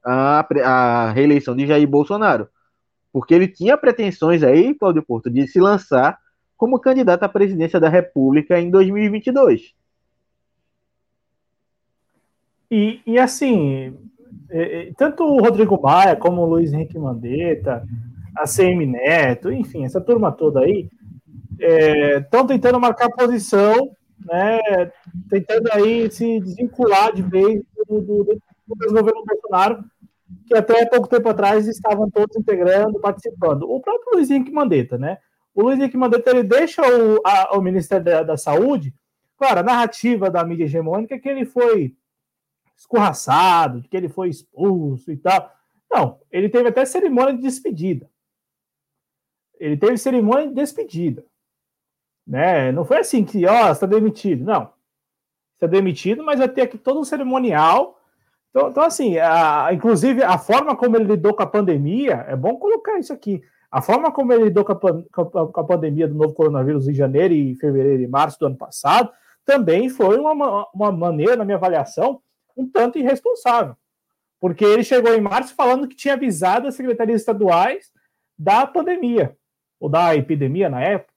[0.05, 2.49] à, à reeleição de Jair Bolsonaro.
[3.13, 6.19] Porque ele tinha pretensões aí, Cláudio Porto, de se lançar
[6.57, 9.75] como candidato à presidência da República em 2022.
[12.73, 13.95] E, e assim,
[14.49, 17.87] é, é, tanto o Rodrigo Maia como o Luiz Henrique Mandetta,
[18.35, 20.89] a CM Neto, enfim, essa turma toda aí,
[22.19, 23.91] estão é, tentando marcar posição,
[24.25, 24.59] né,
[25.29, 28.41] tentando aí se desvincular de vez do, do, do
[28.89, 29.85] governo Bolsonaro,
[30.47, 33.71] que até pouco tempo atrás estavam todos integrando, participando.
[33.71, 35.19] O próprio Luiz Henrique Mandetta, né?
[35.55, 38.95] O Luiz Henrique Mandetta ele deixa o, a, o Ministério da, da Saúde,
[39.37, 41.95] claro, a narrativa da mídia hegemônica é que ele foi
[42.83, 45.51] escorraçado, de que ele foi expulso e tal.
[45.91, 48.11] Não, ele teve até cerimônia de despedida.
[49.59, 51.25] Ele teve cerimônia de despedida.
[52.27, 52.73] Né?
[52.73, 54.45] Não foi assim que, ó, está demitido.
[54.45, 54.73] Não.
[55.55, 58.01] Está demitido, mas vai ter aqui todo um cerimonial.
[58.51, 62.57] Então, então assim, a, inclusive a forma como ele lidou com a pandemia, é bom
[62.57, 63.43] colocar isso aqui.
[63.71, 67.33] A forma como ele lidou com a, com a pandemia do novo coronavírus em janeiro
[67.33, 69.11] e fevereiro e março do ano passado,
[69.45, 72.21] também foi uma, uma maneira, na minha avaliação,
[72.57, 73.77] um tanto irresponsável.
[74.41, 77.93] Porque ele chegou em março falando que tinha avisado as secretarias estaduais
[78.39, 79.37] da pandemia,
[79.79, 81.13] ou da epidemia na época.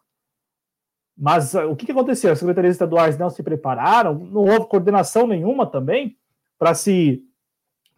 [1.18, 2.32] Mas uh, o que, que aconteceu?
[2.32, 6.18] As secretarias estaduais não se prepararam, não houve coordenação nenhuma também
[6.58, 7.24] para se,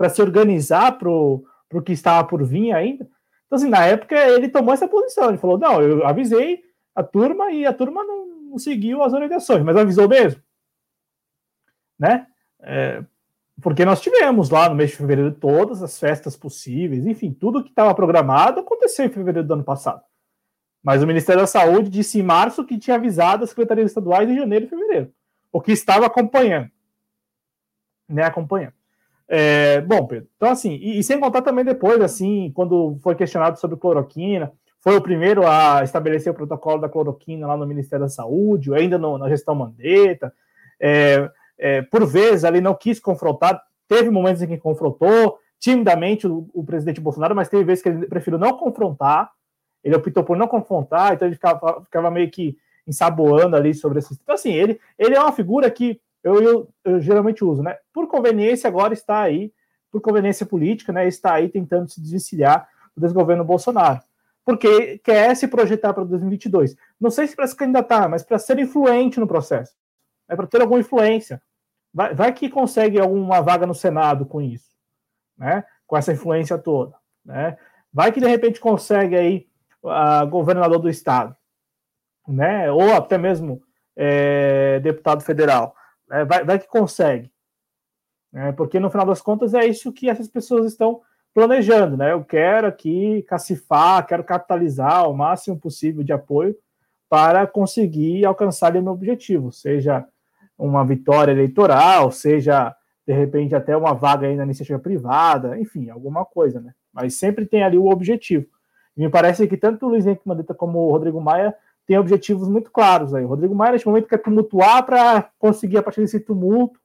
[0.09, 1.43] se organizar para o
[1.84, 3.09] que estava por vir ainda.
[3.45, 5.30] Então, assim, na época ele tomou essa posição.
[5.30, 9.64] Ele falou: não, eu avisei a turma e a turma não, não seguiu as orientações,
[9.64, 10.41] mas avisou mesmo.
[11.97, 12.27] Né?
[12.61, 13.03] É,
[13.62, 17.70] porque nós tivemos lá no mês de fevereiro todas as festas possíveis, enfim, tudo que
[17.70, 20.02] estava programado aconteceu em fevereiro do ano passado.
[20.84, 24.38] Mas o Ministério da Saúde disse em março que tinha avisado as secretarias estaduais em
[24.38, 25.12] janeiro e fevereiro.
[25.52, 26.70] o que estava acompanhando.
[28.08, 28.74] Né, acompanhando.
[29.28, 33.60] É, bom, Pedro, então assim, e, e, sem contar também depois, assim, quando foi questionado
[33.60, 38.10] sobre cloroquina, foi o primeiro a estabelecer o protocolo da cloroquina lá no Ministério da
[38.10, 40.34] Saúde, ainda no, na gestão Mandetta,
[40.80, 46.50] é, é, por vezes ali não quis confrontar, teve momentos em que confrontou, timidamente o,
[46.54, 49.32] o, presidente Bolsonaro, mas teve vezes que ele preferiu não confrontar,
[49.84, 54.14] ele optou por não confrontar, então ele ficava, ficava meio que ensaboando ali sobre esse.
[54.14, 57.78] Então, assim, ele, ele é uma figura que eu, eu, eu, geralmente uso, né?
[57.94, 59.52] Por conveniência, agora está aí,
[59.92, 61.08] por conveniência política, né?
[61.08, 64.02] Está aí tentando se desvencilhar do desgoverno Bolsonaro.
[64.44, 66.76] Porque quer se projetar para 2022.
[67.00, 69.74] Não sei se para se candidatar, mas para ser influente no processo.
[70.28, 71.42] É para ter alguma influência.
[71.98, 74.69] Vai, vai que consegue alguma vaga no Senado com isso,
[75.36, 75.65] né?
[75.88, 76.95] Com essa influência toda,
[77.26, 77.57] né?
[77.91, 79.48] Vai que de repente consegue aí
[79.84, 81.36] a governador do estado,
[82.28, 82.72] né?
[82.72, 83.64] Ou até mesmo
[83.95, 85.76] é, deputado federal.
[86.07, 86.24] Né?
[86.24, 87.32] Vai, vai que consegue.
[88.32, 88.52] Né?
[88.52, 91.02] Porque no final das contas é isso que essas pessoas estão
[91.34, 92.11] planejando, né?
[92.11, 96.56] Eu quero aqui cacifar, quero capitalizar o máximo possível de apoio
[97.10, 100.07] para conseguir alcançar meu objetivo, seja
[100.58, 102.76] uma vitória eleitoral, seja
[103.06, 106.74] de repente até uma vaga aí na iniciativa privada, enfim, alguma coisa, né?
[106.92, 108.46] Mas sempre tem ali o objetivo.
[108.96, 111.56] Me parece que tanto o Luiz Henrique Mandetta como o Rodrigo Maia
[111.86, 113.24] tem objetivos muito claros aí.
[113.24, 116.80] O Rodrigo Maia, neste momento, quer tumultuar para conseguir, a partir desse tumulto,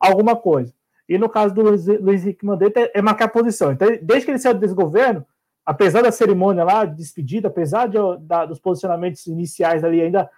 [0.00, 0.74] alguma coisa.
[1.08, 3.70] E no caso do Luiz, Luiz Henrique Mandetta, é marcar posição.
[3.70, 5.24] Então, desde que ele saiu do desgoverno,
[5.64, 10.28] apesar da cerimônia lá, de despedida, apesar de, da, dos posicionamentos iniciais ali ainda,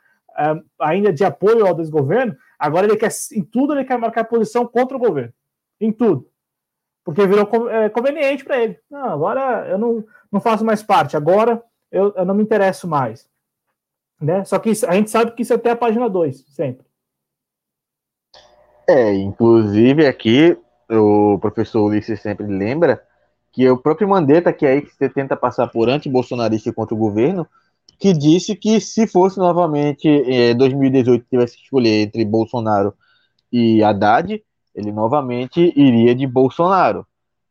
[0.81, 4.97] ainda de apoio ao desgoverno, agora ele quer, em tudo, ele quer marcar posição contra
[4.97, 5.33] o governo.
[5.81, 6.29] Em tudo.
[7.05, 8.79] Porque virou é, conveniente para ele.
[8.91, 13.29] Não, agora eu não, não faço mais parte, agora eu, eu não me interesso mais.
[14.21, 14.45] Né?
[14.45, 16.87] Só que isso, a gente sabe que isso é até a página 2, sempre.
[18.89, 20.59] É, inclusive aqui
[20.91, 23.03] o professor Ulisses sempre lembra
[23.53, 26.99] que o próprio Mandetta, que é aí que você tenta passar por anti-bolsonarista contra o
[26.99, 27.47] governo,
[27.99, 32.95] que disse que se fosse novamente em é, 2018 tivesse que escolher entre Bolsonaro
[33.53, 34.43] e Haddad,
[34.75, 37.07] ele novamente iria de Bolsonaro.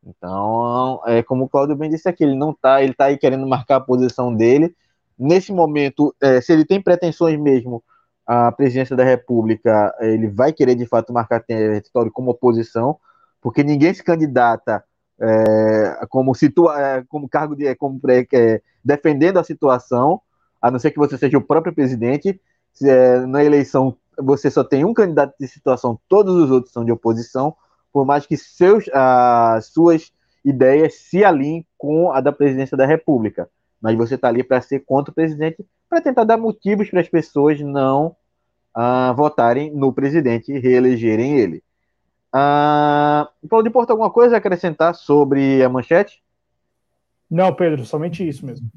[0.06, 3.48] Então, é como o Claudio bem disse aqui, ele não tá, ele tá aí querendo
[3.48, 4.76] marcar a posição dele,
[5.18, 7.84] nesse momento, é, se ele tem pretensões mesmo
[8.26, 12.98] à presidência da República, ele vai querer de fato marcar território como oposição,
[13.42, 14.84] porque ninguém se candidata
[15.20, 20.22] é, como, situa como cargo de como, é, defendendo a situação,
[20.64, 22.42] a não ser que você seja o próprio presidente.
[22.74, 26.84] Se, é, na eleição você só tem um candidato de situação, todos os outros são
[26.86, 27.56] de oposição,
[27.92, 30.12] por mais que seus, as suas
[30.46, 33.50] ideias se alinhem com a da presidência da República
[33.84, 35.58] mas você está ali para ser contra o presidente,
[35.90, 38.16] para tentar dar motivos para as pessoas não
[38.74, 41.62] uh, votarem no presidente e reelegerem ele.
[42.34, 46.24] Uh, Paulo de Porto, alguma coisa a acrescentar sobre a manchete?
[47.30, 48.72] Não, Pedro, somente isso mesmo.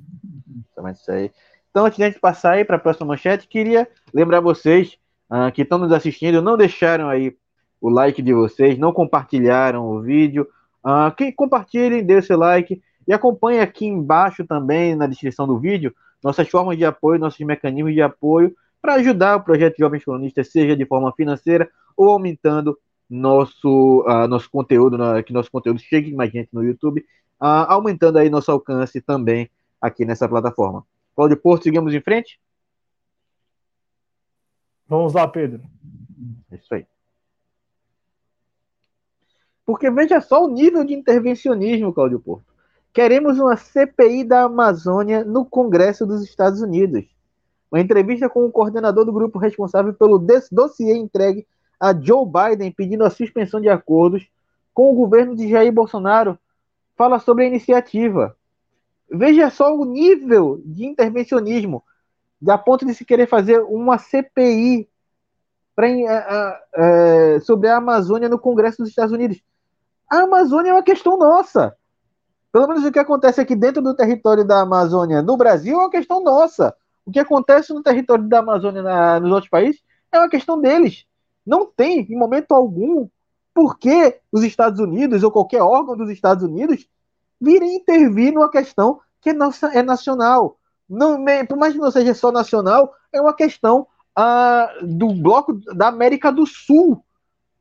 [0.74, 1.30] Somente isso aí.
[1.76, 4.96] Então, antes de a gente passar aí para a próxima manchete, queria lembrar vocês
[5.30, 7.36] uh, que estão nos assistindo, não deixaram aí
[7.82, 10.48] o like de vocês, não compartilharam o vídeo.
[10.82, 12.80] Uh, que compartilhem, dê seu like.
[13.06, 15.94] E acompanhe aqui embaixo também, na descrição do vídeo,
[16.24, 20.74] nossas formas de apoio, nossos mecanismos de apoio para ajudar o projeto Jovens Colonistas, seja
[20.74, 26.32] de forma financeira ou aumentando nosso, uh, nosso conteúdo, uh, que nosso conteúdo chegue mais
[26.32, 27.04] gente no YouTube,
[27.38, 30.82] uh, aumentando aí nosso alcance também aqui nessa plataforma.
[31.16, 32.38] Cláudio Porto, seguimos em frente?
[34.86, 35.62] Vamos lá, Pedro.
[36.52, 36.86] Isso aí.
[39.64, 42.44] Porque veja só o nível de intervencionismo, Cláudio Porto.
[42.93, 47.05] Queremos uma CPI da Amazônia no Congresso dos Estados Unidos.
[47.70, 51.47] Uma entrevista com o coordenador do grupo responsável pelo dossiê entregue
[51.80, 54.28] a Joe Biden pedindo a suspensão de acordos
[54.72, 56.38] com o governo de Jair Bolsonaro
[56.97, 58.36] fala sobre a iniciativa.
[59.10, 61.82] Veja só o nível de intervencionismo,
[62.40, 64.88] da ponto de se querer fazer uma CPI
[65.74, 69.40] pra, uh, sobre a Amazônia no Congresso dos Estados Unidos.
[70.10, 71.76] A Amazônia é uma questão nossa.
[72.52, 75.90] Pelo menos o que acontece aqui dentro do território da Amazônia no Brasil é uma
[75.90, 76.74] questão nossa.
[77.04, 81.04] O que acontece no território da Amazônia na, nos outros países é uma questão deles.
[81.44, 83.08] Não tem, em momento algum,
[83.54, 86.88] por que os Estados Unidos ou qualquer órgão dos Estados Unidos
[87.40, 89.34] virem intervir numa questão que é,
[89.74, 90.58] é nacional.
[90.88, 95.88] Não, por mais que não seja só nacional, é uma questão ah, do bloco da
[95.88, 97.02] América do Sul.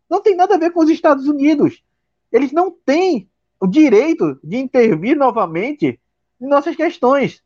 [0.10, 1.84] Não tem nada a ver com os Estados Unidos.
[2.31, 3.30] Eles não têm
[3.60, 5.99] o direito de intervir novamente
[6.39, 7.43] em nossas questões.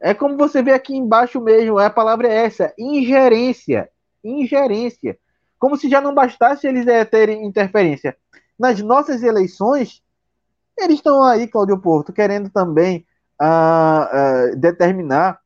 [0.00, 3.88] É como você vê aqui embaixo mesmo, a palavra é essa, ingerência.
[4.24, 5.16] Ingerência.
[5.58, 8.16] Como se já não bastasse eles é, terem interferência
[8.58, 10.02] nas nossas eleições,
[10.78, 13.06] eles estão aí, Cláudio Porto, querendo também
[13.40, 15.38] uh, uh, determinar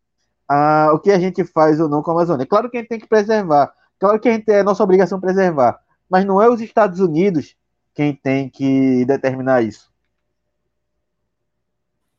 [0.50, 2.46] uh, o que a gente faz ou não com a Amazônia.
[2.46, 5.78] Claro que a gente tem que preservar, claro que a gente é nossa obrigação preservar,
[6.08, 7.56] mas não é os Estados Unidos
[7.94, 9.90] quem tem que determinar isso.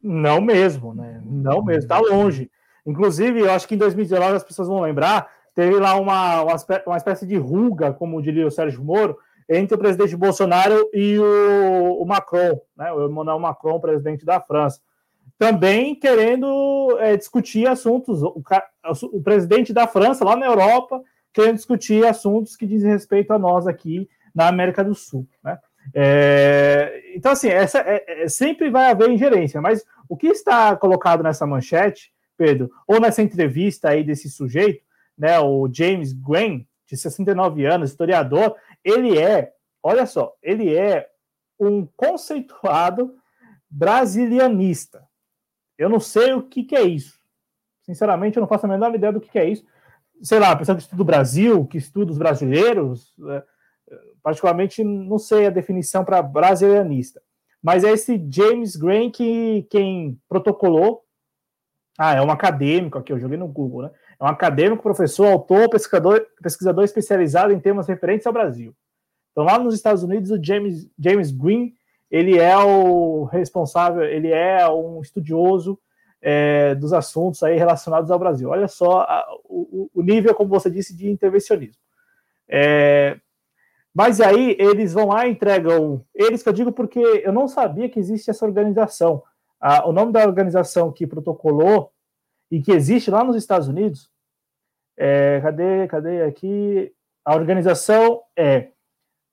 [0.02, 1.22] Não mesmo, né?
[1.26, 2.50] Não mesmo, está longe.
[2.86, 7.28] Inclusive, eu acho que em 2019 as pessoas vão lembrar, teve lá uma, uma, espécie
[7.28, 9.18] de ruga, como diria o Sérgio Moro,
[9.50, 12.92] entre o presidente Bolsonaro e o, o Macron, né?
[12.92, 14.82] o Emmanuel Macron, presidente da França.
[15.38, 18.42] Também querendo é, discutir assuntos, o,
[19.14, 21.02] o presidente da França, lá na Europa,
[21.34, 25.28] querendo discutir assuntos que dizem respeito a nós aqui na América do Sul.
[25.44, 25.58] Né?
[25.94, 31.24] É, então, assim, essa é, é, sempre vai haver ingerência, mas o que está colocado
[31.24, 34.84] nessa manchete, Pedro, ou nessa entrevista aí desse sujeito,
[35.18, 38.56] né, o James Graham, de 69 anos, historiador,
[38.88, 39.54] ele é,
[39.84, 41.10] olha só, ele é
[41.60, 43.16] um conceituado
[43.70, 45.06] brasilianista.
[45.78, 47.20] Eu não sei o que, que é isso.
[47.84, 49.66] Sinceramente, eu não faço a menor ideia do que, que é isso.
[50.22, 53.44] Sei lá, pessoa que estuda o Brasil, que estuda os brasileiros, é,
[54.24, 57.22] particularmente não sei a definição para brasilianista.
[57.62, 61.04] Mas é esse James Graham que quem protocolou.
[61.98, 63.92] Ah, é um acadêmico aqui, eu joguei no Google, né?
[64.20, 68.76] É um acadêmico, professor, autor, pesquisador, pesquisador especializado em temas referentes ao Brasil.
[69.32, 71.74] Então, lá nos Estados Unidos, o James, James Green,
[72.10, 75.80] ele é o responsável, ele é um estudioso
[76.22, 78.50] é, dos assuntos aí relacionados ao Brasil.
[78.50, 81.82] Olha só a, o, o, nível, como você disse, de intervencionismo.
[82.50, 83.20] É,
[83.94, 86.04] mas aí eles vão lá e entregam.
[86.16, 89.22] Eles que eu digo porque eu não sabia que existe essa organização.
[89.86, 91.92] O nome da organização que protocolou
[92.50, 94.10] e que existe lá nos Estados Unidos.
[94.98, 96.94] É, cadê, cadê aqui?
[97.24, 98.72] A organização é,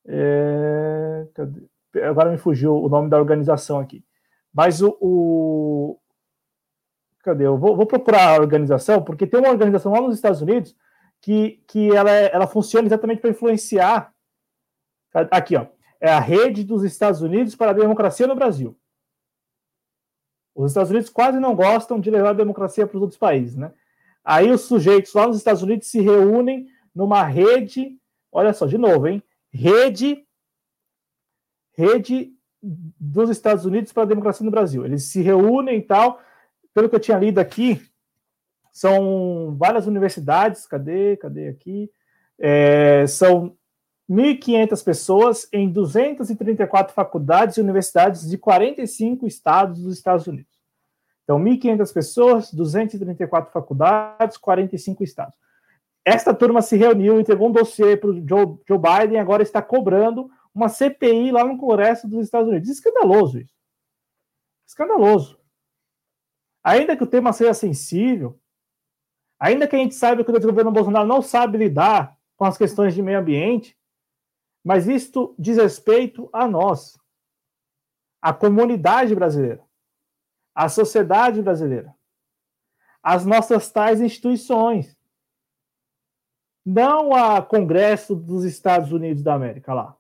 [0.07, 1.63] é cadê?
[2.03, 4.05] agora me fugiu o nome da organização aqui.
[4.53, 5.99] Mas o, o
[7.23, 7.47] cadê?
[7.47, 10.77] Eu vou, vou, procurar a organização porque tem uma organização lá nos Estados Unidos
[11.21, 14.13] que, que ela, é, ela funciona exatamente para influenciar.
[15.31, 15.67] Aqui, ó,
[16.01, 18.77] é a rede dos Estados Unidos para a democracia no Brasil.
[20.55, 23.73] Os Estados Unidos quase não gostam de levar a democracia para os outros países, né?
[24.25, 27.99] Aí os sujeitos lá nos Estados Unidos se reúnem numa rede,
[28.31, 29.23] olha só, de novo, hein?
[29.53, 30.25] Rede
[31.77, 32.33] rede
[32.63, 34.85] dos Estados Unidos para a democracia no Brasil.
[34.85, 36.21] Eles se reúnem e tal.
[36.73, 37.81] Pelo que eu tinha lido aqui,
[38.73, 40.67] são várias universidades.
[40.67, 41.17] Cadê?
[41.17, 41.91] Cadê aqui?
[42.39, 43.57] É, são
[44.11, 50.53] 1.500 pessoas em 234 faculdades e universidades de 45 estados dos Estados Unidos.
[51.25, 55.35] Então, 1.500 pessoas, 234 faculdades, 45 estados.
[56.05, 59.63] Esta turma se reuniu, entregou um dossiê para o Joe, Joe Biden e agora está
[59.63, 62.69] cobrando uma CPI lá no Congresso dos Estados Unidos.
[62.69, 63.55] Escandaloso isso.
[64.67, 65.39] Escandaloso.
[66.63, 68.39] Ainda que o tema seja sensível,
[69.39, 72.95] ainda que a gente saiba que o governo Bolsonaro não sabe lidar com as questões
[72.95, 73.77] de meio ambiente,
[74.65, 76.99] mas isto diz respeito a nós,
[78.23, 79.63] a comunidade brasileira,
[80.55, 81.95] a sociedade brasileira,
[83.03, 84.97] as nossas tais instituições.
[86.65, 89.95] Não a Congresso dos Estados Unidos da América lá.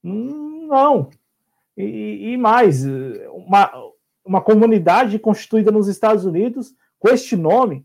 [0.00, 1.10] Não.
[1.76, 3.72] E, e mais, uma,
[4.24, 7.84] uma comunidade constituída nos Estados Unidos com este nome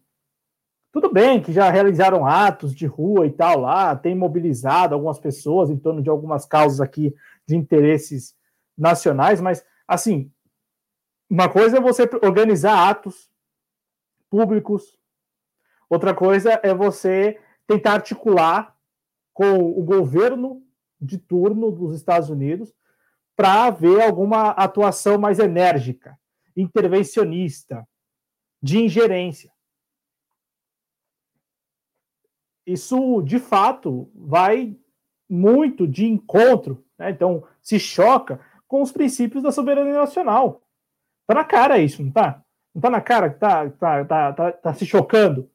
[0.92, 5.70] tudo bem que já realizaram atos de rua e tal lá, tem mobilizado algumas pessoas
[5.70, 7.16] em torno de algumas causas aqui
[7.48, 8.36] de interesses
[8.78, 10.30] nacionais, mas assim,
[11.30, 13.32] uma coisa é você organizar atos
[14.30, 15.00] públicos,
[15.90, 18.76] outra coisa é você tentar articular
[19.34, 20.62] com o governo
[21.00, 22.74] de turno dos Estados Unidos
[23.36, 26.20] para haver alguma atuação mais enérgica,
[26.56, 27.88] intervencionista,
[28.62, 29.52] de ingerência
[32.66, 34.76] isso de fato vai
[35.30, 37.10] muito de encontro, né?
[37.10, 40.62] então se choca com os princípios da soberania nacional.
[41.28, 42.42] Tá na cara isso, não tá?
[42.74, 45.50] Não tá na cara que tá, tá, tá, tá, tá se chocando?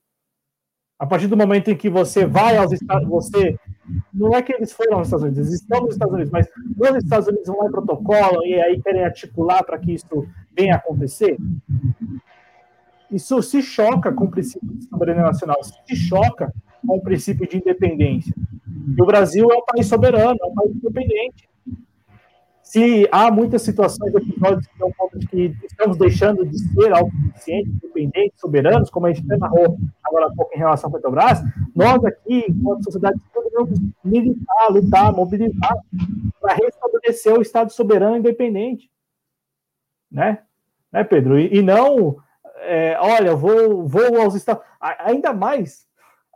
[0.98, 3.58] A partir do momento em que você vai aos Estados você
[4.12, 7.04] não é que eles foram aos Estados Unidos, eles estão nos Estados Unidos, mas os
[7.04, 10.26] Estados Unidos vão lá em protocolo e aí querem articular para que isso
[10.56, 11.36] venha a acontecer.
[13.10, 16.52] Isso se choca com o princípio de soberania nacional, se choca
[16.86, 18.34] com o princípio de independência.
[18.96, 21.48] E o Brasil é um país soberano, é um país independente.
[22.62, 24.66] se há muitas situações, episódios
[25.30, 30.54] que, estamos deixando de ser autossuficientes, independentes, soberanos, como a gente narrou agora há pouco
[30.54, 31.42] em relação à Petrobras,
[31.74, 35.76] nós aqui, enquanto sociedade, podemos militar, lutar, mobilizar
[36.40, 38.90] para restabelecer o Estado soberano independente.
[40.10, 40.40] Né,
[40.92, 41.38] né Pedro?
[41.38, 42.16] E, e não,
[42.60, 45.86] é, olha, vou, vou aos Estados ainda mais,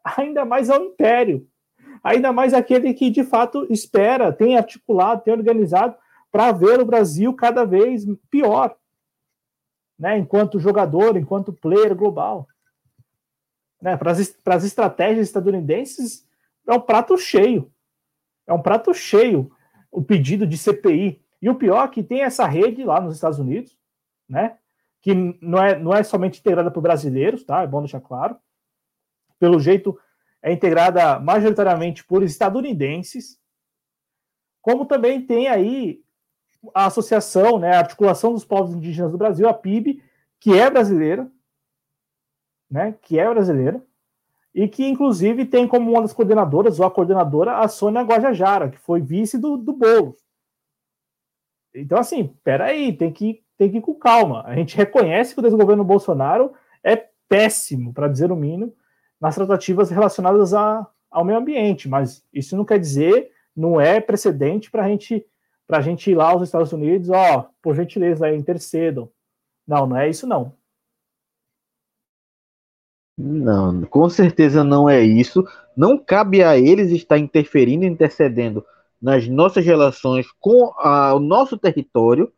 [0.04, 1.46] ainda mais ao Império,
[2.02, 5.94] ainda mais aquele que de fato espera, tem articulado, tem organizado
[6.30, 8.76] para ver o Brasil cada vez pior,
[9.98, 10.16] né?
[10.18, 12.46] Enquanto jogador, enquanto player global,
[13.80, 13.96] né?
[13.96, 16.26] Para as estratégias estadunidenses
[16.66, 17.72] é um prato cheio,
[18.46, 19.50] é um prato cheio
[19.90, 21.20] o pedido de CPI.
[21.42, 23.76] E o pior é que tem essa rede lá nos Estados Unidos,
[24.28, 24.56] né?
[25.00, 27.62] Que não é, não é somente integrada por brasileiros, tá?
[27.62, 28.36] É bom deixar claro.
[29.40, 29.98] Pelo jeito,
[30.40, 33.40] é integrada majoritariamente por estadunidenses,
[34.62, 36.02] como também tem aí
[36.74, 40.02] a associação, né, a articulação dos povos indígenas do Brasil, a PIB,
[40.38, 41.30] que é brasileira,
[42.70, 43.82] né, que é brasileira,
[44.54, 48.78] e que inclusive tem como uma das coordenadoras, ou a coordenadora, a Sônia Guajajara, que
[48.78, 50.14] foi vice do, do.
[51.74, 54.42] Então, assim, peraí, tem que, tem que ir com calma.
[54.44, 56.52] A gente reconhece que o desgoverno Bolsonaro
[56.82, 56.96] é
[57.28, 58.74] péssimo, para dizer o mínimo,
[59.20, 64.70] nas tratativas relacionadas a, ao meio ambiente, mas isso não quer dizer, não é precedente
[64.70, 65.26] para gente
[65.68, 69.08] a gente ir lá aos Estados Unidos, ó, por gentileza, intercedam.
[69.64, 70.52] Não, não é isso não.
[73.16, 75.44] Não, com certeza não é isso.
[75.76, 78.64] Não cabe a eles estar interferindo, intercedendo
[79.00, 82.32] nas nossas relações com a, o nosso território.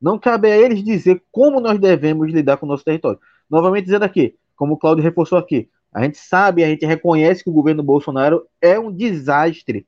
[0.00, 3.20] Não cabe a eles dizer como nós devemos lidar com o nosso território.
[3.48, 7.48] Novamente dizendo aqui, como o Claudio reforçou aqui, a gente sabe, a gente reconhece que
[7.48, 9.86] o governo Bolsonaro é um desastre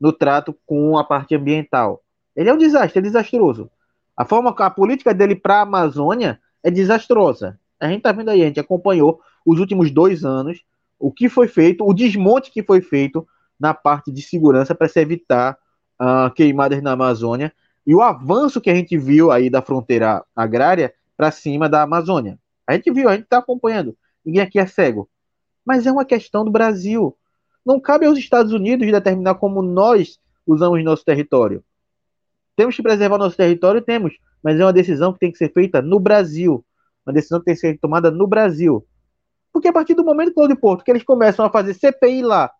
[0.00, 2.02] no trato com a parte ambiental.
[2.34, 3.70] Ele é um desastre, é desastroso.
[4.16, 7.60] A forma a política dele para a Amazônia é desastrosa.
[7.78, 10.64] A gente está vendo aí, a gente acompanhou os últimos dois anos
[10.98, 13.26] o que foi feito, o desmonte que foi feito
[13.58, 15.58] na parte de segurança para se evitar
[16.00, 17.52] uh, queimadas na Amazônia
[17.86, 22.38] e o avanço que a gente viu aí da fronteira agrária para cima da Amazônia.
[22.66, 23.96] A gente viu, a gente está acompanhando.
[24.24, 25.08] Ninguém aqui é cego.
[25.64, 27.16] Mas é uma questão do Brasil.
[27.64, 31.62] Não cabe aos Estados Unidos determinar como nós usamos nosso território.
[32.56, 33.80] Temos que preservar nosso território?
[33.80, 36.64] Temos, mas é uma decisão que tem que ser feita no Brasil.
[37.06, 38.84] Uma decisão que tem que ser tomada no Brasil.
[39.52, 42.50] Porque a partir do momento, Cláudio Porto, que eles começam a fazer CPI lá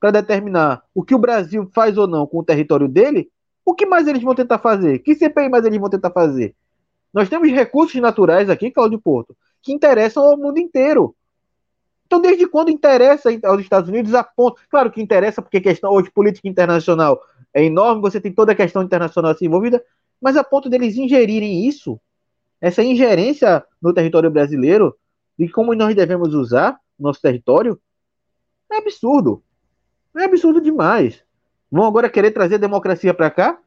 [0.00, 3.30] para determinar o que o Brasil faz ou não com o território dele,
[3.64, 4.98] o que mais eles vão tentar fazer?
[4.98, 6.54] Que CPI mais eles vão tentar fazer?
[7.12, 11.14] Nós temos recursos naturais aqui, Cláudio Porto, que interessam ao mundo inteiro.
[12.12, 14.60] Então, desde quando interessa aos Estados Unidos a ponto.
[14.68, 17.22] Claro que interessa, porque questão hoje política internacional
[17.54, 19.82] é enorme, você tem toda a questão internacional assim envolvida,
[20.20, 21.98] mas a ponto deles ingerirem isso,
[22.60, 24.94] essa ingerência no território brasileiro,
[25.38, 27.80] de como nós devemos usar nosso território,
[28.70, 29.42] é absurdo.
[30.14, 31.24] É absurdo demais.
[31.70, 33.58] Vão agora querer trazer democracia para cá?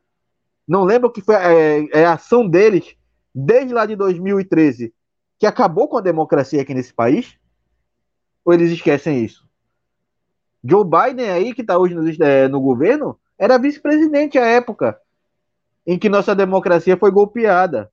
[0.67, 2.95] Não lembram que foi é, é a ação deles
[3.33, 4.93] desde lá de 2013
[5.39, 7.39] que acabou com a democracia aqui nesse país?
[8.45, 9.45] Ou eles esquecem isso?
[10.63, 14.97] Joe Biden aí, que está hoje no, é, no governo, era vice-presidente à época
[15.85, 17.91] em que nossa democracia foi golpeada.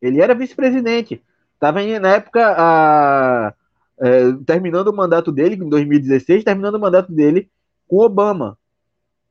[0.00, 1.22] Ele era vice-presidente.
[1.54, 3.54] Estava na época a,
[3.98, 7.50] é, terminando o mandato dele, em 2016, terminando o mandato dele
[7.86, 8.56] com Obama,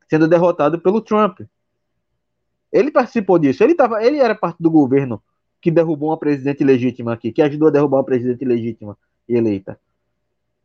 [0.10, 1.40] sendo derrotado pelo Trump.
[2.72, 3.64] Ele participou disso.
[3.64, 5.22] Ele, tava, ele era parte do governo
[5.62, 8.98] que derrubou uma presidente legítima aqui, que ajudou a derrubar uma presidente legítima
[9.28, 9.80] e eleita.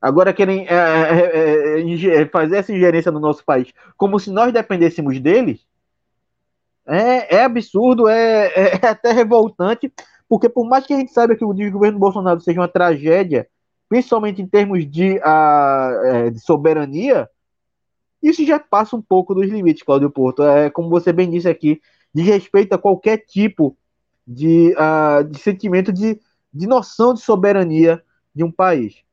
[0.04, 4.52] Agora querem é é, é, é, fazer essa ingerência no nosso país como se nós
[4.52, 5.66] dependêssemos deles.
[6.86, 9.90] É, é absurdo, é, é, até revoltante,
[10.28, 13.48] porque por mais que a gente saiba que o governo Bolsonaro seja uma tragédia,
[13.88, 17.26] principalmente em termos de, a, de soberania,
[18.22, 20.42] isso já passa um pouco dos limites, Cláudio Porto.
[20.42, 21.80] É, como você bem disse aqui,
[22.14, 23.74] de respeito a qualquer tipo
[24.26, 26.20] de, uh, de sentimento de,
[26.52, 28.04] de noção de soberania
[28.34, 29.03] de um país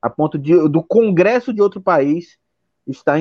[0.00, 2.38] a ponto de, do Congresso de outro país
[2.86, 3.18] estar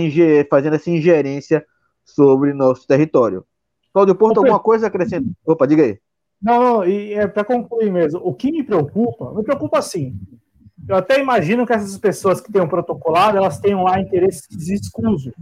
[0.49, 1.65] fazendo essa ingerência
[2.03, 3.45] sobre nosso território.
[3.93, 5.30] Cláudio Porto, alguma coisa acrescenta?
[5.45, 5.99] Opa, diga aí.
[6.41, 10.15] Não, não, e é para concluir mesmo, o que me preocupa, me preocupa assim.
[10.88, 15.34] Eu até imagino que essas pessoas que tenham protocolado, elas tenham lá interesses escusos.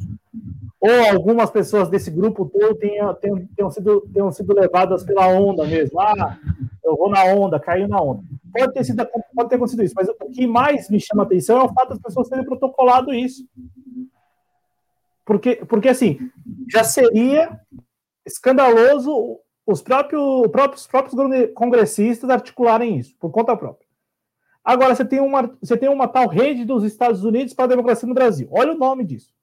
[0.79, 5.65] Ou algumas pessoas desse grupo todo tenham, tenham, tenham, sido, tenham sido levadas pela onda
[5.65, 5.99] mesmo.
[5.99, 6.37] Ah,
[6.87, 8.23] eu vou na onda, caiu na onda.
[8.51, 9.05] Pode ter, sido,
[9.35, 11.99] pode ter acontecido isso, mas o que mais me chama atenção é o fato das
[11.99, 13.45] pessoas terem protocolado isso.
[15.25, 16.31] Porque, porque assim,
[16.71, 17.59] já seria
[18.25, 21.15] escandaloso os próprios, próprios, próprios
[21.53, 23.85] congressistas articularem isso, por conta própria.
[24.63, 28.07] Agora, você tem uma, você tem uma tal rede dos Estados Unidos para a democracia
[28.07, 28.47] no Brasil.
[28.51, 29.33] Olha o nome disso.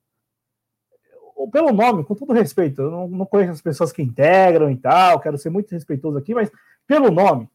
[1.50, 5.20] Pelo nome, com todo respeito, eu não, não conheço as pessoas que integram e tal,
[5.20, 6.50] quero ser muito respeitoso aqui, mas
[6.86, 7.48] pelo nome,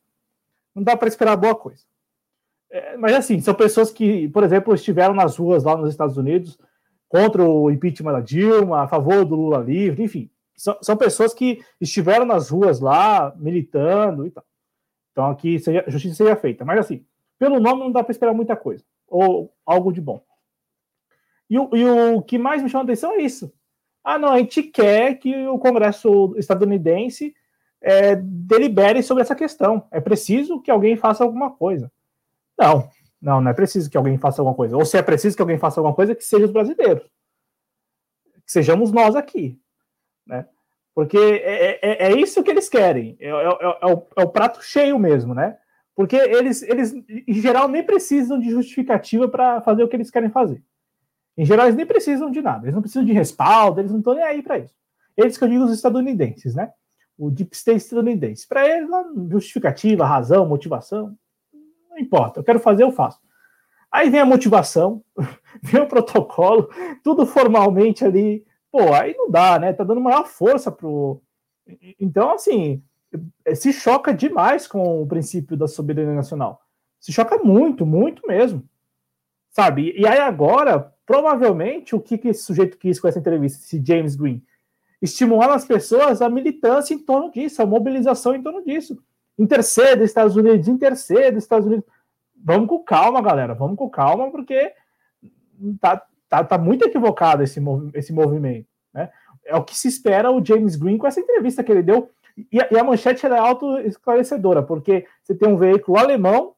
[0.74, 1.84] não dá para esperar boa coisa.
[2.70, 6.58] É, mas assim, são pessoas que, por exemplo, estiveram nas ruas lá nos Estados Unidos
[7.08, 10.30] contra o impeachment da Dilma, a favor do Lula livre, enfim.
[10.56, 14.44] São, são pessoas que estiveram nas ruas lá, militando e tal.
[15.12, 16.64] Então aqui a justiça seja feita.
[16.64, 17.04] Mas assim,
[17.40, 18.84] pelo nome não dá para esperar muita coisa.
[19.08, 20.24] Ou algo de bom.
[21.50, 23.52] E o, e o que mais me chama a atenção é isso.
[24.04, 27.34] Ah, não, a gente quer que o Congresso estadunidense
[27.82, 29.88] é, delibere sobre essa questão.
[29.92, 31.92] É preciso que alguém faça alguma coisa.
[32.58, 32.90] Não,
[33.22, 34.76] não, não é preciso que alguém faça alguma coisa.
[34.76, 37.04] Ou se é preciso que alguém faça alguma coisa, que seja os brasileiros.
[38.46, 39.60] Que sejamos nós aqui.
[40.26, 40.46] Né?
[40.94, 43.18] Porque é, é, é isso que eles querem.
[43.20, 45.58] É, é, é, é o, é o prato cheio mesmo, né?
[45.96, 50.30] Porque eles, eles, em geral, nem precisam de justificativa para fazer o que eles querem
[50.30, 50.64] fazer.
[51.38, 52.66] Em geral, eles nem precisam de nada.
[52.66, 54.74] Eles não precisam de respaldo, eles não estão nem aí para isso.
[55.18, 56.72] Eles que eu digo os estadunidenses, né?
[57.20, 58.48] O deep state estadunidense.
[58.48, 58.90] Para eles,
[59.30, 61.18] justificativa, razão, motivação,
[61.90, 62.40] não importa.
[62.40, 63.20] Eu quero fazer, eu faço.
[63.92, 65.04] Aí vem a motivação,
[65.62, 66.70] vem o protocolo,
[67.04, 68.46] tudo formalmente ali.
[68.72, 69.74] Pô, aí não dá, né?
[69.74, 71.22] Tá dando maior força pro.
[72.00, 72.82] Então, assim,
[73.56, 76.62] se choca demais com o princípio da soberania nacional.
[77.00, 78.64] Se choca muito, muito mesmo.
[79.52, 79.94] Sabe?
[79.98, 84.16] E aí agora, provavelmente, o que, que esse sujeito quis com essa entrevista, esse James
[84.16, 84.44] Green?
[85.02, 89.02] Estimular as pessoas a militância em torno disso, a mobilização em torno disso.
[89.38, 91.86] Interceda, Estados Unidos, interceda, Estados Unidos.
[92.36, 94.74] Vamos com calma, galera, vamos com calma, porque
[95.80, 97.62] tá, tá, tá muito equivocado esse,
[97.94, 98.68] esse movimento.
[98.94, 99.10] Né?
[99.46, 102.10] É o que se espera o James Green com essa entrevista que ele deu.
[102.52, 106.54] E a, e a manchete é auto-esclarecedora, porque você tem um veículo alemão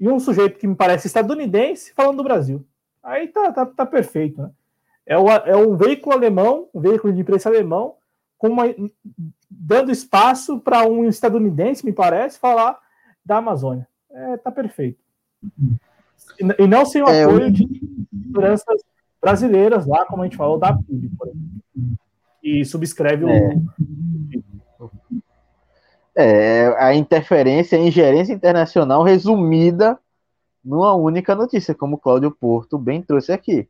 [0.00, 2.66] e um sujeito que me parece estadunidense falando do Brasil.
[3.02, 4.42] Aí tá, tá, tá perfeito.
[4.42, 4.50] Né?
[5.06, 7.96] É, o, é um veículo alemão, um veículo de imprensa alemão,
[8.42, 8.64] uma,
[9.50, 12.78] dando espaço para um estadunidense, me parece, falar
[13.24, 13.88] da Amazônia.
[14.10, 14.98] É, tá perfeito.
[16.38, 17.50] E, e não sem o é, apoio eu...
[17.50, 17.68] de
[18.26, 18.82] seguranças
[19.20, 21.98] brasileiras lá, como a gente falou, da PIB, por exemplo,
[22.42, 23.54] e subscreve é.
[24.78, 24.90] o.
[26.16, 29.98] É, a interferência, a ingerência internacional resumida
[30.64, 33.68] numa única notícia, como o Cláudio Porto bem trouxe aqui.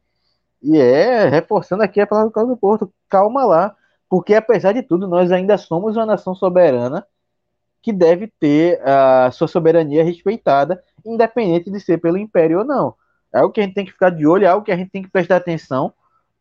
[0.64, 3.76] E é, reforçando aqui a palavra do Cláudio Porto, calma lá,
[4.08, 7.06] porque apesar de tudo, nós ainda somos uma nação soberana
[7.82, 12.94] que deve ter a sua soberania respeitada, independente de ser pelo império ou não.
[13.30, 14.90] É algo que a gente tem que ficar de olho, é algo que a gente
[14.90, 15.92] tem que prestar atenção,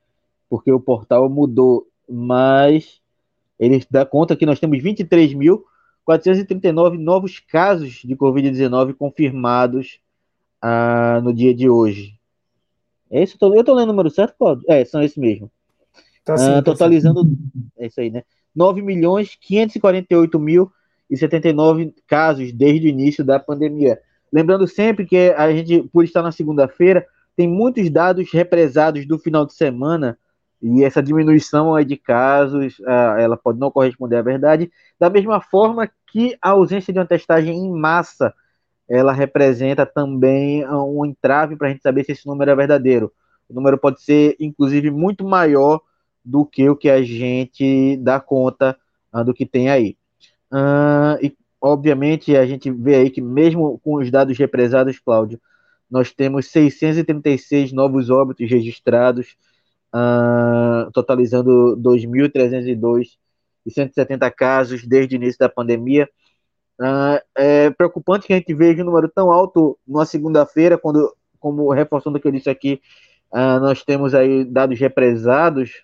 [0.49, 3.01] porque o portal mudou, mas
[3.59, 9.99] ele dá conta que nós temos 23.439 novos casos de Covid-19 confirmados
[10.61, 12.17] ah, no dia de hoje.
[13.09, 13.38] É isso?
[13.41, 14.63] Eu estou lendo o número certo, Claudio?
[14.69, 15.51] É, são esses mesmo.
[16.23, 17.31] Tá sim, ah, totalizando, tá
[17.77, 18.23] é isso aí, né?
[18.55, 20.71] 9 milhões 548 mil
[21.09, 23.99] e 79 casos desde o início da pandemia.
[24.31, 27.05] Lembrando sempre que a gente, por estar na segunda-feira,
[27.35, 30.17] tem muitos dados represados do final de semana
[30.61, 32.77] e essa diminuição de casos,
[33.17, 37.57] ela pode não corresponder à verdade, da mesma forma que a ausência de uma testagem
[37.57, 38.33] em massa,
[38.87, 43.11] ela representa também um entrave para a gente saber se esse número é verdadeiro.
[43.49, 45.81] O número pode ser, inclusive, muito maior
[46.23, 48.77] do que o que a gente dá conta
[49.13, 49.97] uh, do que tem aí.
[50.51, 55.39] Uh, e, obviamente, a gente vê aí que, mesmo com os dados represados, Cláudio,
[55.89, 59.35] nós temos 636 novos óbitos registrados,
[59.93, 63.17] uh, totalizando 2.302
[63.65, 66.09] e 170 casos desde o início da pandemia.
[66.79, 71.71] Uh, é preocupante que a gente veja um número tão alto numa segunda-feira, quando, como
[71.71, 72.81] reforçando o que eu disse aqui,
[73.31, 75.83] uh, nós temos aí dados represados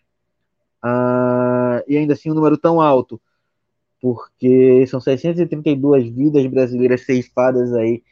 [1.86, 3.20] e ainda assim um número tão alto,
[4.02, 8.04] porque são 632 vidas brasileiras ceifadas aí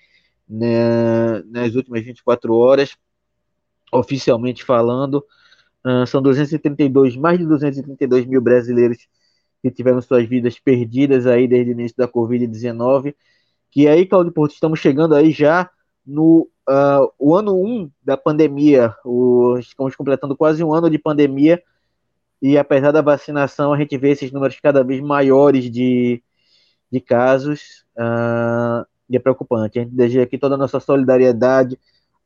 [0.47, 2.95] né, nas últimas 24 horas,
[3.91, 5.23] oficialmente falando.
[5.85, 9.07] Uh, são 232, mais de 232 mil brasileiros
[9.61, 13.15] que tiveram suas vidas perdidas aí desde o início da Covid-19.
[13.71, 15.69] Que aí, Claudio Porto, estamos chegando aí já
[16.05, 18.95] no uh, o ano 1 um da pandemia.
[19.03, 21.61] O, estamos completando quase um ano de pandemia.
[22.41, 26.21] E apesar da vacinação, a gente vê esses números cada vez maiores de,
[26.91, 27.85] de casos.
[27.97, 29.79] Uh, e é preocupante.
[29.79, 31.79] A gente deseja aqui toda a nossa solidariedade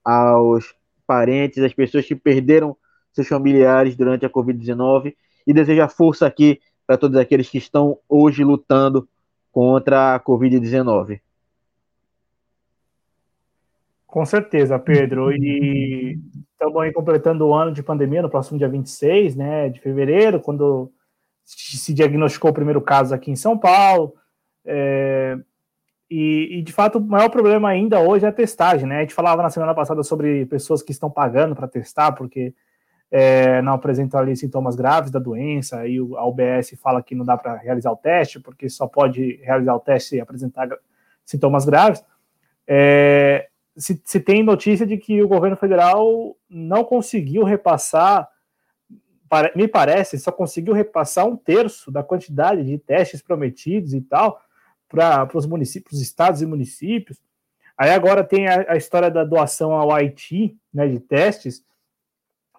[0.04, 0.74] aos
[1.06, 2.76] parentes, às pessoas que perderam
[3.12, 5.16] seus familiares durante a Covid-19
[5.46, 9.08] e deseja força aqui para todos aqueles que estão hoje lutando
[9.52, 11.20] contra a Covid-19.
[14.10, 15.32] Com certeza, Pedro.
[15.32, 16.20] E
[16.52, 20.92] estamos aí completando o ano de pandemia no próximo dia 26 né, de fevereiro, quando
[21.46, 24.16] se diagnosticou o primeiro caso aqui em São Paulo.
[24.66, 25.38] É,
[26.10, 28.98] e, e, de fato, o maior problema ainda hoje é a testagem, né?
[28.98, 32.54] A gente falava na semana passada sobre pessoas que estão pagando para testar, porque
[33.12, 37.38] é, não apresentam ali sintomas graves da doença, e a UBS fala que não dá
[37.38, 40.68] para realizar o teste, porque só pode realizar o teste e apresentar
[41.24, 42.04] sintomas graves.
[42.68, 48.28] É, se, se tem notícia de que o governo federal não conseguiu repassar,
[49.56, 54.42] me parece, só conseguiu repassar um terço da quantidade de testes prometidos e tal
[54.88, 57.22] para os municípios, estados e municípios.
[57.78, 61.64] Aí agora tem a, a, história da doação ao Haiti, né, de testes,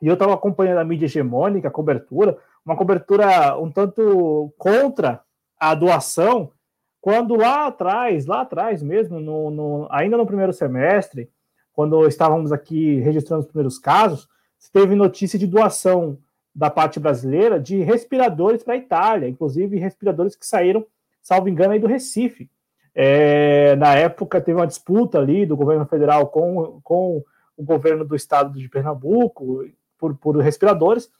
[0.00, 5.20] e eu estava acompanhando a mídia hegemônica, a cobertura, uma cobertura um tanto contra
[5.58, 6.52] a doação,
[7.00, 11.30] quando lá atrás, lá atrás mesmo, no, no, ainda no primeiro semestre,
[11.72, 14.28] quando estávamos aqui registrando os primeiros casos,
[14.72, 16.18] teve notícia de doação
[16.54, 20.86] da parte brasileira de respiradores para a Itália, inclusive respiradores que saíram
[21.22, 22.50] salvo engano, aí do Recife.
[22.94, 27.22] É, na época teve uma disputa ali do governo federal com, com
[27.56, 29.64] o governo do estado de Pernambuco
[29.96, 31.10] por, por respiradores,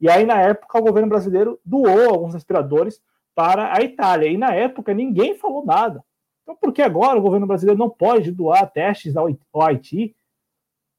[0.00, 3.02] e aí na época o governo brasileiro doou alguns respiradores
[3.38, 6.02] para a Itália, e na época ninguém falou nada.
[6.42, 10.12] Então por que agora o governo brasileiro não pode doar testes ao, Haiti?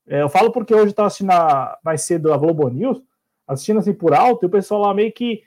[0.07, 3.03] É, eu falo porque hoje estava assistindo a, mais cedo a Globo News,
[3.45, 5.43] assistindo assim por alto, e o pessoal lá meio que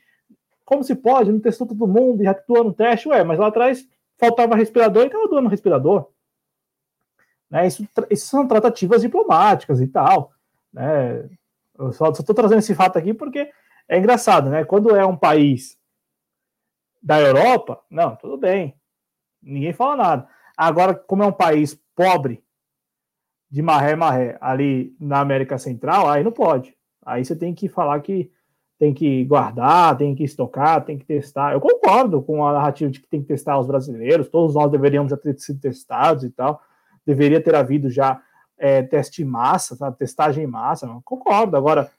[0.67, 1.33] como se pode?
[1.33, 3.09] Não testou todo mundo e já atuou no teste?
[3.09, 3.89] Ué, mas lá atrás
[4.19, 6.11] faltava respirador e estava doando respirador.
[7.49, 10.31] Né, isso, isso são tratativas diplomáticas e tal.
[10.71, 11.27] Né?
[11.79, 13.51] Eu só estou trazendo esse fato aqui porque
[13.89, 14.63] é engraçado, né?
[14.63, 15.81] Quando é um país
[17.03, 18.75] da Europa, não, tudo bem.
[19.43, 20.29] Ninguém fala nada.
[20.57, 22.43] Agora, como é um país pobre,
[23.51, 26.75] de maré maré, ali na América Central, aí não pode.
[27.05, 28.31] Aí você tem que falar que
[28.79, 31.53] tem que guardar, tem que estocar, tem que testar.
[31.53, 35.11] Eu concordo com a narrativa de que tem que testar os brasileiros, todos nós deveríamos
[35.11, 36.61] já ter sido testados e tal,
[37.05, 38.21] deveria ter havido já
[38.57, 41.57] é, teste em massa, testagem em massa, não concordo.
[41.57, 41.91] Agora,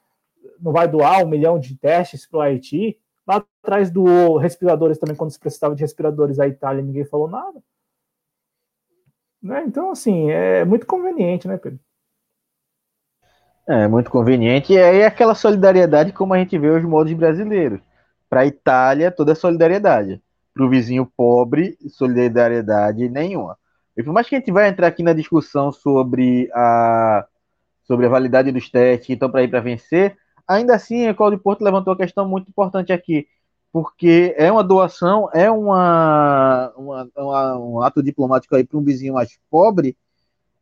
[0.60, 2.98] não vai doar um milhão de testes para o Haiti,
[3.28, 7.62] lá atrás do respiradores também, quando se precisava de respiradores a Itália, ninguém falou nada.
[9.42, 9.64] Né?
[9.66, 11.80] Então, assim, é muito conveniente, né, Pedro?
[13.68, 14.74] É muito conveniente.
[14.74, 17.80] E aí aquela solidariedade como a gente vê os modos brasileiros.
[18.30, 20.22] Para a Itália, toda solidariedade.
[20.54, 23.58] Para o vizinho pobre, solidariedade nenhuma.
[23.96, 27.26] E por mais que a gente vai entrar aqui na discussão sobre a,
[27.84, 30.18] sobre a validade dos testes, então para ir para vencer,
[30.48, 33.28] ainda assim a Cláudio Porto levantou uma questão muito importante aqui,
[33.72, 39.16] porque é uma doação, é uma, uma, uma um ato diplomático aí para um vizinho
[39.16, 39.98] mais pobre,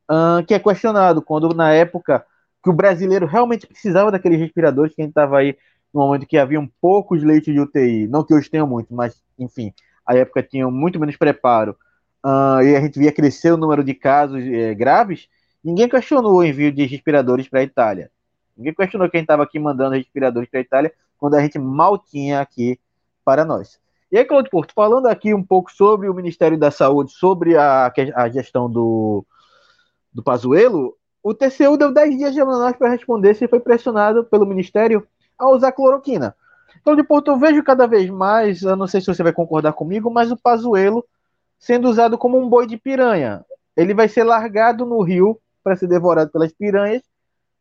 [0.10, 2.26] uh, que é questionado, quando na época
[2.64, 5.58] que o brasileiro realmente precisava daqueles respiradores, que a gente estava aí
[5.94, 9.74] no momento que haviam poucos leitos de UTI, não que hoje tenham muito, mas enfim,
[10.06, 11.76] a época tinha muito menos preparo,
[12.26, 15.28] uh, e a gente via crescer o número de casos é, graves,
[15.64, 18.10] ninguém questionou o envio de respiradores para a Itália.
[18.58, 22.42] Ninguém questionou quem estava aqui mandando respiradores para a Itália, quando a gente mal tinha
[22.42, 22.80] aqui
[23.24, 23.80] para nós.
[24.12, 27.92] E aí, Claudio Porto, falando aqui um pouco sobre o Ministério da Saúde, sobre a,
[28.16, 29.26] a gestão do,
[30.14, 34.46] do Pazuello, o TCU deu 10 dias de nós para responder se foi pressionado pelo
[34.46, 35.08] Ministério
[35.38, 36.36] a usar cloroquina.
[36.84, 40.10] De Porto, eu vejo cada vez mais, eu não sei se você vai concordar comigo,
[40.10, 41.06] mas o Pazuelo
[41.60, 43.46] sendo usado como um boi de piranha.
[43.78, 47.04] Ele vai ser largado no rio para ser devorado pelas piranhas.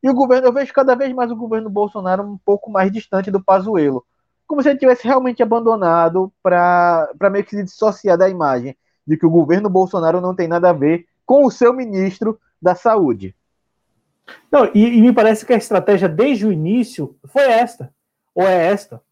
[0.02, 3.30] E o governo, eu vejo cada vez mais o governo Bolsonaro um pouco mais distante
[3.30, 4.04] do Pazuelo.
[4.46, 9.26] Como se ele tivesse realmente abandonado para meio que se dissociar da imagem de que
[9.26, 13.34] o governo Bolsonaro não tem nada a ver com o seu ministro da Saúde.
[14.50, 17.92] Não, e, e, me parece que a estratégia desde o início foi esta,
[18.34, 19.02] ou é esta.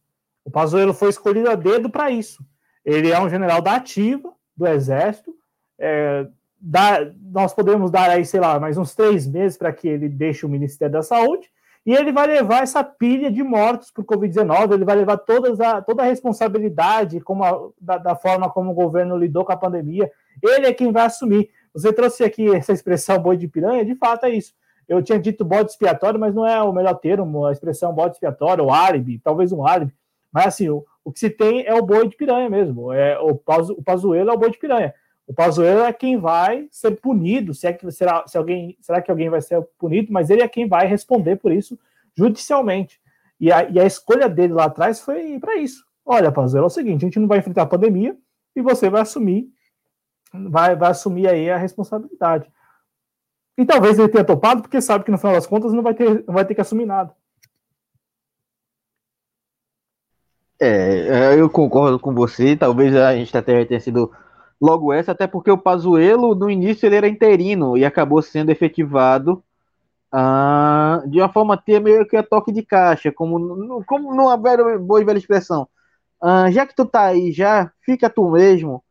[0.44, 2.44] O Pazuello foi escolhido a dedo para isso.
[2.84, 5.34] Ele é um general da ativa, do Exército.
[5.78, 6.26] É,
[6.60, 10.44] dá, nós podemos dar aí, sei lá, mais uns três meses para que ele deixe
[10.44, 11.48] o Ministério da Saúde
[11.86, 15.80] e ele vai levar essa pilha de mortos por Covid-19, ele vai levar todas a,
[15.80, 20.10] toda a responsabilidade como a, da, da, forma como o governo lidou com a pandemia.
[20.42, 21.48] Ele é quem vai assumir.
[21.72, 24.52] Você trouxe aqui essa expressão boi de piranha, de fato é isso.
[24.86, 28.64] Eu tinha dito bode expiatório, mas não é o melhor termo, a expressão bode expiatório,
[28.64, 29.94] ou árabe, talvez um árabe.
[30.32, 32.92] Mas assim, o, o que se tem é o boi de piranha mesmo.
[32.92, 34.94] É, o, o Pazuello é o boi de piranha.
[35.28, 39.10] O Pazuello é quem vai ser punido, se é que será, se alguém, será que
[39.10, 41.78] alguém vai ser punido, mas ele é quem vai responder por isso
[42.16, 42.98] judicialmente.
[43.38, 45.84] E a, e a escolha dele lá atrás foi para isso.
[46.02, 48.16] Olha, Pazuello, é o seguinte, a gente não vai enfrentar a pandemia
[48.56, 49.50] e você vai assumir,
[50.32, 52.50] vai, vai assumir aí a responsabilidade.
[53.58, 56.24] E talvez ele tenha topado, porque sabe que no final das contas não vai ter,
[56.26, 57.14] não vai ter que assumir nada.
[60.58, 62.56] É, eu concordo com você.
[62.56, 64.10] Talvez a gente até tenha sido
[64.60, 69.42] logo essa, até porque o Pazuello, no início, ele era interino e acabou sendo efetivado
[70.12, 74.78] ah, de uma forma ter meio que a toque de caixa, como, como numa velha,
[74.78, 75.68] boa e velha expressão.
[76.20, 78.82] Ah, já que tu tá aí, já fica tu mesmo,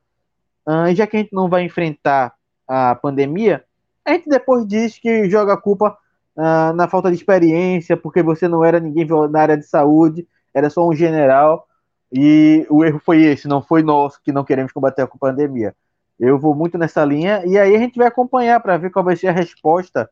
[0.66, 2.34] ah, já que a gente não vai enfrentar
[2.68, 3.64] a pandemia,
[4.06, 5.98] a gente depois diz que joga a culpa
[6.38, 10.70] ah, na falta de experiência, porque você não era ninguém na área de saúde, era
[10.70, 11.68] só um general,
[12.12, 15.76] e o erro foi esse, não foi nosso que não queremos combater a pandemia.
[16.20, 19.16] Eu vou muito nessa linha, e aí a gente vai acompanhar para ver qual vai
[19.16, 20.10] ser a resposta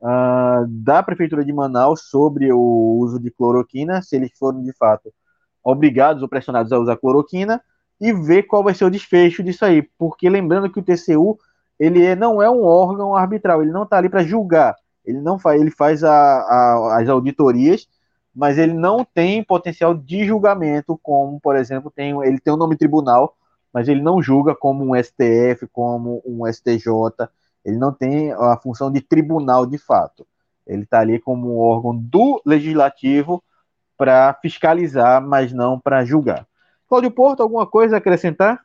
[0.00, 5.12] uh, da Prefeitura de Manaus sobre o uso de cloroquina, se eles foram de fato
[5.64, 7.60] obrigados ou pressionados a usar cloroquina,
[8.00, 9.82] e ver qual vai ser o desfecho disso aí.
[9.98, 11.38] Porque lembrando que o TCU
[11.78, 15.38] ele é, não é um órgão arbitral, ele não está ali para julgar, ele não
[15.38, 17.88] faz, ele faz a, a, as auditorias
[18.38, 22.58] mas ele não tem potencial de julgamento, como, por exemplo, tem, ele tem o um
[22.58, 23.36] nome tribunal,
[23.74, 26.86] mas ele não julga como um STF, como um STJ,
[27.64, 30.24] ele não tem a função de tribunal de fato.
[30.64, 33.42] Ele está ali como um órgão do legislativo
[33.96, 36.46] para fiscalizar, mas não para julgar.
[36.88, 38.60] Cláudio Porto, alguma coisa a acrescentar?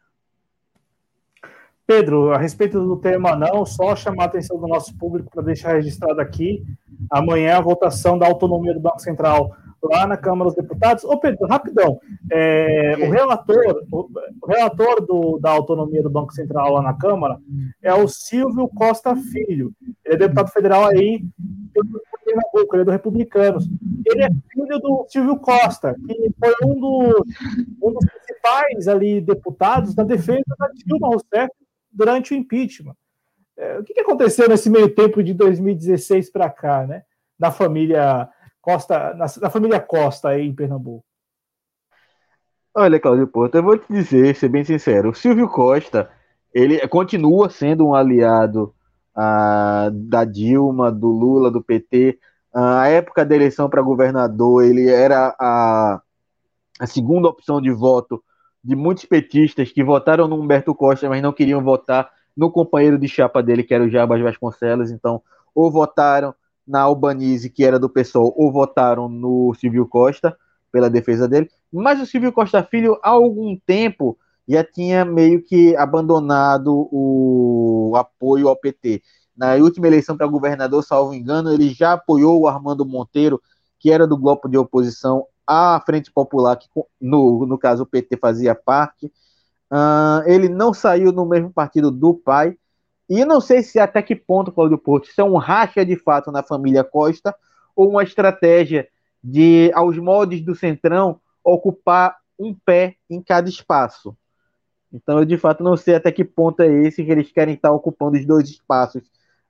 [1.88, 5.74] Pedro, a respeito do tema, não, só chamar a atenção do nosso público para deixar
[5.74, 6.64] registrado aqui.
[7.10, 9.52] Amanhã a votação da autonomia do Banco Central
[9.84, 11.04] lá na Câmara dos Deputados.
[11.04, 12.00] Ô, Pedro, rapidão.
[12.32, 14.10] É, o relator, o,
[14.42, 17.38] o relator do, da autonomia do Banco Central lá na Câmara
[17.82, 19.72] é o Silvio Costa Filho.
[20.06, 21.22] Ele é deputado federal aí
[22.26, 23.68] ele é do Republicanos.
[24.06, 27.26] Ele é filho do Silvio Costa, que foi um, do,
[27.82, 31.52] um dos principais ali deputados da defesa da Dilma Rousseff
[31.92, 32.96] durante o impeachment.
[33.58, 37.04] É, o que, que aconteceu nesse meio tempo de 2016 para cá, né?
[37.38, 38.30] Da família
[38.64, 41.04] Costa, na, na família Costa aí em Pernambuco?
[42.74, 46.10] Olha, Cláudio Porto, eu vou te dizer, ser bem sincero, o Silvio Costa,
[46.54, 48.74] ele continua sendo um aliado
[49.14, 52.18] ah, da Dilma, do Lula, do PT.
[52.54, 56.02] Ah, a época da eleição para governador, ele era a,
[56.80, 58.24] a segunda opção de voto
[58.64, 63.10] de muitos petistas que votaram no Humberto Costa, mas não queriam votar no companheiro de
[63.10, 64.90] chapa dele, que era o Jabas Vasconcelos.
[64.90, 65.22] Então,
[65.54, 66.34] ou votaram
[66.68, 70.36] na Albanese, que era do PSOL, ou votaram no Silvio Costa
[70.72, 71.50] pela defesa dele.
[71.72, 74.18] Mas o Silvio Costa Filho, há algum tempo,
[74.48, 79.02] já tinha meio que abandonado o apoio ao PT.
[79.36, 83.42] Na última eleição para governador, salvo engano, ele já apoiou o Armando Monteiro,
[83.80, 86.68] que era do grupo de oposição à Frente Popular, que
[87.02, 89.08] no, no caso o PT fazia parte.
[89.72, 92.56] Uh, ele não saiu no mesmo partido do pai,
[93.10, 96.32] e não sei se até que ponto, Cláudio Porto, isso é um racha de fato
[96.32, 97.36] na família Costa
[97.76, 98.88] ou uma estratégia
[99.24, 104.16] de, aos moldes do Centrão, ocupar um pé em cada espaço.
[104.92, 107.72] Então, eu de fato não sei até que ponto é esse que eles querem estar
[107.72, 109.04] ocupando os dois espaços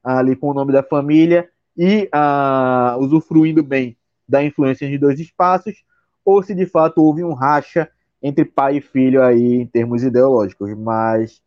[0.03, 3.97] ali com o nome da família e uh, usufruindo bem
[4.27, 5.83] da influência de dois espaços,
[6.23, 7.89] ou se de fato houve um racha
[8.21, 10.73] entre pai e filho aí em termos ideológicos.
[10.77, 11.41] Mas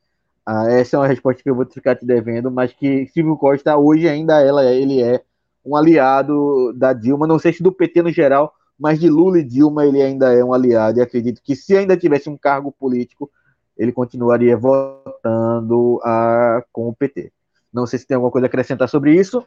[0.46, 3.76] ah, essa é uma resposta que eu vou ficar te devendo, mas que Silvio Costa
[3.76, 5.20] hoje ainda ela, ele é
[5.64, 9.44] um aliado da Dilma, não sei se do PT no geral, mas de Lula e
[9.44, 13.28] Dilma ele ainda é um aliado, e acredito que se ainda tivesse um cargo político,
[13.76, 17.32] ele continuaria votando ah, com o PT.
[17.72, 19.44] Não sei se tem alguma coisa a acrescentar sobre isso.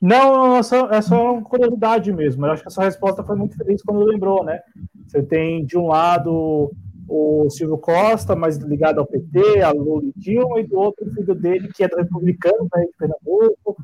[0.00, 2.44] Não, é só, é só uma curiosidade mesmo.
[2.44, 4.60] Eu acho que essa resposta foi muito feliz quando lembrou, né?
[5.06, 6.72] Você tem, de um lado,
[7.08, 11.34] o Silvio Costa, mais ligado ao PT, a Lula e Dilma, e do outro filho
[11.34, 13.76] dele, que é do republicano, né, de Pernambuco,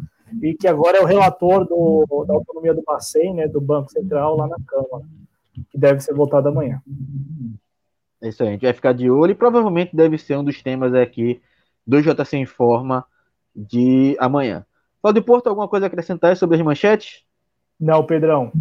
[0.42, 4.36] e que agora é o relator do, da autonomia do Bacen, né, do Banco Central,
[4.36, 5.04] lá na Câmara.
[5.70, 6.80] que deve ser votado amanhã.
[8.20, 10.62] É isso aí, a gente vai ficar de olho e provavelmente deve ser um dos
[10.62, 11.40] temas aqui
[11.86, 13.04] do JC Informa
[13.54, 14.64] de amanhã.
[15.00, 17.24] Cláudio Porto, alguma coisa a acrescentar sobre as manchetes?
[17.78, 18.52] Não, Pedrão.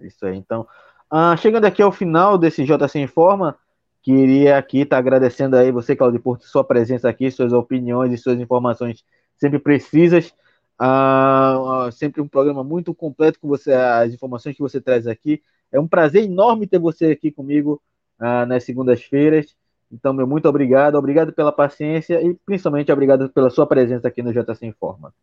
[0.00, 0.66] Isso aí, então.
[1.10, 3.56] Ah, chegando aqui ao final desse JC Informa,
[4.02, 8.18] queria aqui estar tá agradecendo aí você, Claudio Porto, sua presença aqui, suas opiniões e
[8.18, 9.04] suas informações
[9.36, 10.34] sempre precisas.
[10.78, 15.42] Ah, sempre um programa muito completo com você, as informações que você traz aqui.
[15.72, 17.80] É um prazer enorme ter você aqui comigo
[18.18, 19.56] ah, nas segundas-feiras.
[19.90, 24.32] Então, meu muito obrigado, obrigado pela paciência e principalmente obrigado pela sua presença aqui no
[24.32, 25.14] JC Informa.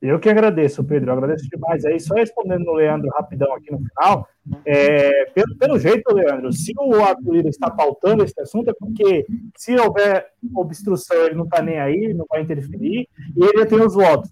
[0.00, 1.98] Eu que agradeço, Pedro, eu agradeço demais aí.
[1.98, 4.28] Só respondendo no Leandro rapidão aqui no final,
[4.64, 9.74] é, pelo, pelo, jeito, Leandro, se o Arthur está pautando esse assunto, é porque se
[9.74, 13.94] houver obstrução, ele não está nem aí, não vai interferir, e ele já tem os
[13.94, 14.30] votos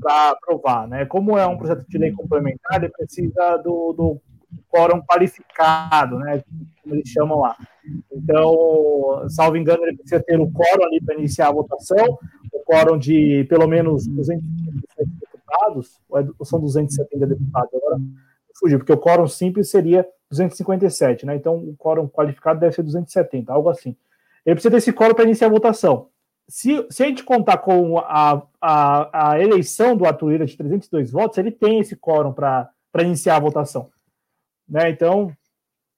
[0.00, 1.04] para aprovar, né?
[1.04, 4.20] Como é um projeto de lei complementar, ele precisa do, do
[4.68, 6.42] quórum qualificado, né?
[6.82, 7.56] Como eles chamam lá.
[8.10, 12.18] Então, salvo engano, ele precisa ter o quórum ali para iniciar a votação,
[12.52, 14.44] o quórum de pelo menos 200
[14.96, 17.74] deputados, é ou são 270 deputados?
[17.74, 18.00] Agora
[18.58, 21.36] fugiu, porque o quórum simples seria 257, né?
[21.36, 23.96] Então, o quórum qualificado deve ser 270, algo assim.
[24.46, 26.08] Ele precisa desse quórum para iniciar a votação.
[26.48, 31.10] Se, se a gente contar com a, a, a eleição do Arthur Lira de 302
[31.10, 33.90] votos, ele tem esse quórum para iniciar a votação.
[34.68, 34.90] Né?
[34.90, 35.32] Então,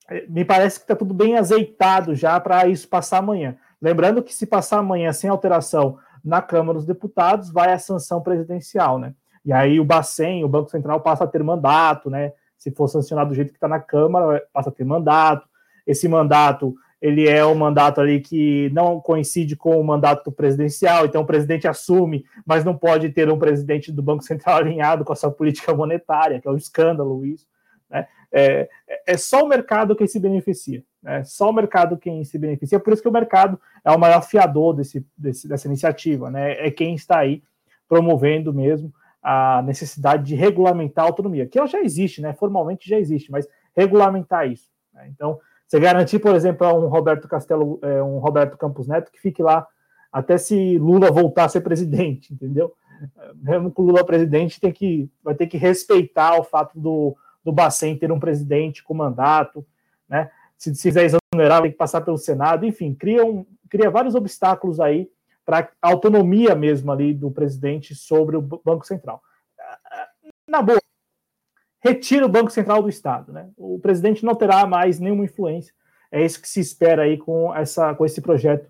[0.09, 3.57] é, me parece que está tudo bem azeitado já para isso passar amanhã.
[3.81, 8.97] Lembrando que se passar amanhã sem alteração na Câmara dos Deputados, vai a sanção presidencial,
[8.97, 9.13] né?
[9.45, 12.33] E aí o Bacen, o Banco Central, passa a ter mandato, né?
[12.57, 15.47] Se for sancionado do jeito que está na Câmara, passa a ter mandato.
[15.85, 21.21] Esse mandato, ele é um mandato ali que não coincide com o mandato presidencial, então
[21.21, 25.15] o presidente assume, mas não pode ter um presidente do Banco Central alinhado com a
[25.15, 27.45] sua política monetária, que é um escândalo isso.
[27.87, 28.07] Né?
[28.31, 28.69] É,
[29.07, 30.83] é só o mercado quem se beneficia.
[31.01, 31.23] Né?
[31.23, 32.79] Só o mercado quem se beneficia.
[32.79, 36.31] Por isso que o mercado é o maior fiador desse, desse, dessa iniciativa.
[36.31, 36.67] Né?
[36.67, 37.43] É quem está aí
[37.87, 42.33] promovendo mesmo a necessidade de regulamentar a autonomia, que ela já existe, né?
[42.33, 44.69] formalmente já existe, mas regulamentar isso.
[44.93, 45.07] Né?
[45.09, 49.19] Então, você garantir, por exemplo, a um Roberto Castelo, é, um Roberto Campos Neto que
[49.19, 49.67] fique lá
[50.11, 52.73] até se Lula voltar a ser presidente, entendeu?
[53.35, 57.95] Mesmo o Lula presidente tem que, vai ter que respeitar o fato do, do Bacen
[57.95, 59.65] ter um presidente com mandato,
[60.09, 60.31] né?
[60.57, 64.79] Se, se quiser exonerar, tem que passar pelo Senado, enfim, cria, um, cria vários obstáculos
[64.79, 65.07] aí
[65.45, 69.21] para a autonomia mesmo ali do presidente sobre o Banco Central.
[70.47, 70.79] Na boa,
[71.79, 73.49] retira o Banco Central do Estado, né?
[73.55, 75.73] O presidente não terá mais nenhuma influência.
[76.11, 78.67] É isso que se espera aí com, essa, com esse projeto,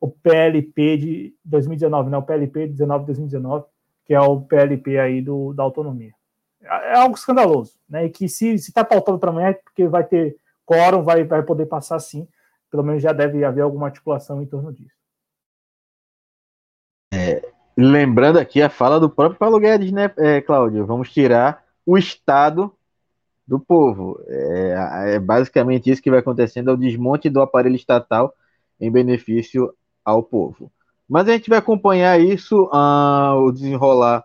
[0.00, 2.16] o PLP de 2019, né?
[2.16, 3.66] O PLP 19-2019,
[4.06, 6.14] que é o PLP aí do, da autonomia
[6.66, 8.06] é algo escandaloso, né?
[8.06, 11.66] E que se está pautado para amanhã é porque vai ter quórum, vai, vai poder
[11.66, 12.26] passar sim.
[12.70, 14.94] Pelo menos já deve haver alguma articulação em torno disso.
[17.12, 17.42] É,
[17.76, 20.84] lembrando aqui a fala do próprio Paulo Guedes, né, é, Cláudio?
[20.84, 22.74] Vamos tirar o Estado
[23.46, 24.20] do povo.
[24.26, 28.34] É, é, basicamente isso que vai acontecendo, é o desmonte do aparelho estatal
[28.80, 29.72] em benefício
[30.04, 30.70] ao povo.
[31.08, 34.24] Mas a gente vai acompanhar isso, uh, o desenrolar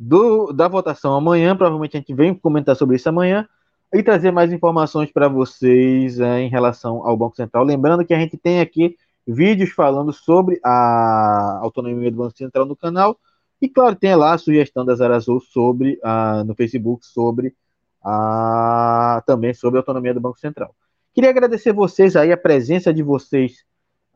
[0.00, 1.54] do, da votação amanhã.
[1.54, 3.46] Provavelmente a gente vem comentar sobre isso amanhã
[3.92, 7.64] e trazer mais informações para vocês é, em relação ao Banco Central.
[7.64, 8.96] Lembrando que a gente tem aqui
[9.26, 13.18] vídeos falando sobre a autonomia do Banco Central no canal.
[13.60, 17.54] E claro, tem lá a sugestão da Zara Azul sobre uh, no Facebook sobre
[18.02, 20.74] a também sobre a autonomia do Banco Central.
[21.12, 23.64] Queria agradecer vocês aí a presença de vocês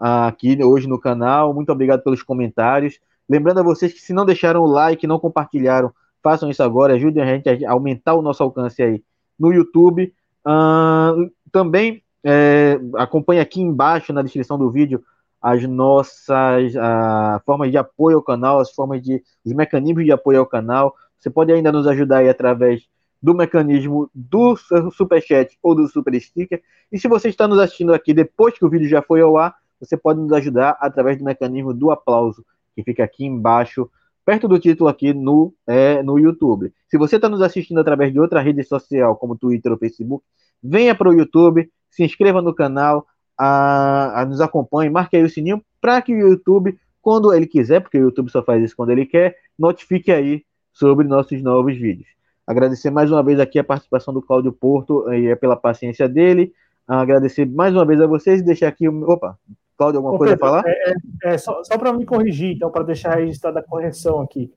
[0.01, 1.53] uh, aqui hoje no canal.
[1.53, 2.99] Muito obrigado pelos comentários.
[3.29, 5.93] Lembrando a vocês que se não deixaram o like, não compartilharam,
[6.23, 9.03] façam isso agora, ajudem a gente a aumentar o nosso alcance aí
[9.39, 10.13] no YouTube.
[10.47, 15.03] Uh, também é, acompanhe aqui embaixo na descrição do vídeo
[15.41, 20.41] as nossas uh, formas de apoio ao canal, as formas de os mecanismos de apoio
[20.41, 20.95] ao canal.
[21.19, 22.89] Você pode ainda nos ajudar aí através
[23.23, 24.57] do mecanismo do
[24.91, 26.63] Superchat ou do Super Sticker.
[26.91, 29.55] E se você está nos assistindo aqui depois que o vídeo já foi ao ar,
[29.79, 32.43] você pode nos ajudar através do mecanismo do aplauso
[32.75, 33.91] que fica aqui embaixo,
[34.25, 36.73] perto do título aqui no, é, no YouTube.
[36.89, 40.25] Se você está nos assistindo através de outra rede social, como Twitter ou Facebook,
[40.63, 43.07] venha para o YouTube, se inscreva no canal,
[43.39, 47.81] a, a nos acompanhe, marque aí o sininho para que o YouTube, quando ele quiser,
[47.81, 52.09] porque o YouTube só faz isso quando ele quer, notifique aí sobre nossos novos vídeos.
[52.47, 56.53] Agradecer mais uma vez aqui a participação do Cláudio Porto e é pela paciência dele.
[56.87, 59.11] Agradecer mais uma vez a vocês e deixar aqui o.
[59.11, 59.39] Opa,
[59.77, 60.65] Cláudio, alguma Ô, coisa Pedro, a falar?
[60.67, 64.53] É, é, é só, só para me corrigir, então, para deixar registrada a correção aqui.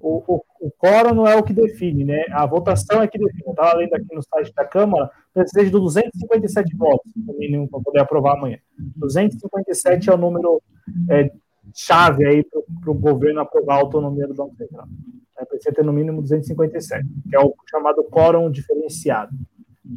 [0.00, 2.24] O, o, o quórum não é o que define, né?
[2.30, 3.44] A votação é que define.
[3.46, 7.80] Eu estava lendo aqui no site da Câmara, precisa de 257 votos, no mínimo, para
[7.80, 8.58] poder aprovar amanhã.
[8.96, 10.60] 257 é o número
[11.10, 11.30] é,
[11.72, 14.86] chave aí para o governo aprovar a autonomia do Banco Central.
[15.38, 19.30] É, precisa ter no mínimo 257, que é o chamado quórum diferenciado.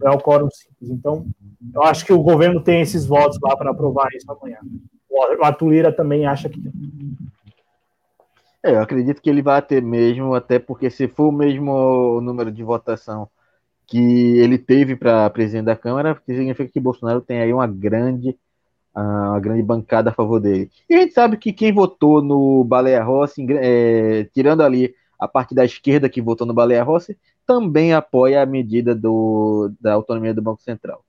[0.04, 0.90] É o quórum simples.
[0.90, 1.26] Então,
[1.74, 4.58] eu acho que o governo tem esses votos lá para aprovar isso amanhã.
[5.10, 6.72] O Arthur Lira também acha que tem.
[8.64, 12.52] É, eu acredito que ele vai ter mesmo, até porque se for o mesmo número
[12.52, 13.30] de votação
[13.88, 18.38] que ele teve para presidente da Câmara, significa que Bolsonaro tem aí uma grande,
[18.96, 20.70] uma grande bancada a favor dele.
[20.88, 25.56] E a gente sabe que quem votou no Baleia Rossi, é, tirando ali a parte
[25.56, 27.18] da esquerda que votou no Baleia Rossi,
[27.50, 31.04] também apoia a medida do, da autonomia do Banco Central.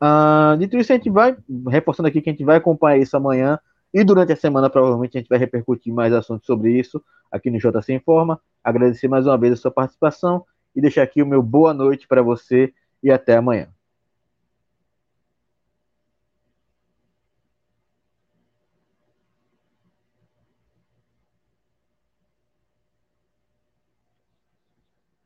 [0.00, 1.36] Uh, dito isso, a gente vai,
[1.68, 3.58] reforçando aqui que a gente vai acompanhar isso amanhã
[3.92, 7.02] e durante a semana, provavelmente, a gente vai repercutir mais assuntos sobre isso
[7.32, 8.40] aqui no JC Informa.
[8.62, 10.44] Agradecer mais uma vez a sua participação
[10.74, 12.72] e deixar aqui o meu boa noite para você
[13.02, 13.66] e até amanhã.